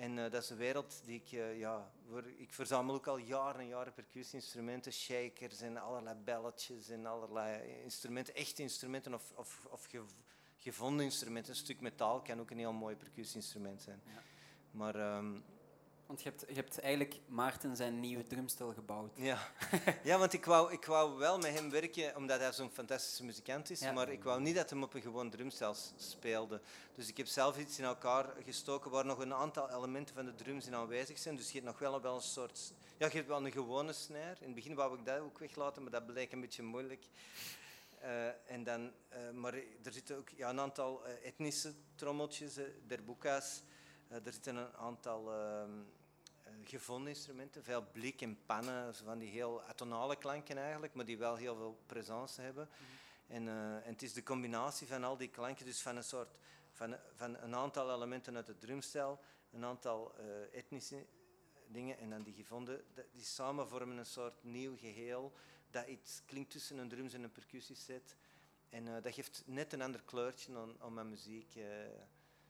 [0.00, 3.16] En eh, dat is een wereld die ik, eh, ja, waar, ik verzamel ook al
[3.16, 9.66] jaren en jaren percussie-instrumenten, shakers en allerlei belletjes en allerlei instrumenten, echte instrumenten of, of,
[9.70, 10.12] of gev-
[10.58, 11.52] gevonden instrumenten.
[11.52, 14.02] Een stuk metaal kan ook een heel mooi percussie-instrument zijn.
[14.04, 14.22] Ja.
[14.70, 15.38] Maar ehm,
[16.10, 19.16] Want je hebt, je hebt eigenlijk Maarten zijn nieuwe drumstel gebouwd.
[19.16, 19.38] Ja,
[20.02, 23.70] ja want ik wou, ik wou wel met hem werken, omdat hij zo'n fantastische muzikant
[23.70, 23.92] is, Ja.
[23.92, 26.60] maar ik wou niet dat hij op een gewoon drumstel speelde.
[26.94, 30.34] Dus ik heb zelf iets in elkaar gestoken waar nog een aantal elementen van de
[30.34, 31.36] drums in aanwezig zijn.
[31.36, 32.72] Dus je hebt nog wel, wel een soort...
[32.98, 34.36] Ja, je hebt wel een gewone snare.
[34.40, 37.06] In het begin wou ik dat ook weglaten, maar dat bleek een beetje moeilijk.
[38.00, 43.62] Eh, en dan, eh, maar er zitten ook ja, een aantal eh, etnische trommeltjes, derboeka's.
[44.10, 45.99] Eh, er zitten een aantal ehm, eh,
[46.64, 51.36] gevonden instrumenten, veel blik en pannen, van die heel atonale klanken eigenlijk, maar die wel
[51.36, 52.68] heel veel presence hebben.
[53.26, 56.36] En, eh, en het is de combinatie van al die klanken, dus van een soort
[56.72, 59.20] van, van een aantal elementen uit het drumstel,
[59.50, 61.06] een aantal eh, etnische
[61.66, 65.32] dingen en dan die gevonden, die samen vormen een soort nieuw geheel
[65.70, 68.16] dat iets klinkt tussen een drums en een percussieset.
[68.68, 71.54] En eh, dat geeft net een ander kleurtje aan, aan mijn muziek.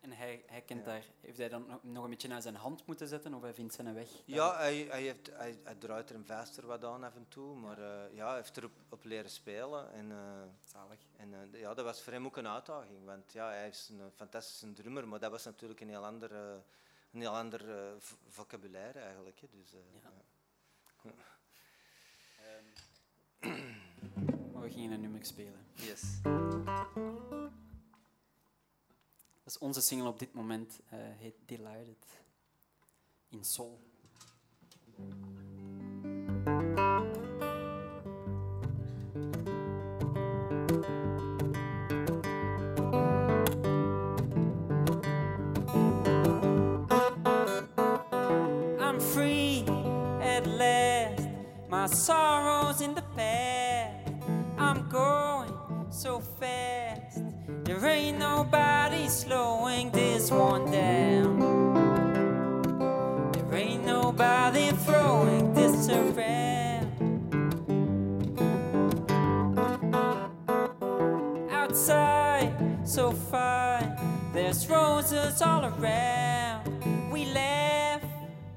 [0.01, 0.87] En hij, hij kent Ja.
[0.87, 3.75] daar, heeft hij dan nog- een beetje naar zijn hand moeten zetten of hij vindt
[3.75, 4.09] zijn weg?
[4.25, 7.57] Ja, hij, hij, heeft, hij, hij draait er een vaster wat aan af en toe,
[7.57, 9.93] maar eh, ja, hij heeft erop op leren spelen.
[9.93, 10.99] En, eh, Zalig.
[11.17, 14.11] en eh, ja, dat was voor hem ook een uitdaging, want ja, hij is een
[14.15, 17.65] fantastische drummer, maar dat was natuurlijk een heel ander, een heel ander
[18.29, 19.41] vocabulaire eigenlijk.
[19.41, 19.47] Hè.
[19.51, 20.11] Dus, eh, Ja.
[21.03, 21.13] ja.
[24.53, 25.67] Maar we gingen een nummer spelen.
[25.75, 26.03] Yes.
[29.51, 32.07] Is onze single op dit moment, eh, heet Delighted.
[33.29, 33.81] In sol.
[48.79, 49.65] I'm free
[50.21, 51.29] at last.
[51.69, 54.13] My sorrows in the past.
[54.59, 55.53] I'm going
[55.89, 56.80] so fast.
[57.81, 61.39] There ain't nobody slowing this one down.
[63.33, 66.93] There ain't nobody throwing this around.
[71.51, 72.53] Outside,
[72.85, 73.97] so fine.
[74.35, 77.11] There's roses all around.
[77.11, 78.03] We laugh,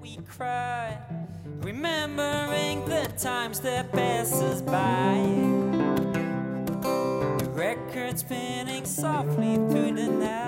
[0.02, 0.98] we cry,
[1.62, 5.73] remembering the times that passes by.
[8.16, 10.43] Spinning softly through the night.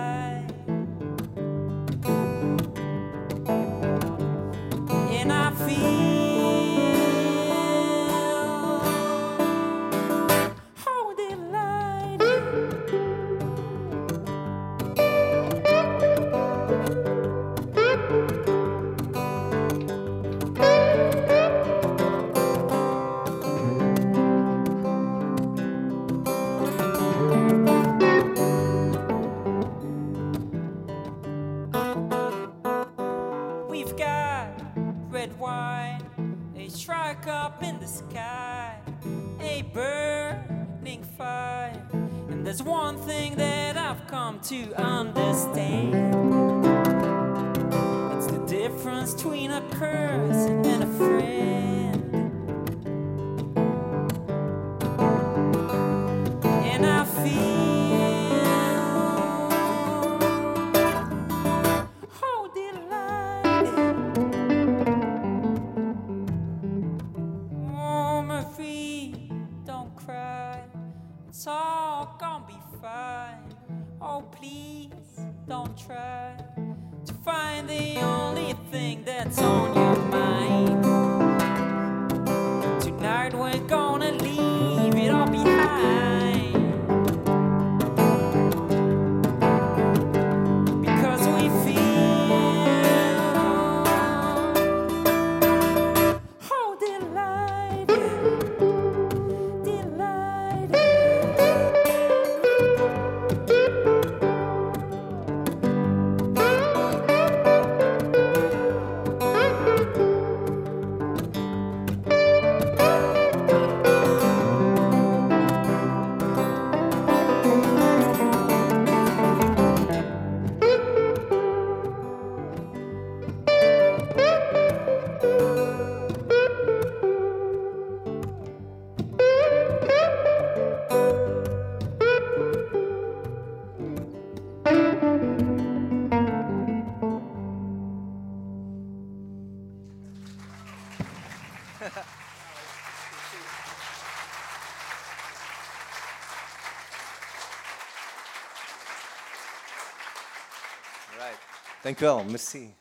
[151.85, 152.75] Dank u wel, merci.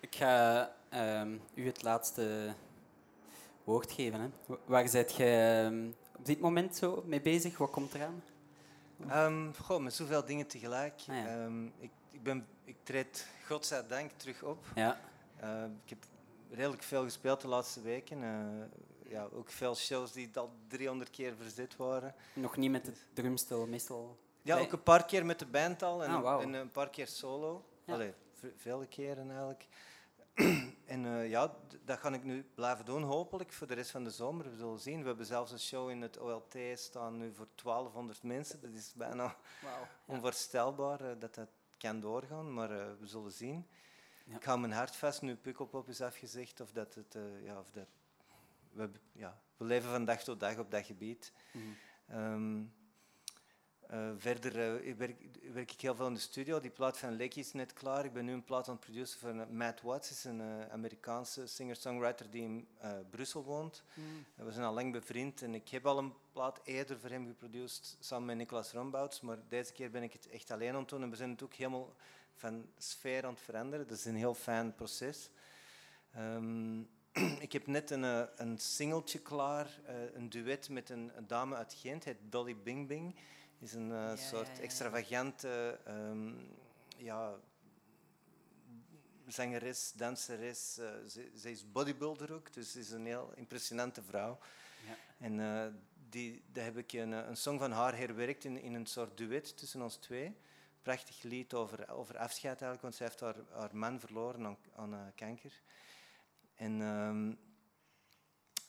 [0.00, 2.54] Ik ga ehm, u het laatste
[3.64, 4.20] woord geven.
[4.20, 4.28] Hè.
[4.46, 7.58] Wa- Waar zijt jij ehm, op dit moment zo mee bezig?
[7.58, 8.22] Wat komt eraan?
[9.08, 11.00] Ehm goh, met zoveel dingen tegelijk.
[11.08, 11.26] Ah, ja.
[11.26, 14.64] Ehm, ik, ik, ben, ik treed godzijdank terug op.
[14.74, 15.00] Ja,
[15.84, 15.98] ik heb
[16.50, 18.22] redelijk veel gespeeld de laatste weken.
[18.22, 22.14] Eh, ja, ook veel shows die al 300 keer verzet waren.
[22.32, 24.18] nog niet met de drumstel, meestal.
[24.48, 27.06] Ja, ook een paar keer met de band al en, Ah, en een paar keer
[27.06, 27.64] solo.
[27.84, 27.92] Ja.
[27.94, 29.66] Allee, ve- vele keren eigenlijk.
[30.94, 31.54] en eh, ja,
[31.84, 34.50] dat ga ik nu blijven doen, hopelijk, voor de rest van de zomer.
[34.50, 35.00] We zullen zien.
[35.00, 38.60] We hebben zelfs een show in het OLT staan nu voor 1200 mensen.
[38.60, 39.24] Dat is bijna
[39.64, 39.86] Wauw.
[40.06, 41.48] onvoorstelbaar eh, dat dat
[41.78, 43.66] kan doorgaan, maar eh, we zullen zien.
[44.24, 44.36] Ja.
[44.36, 46.60] Ik hou mijn hart vast nu Pukkelpop is afgezegd.
[46.60, 47.86] Of dat het, ja, of dat,
[48.72, 51.32] we, ja, we leven van dag tot dag op dat gebied.
[52.08, 52.62] Ehm,
[53.88, 55.16] eh, verder eh, werk,
[55.52, 56.60] werk ik heel veel in de studio.
[56.60, 58.04] Die plaat van Lekkie is net klaar.
[58.04, 60.10] Ik ben nu een plaat aan het produceren van eh, Matt Watts.
[60.10, 62.68] is een Amerikaanse singer-songwriter die in
[63.10, 63.82] Brussel woont.
[64.36, 67.26] Eh, We zijn al lang bevriend en ik heb al een plaat eerder voor hem
[67.26, 69.20] geproduceerd samen met Nicolas Rombouts.
[69.20, 71.42] Maar deze keer ben ik het echt alleen aan het doen en we zijn het
[71.42, 71.94] ook helemaal
[72.34, 73.86] van sfeer aan het veranderen.
[73.86, 75.30] Dat is een heel fijn proces.
[76.12, 76.80] Ehm,
[77.46, 78.02] ik heb net een,
[78.42, 79.80] een singeltje klaar,
[80.14, 83.14] een duet met een, een dame uit Gent, heet Dolly Bing Bing.
[83.58, 86.32] Is een eh, soort extravagante ehm,
[86.96, 87.34] ja,
[89.26, 90.78] zangeres, danseres.
[90.78, 94.38] eh, ze, ze is bodybuilder ook, dus ze is een heel impressionante vrouw.
[94.86, 94.96] Ja.
[95.18, 95.66] En eh,
[96.08, 99.56] die, daar heb ik een, een song van haar herwerkt in, in een soort duet
[99.56, 100.36] tussen ons twee.
[100.82, 105.12] Prachtig lied over, over afscheid eigenlijk, want zij heeft haar, haar man verloren aan, aan
[105.14, 105.62] kanker.
[106.54, 107.32] En ehm,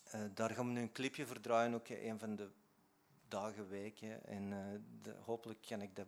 [0.03, 2.49] eh, daar gaan we nu een clipje voor draaien, ook een van de
[3.29, 4.25] dagen, weken.
[4.25, 6.07] En eh, hopelijk kan ik dat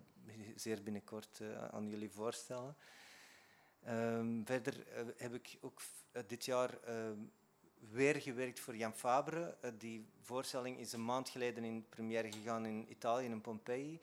[0.56, 2.76] zeer binnenkort eh, aan jullie voorstellen.
[3.84, 5.82] Ehm, verder eh, heb ik ook
[6.28, 7.18] dit jaar ehm,
[7.92, 9.58] weer gewerkt voor Jan Fabre.
[9.78, 14.00] Die voorstelling is een maand geleden in première gegaan in Italië, in Pompeii.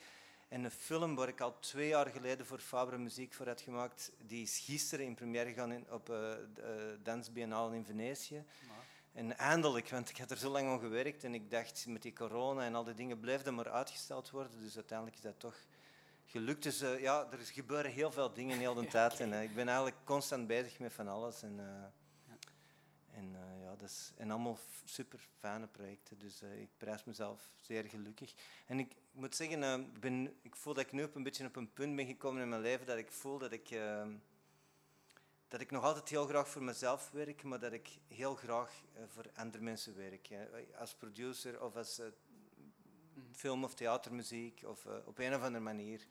[0.49, 4.13] En een film waar ik al twee jaar geleden voor Fabre muziek voor had gemaakt,
[4.19, 8.45] die is gisteren in première gegaan in, op de Dansbiennale in Venetië.
[9.19, 12.13] En eindelijk, want ik had er zo lang aan gewerkt en ik dacht met die
[12.13, 14.61] corona en al die dingen bleef dat maar uitgesteld worden.
[14.61, 15.57] Dus uiteindelijk is dat toch
[16.27, 16.63] gelukt.
[16.63, 19.21] Dus eh, ja, er is- gebeuren heel veel dingen heel de tijd.
[19.21, 21.43] En eh, ik ben eigenlijk constant bezig met van alles.
[21.43, 22.37] En, eh,
[23.19, 26.19] en, eh, ja, dat is, en allemaal super fijne projecten.
[26.19, 28.35] Dus ik prijs mezelf zeer gelukkig.
[28.67, 31.57] En ik moet zeggen, ik, ben, ik voel dat ik nu op een beetje op
[31.57, 33.69] een punt ben gekomen in mijn leven dat ik voel dat ik,
[35.49, 39.03] dat ik nog altijd heel graag voor mezelf werk, maar dat ik heel graag eh,
[39.07, 40.29] voor andere mensen werk.
[40.79, 42.07] Als producer of als eh,
[43.33, 46.07] film- of theatermuziek of eh, op een of andere manier.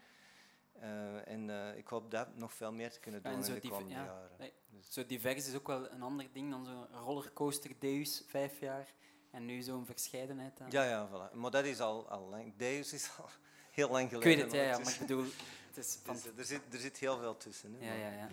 [1.25, 4.03] En ik hoop dat nog veel meer te kunnen doen En in de komende ja,
[4.05, 4.29] jaren.
[4.37, 4.53] nee.
[4.69, 8.93] Dus- Zo divers is ook wel een ander ding dan zo'n rollercoaster deus, vijf jaar.
[9.31, 10.59] En nu zo'n verscheidenheid.
[10.61, 10.71] aan.
[10.71, 11.33] Ja, ja, voilà.
[11.35, 12.53] Maar dat is al, al lang.
[12.57, 13.29] Deus is al
[13.71, 14.35] heel lang Ik geleden.
[14.35, 15.23] weet het, ja, ja, maar ik bedoel,
[15.67, 16.15] het is van...
[16.15, 17.73] Dus, er, zit, er zit heel veel tussen.
[17.73, 18.29] Hè, Ja, ja, ja.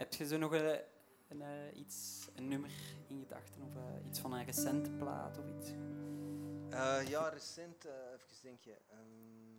[0.00, 0.80] Heb je zo nog een,
[1.28, 2.70] een, eh, iets, een nummer
[3.08, 5.70] in gedachten of eh, iets van een recente plaat of iets?
[6.70, 8.78] Eh, ja, recent, even denken.
[8.90, 9.58] ehm,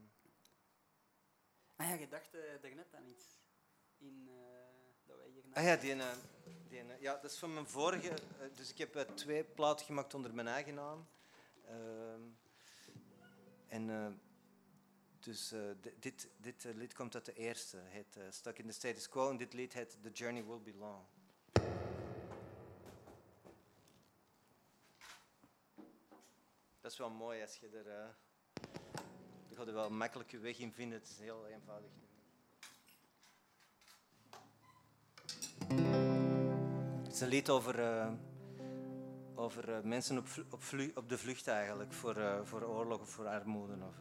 [1.75, 2.31] Ah ja, je dacht
[2.61, 3.25] daarnet aan iets.
[3.97, 4.29] In,
[5.05, 5.95] dat wij hier ah ja, die,
[6.69, 8.13] die, ja, dat is van mijn vorige.
[8.55, 11.07] dus ik heb twee platen gemaakt onder mijn eigen naam.
[11.65, 12.21] Ehm,
[13.67, 14.07] en eh,
[15.23, 17.77] dus eh, di- dit, dit eh, lied komt uit de eerste.
[17.77, 19.29] Het heet eh, Stuck in the Status Quo.
[19.29, 21.03] En dit lied heet The Journey Will Be Long.
[26.81, 27.87] Dat is wel mooi als je er.
[27.87, 28.07] eh
[29.49, 30.99] je gaat er wel makkelijk weg in vinden.
[30.99, 31.89] Het is heel eenvoudig.
[37.03, 38.07] Het is een lied over,
[39.35, 40.61] over mensen op, op,
[40.95, 41.93] op de vlucht eigenlijk.
[41.93, 43.73] Voor, eh, voor oorlog of voor armoede.
[43.73, 43.95] Of,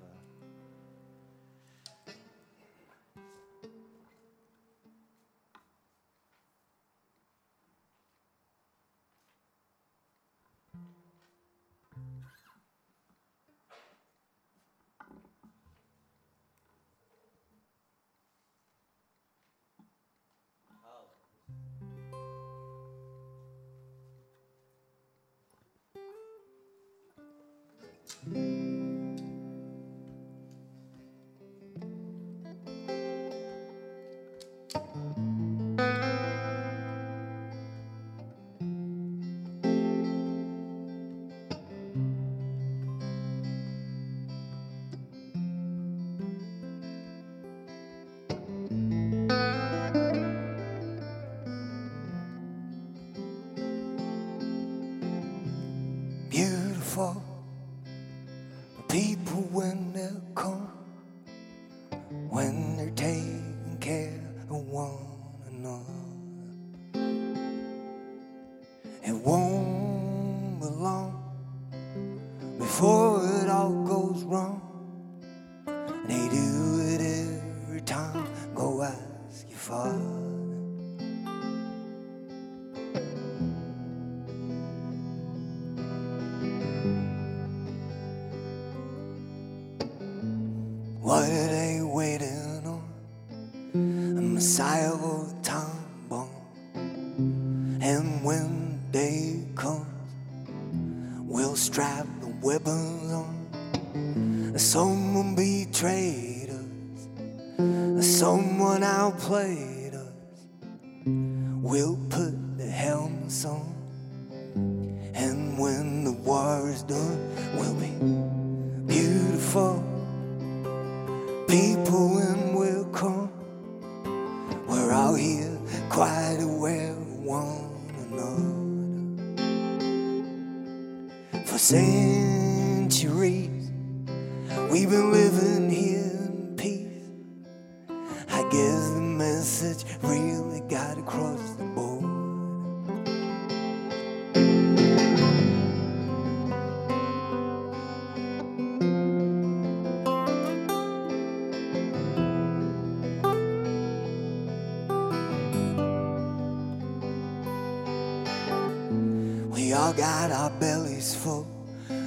[159.90, 161.48] All got our bellies full,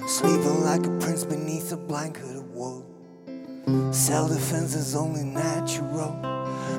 [0.08, 2.86] sleeping like a prince beneath a blanket of wool.
[3.92, 6.18] Self defense is only natural,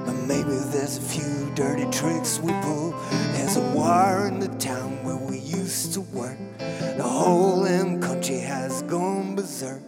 [0.06, 2.92] but maybe there's a few dirty tricks we pull.
[3.32, 6.38] There's a war in the town where we used to work.
[6.58, 9.82] The whole damn country has gone berserk.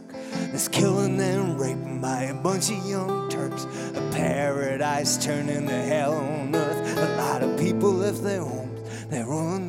[0.51, 3.65] There's killing and raping by a bunch of young Turks.
[3.95, 6.99] A paradise turning to hell on earth.
[6.99, 9.66] A lot of people left their homes, they're on.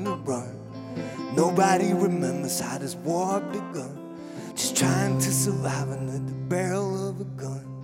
[1.78, 4.16] Nobody remembers how this war begun.
[4.56, 7.77] Just trying to survive under the barrel of a gun.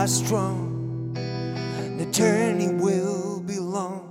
[0.00, 1.12] Are strong,
[1.98, 4.06] the journey will be long.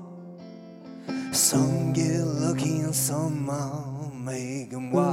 [1.32, 3.50] Some get lucky and some
[4.24, 5.09] make 'em wild.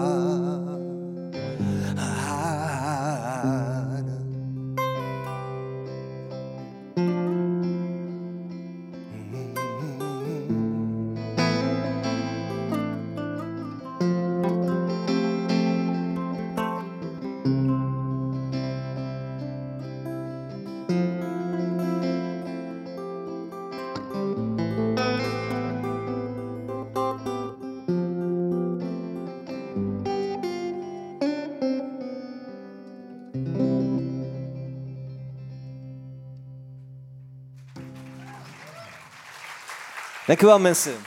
[40.26, 41.02] Dank u wel, mensen.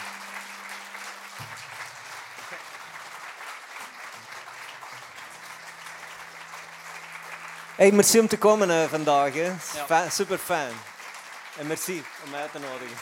[7.76, 9.34] Hey, merci om te komen uh, vandaag.
[9.34, 9.52] Hè.
[9.88, 10.10] Ja.
[10.10, 10.72] Super fijn.
[11.58, 12.98] En merci om mij uit te nodigen.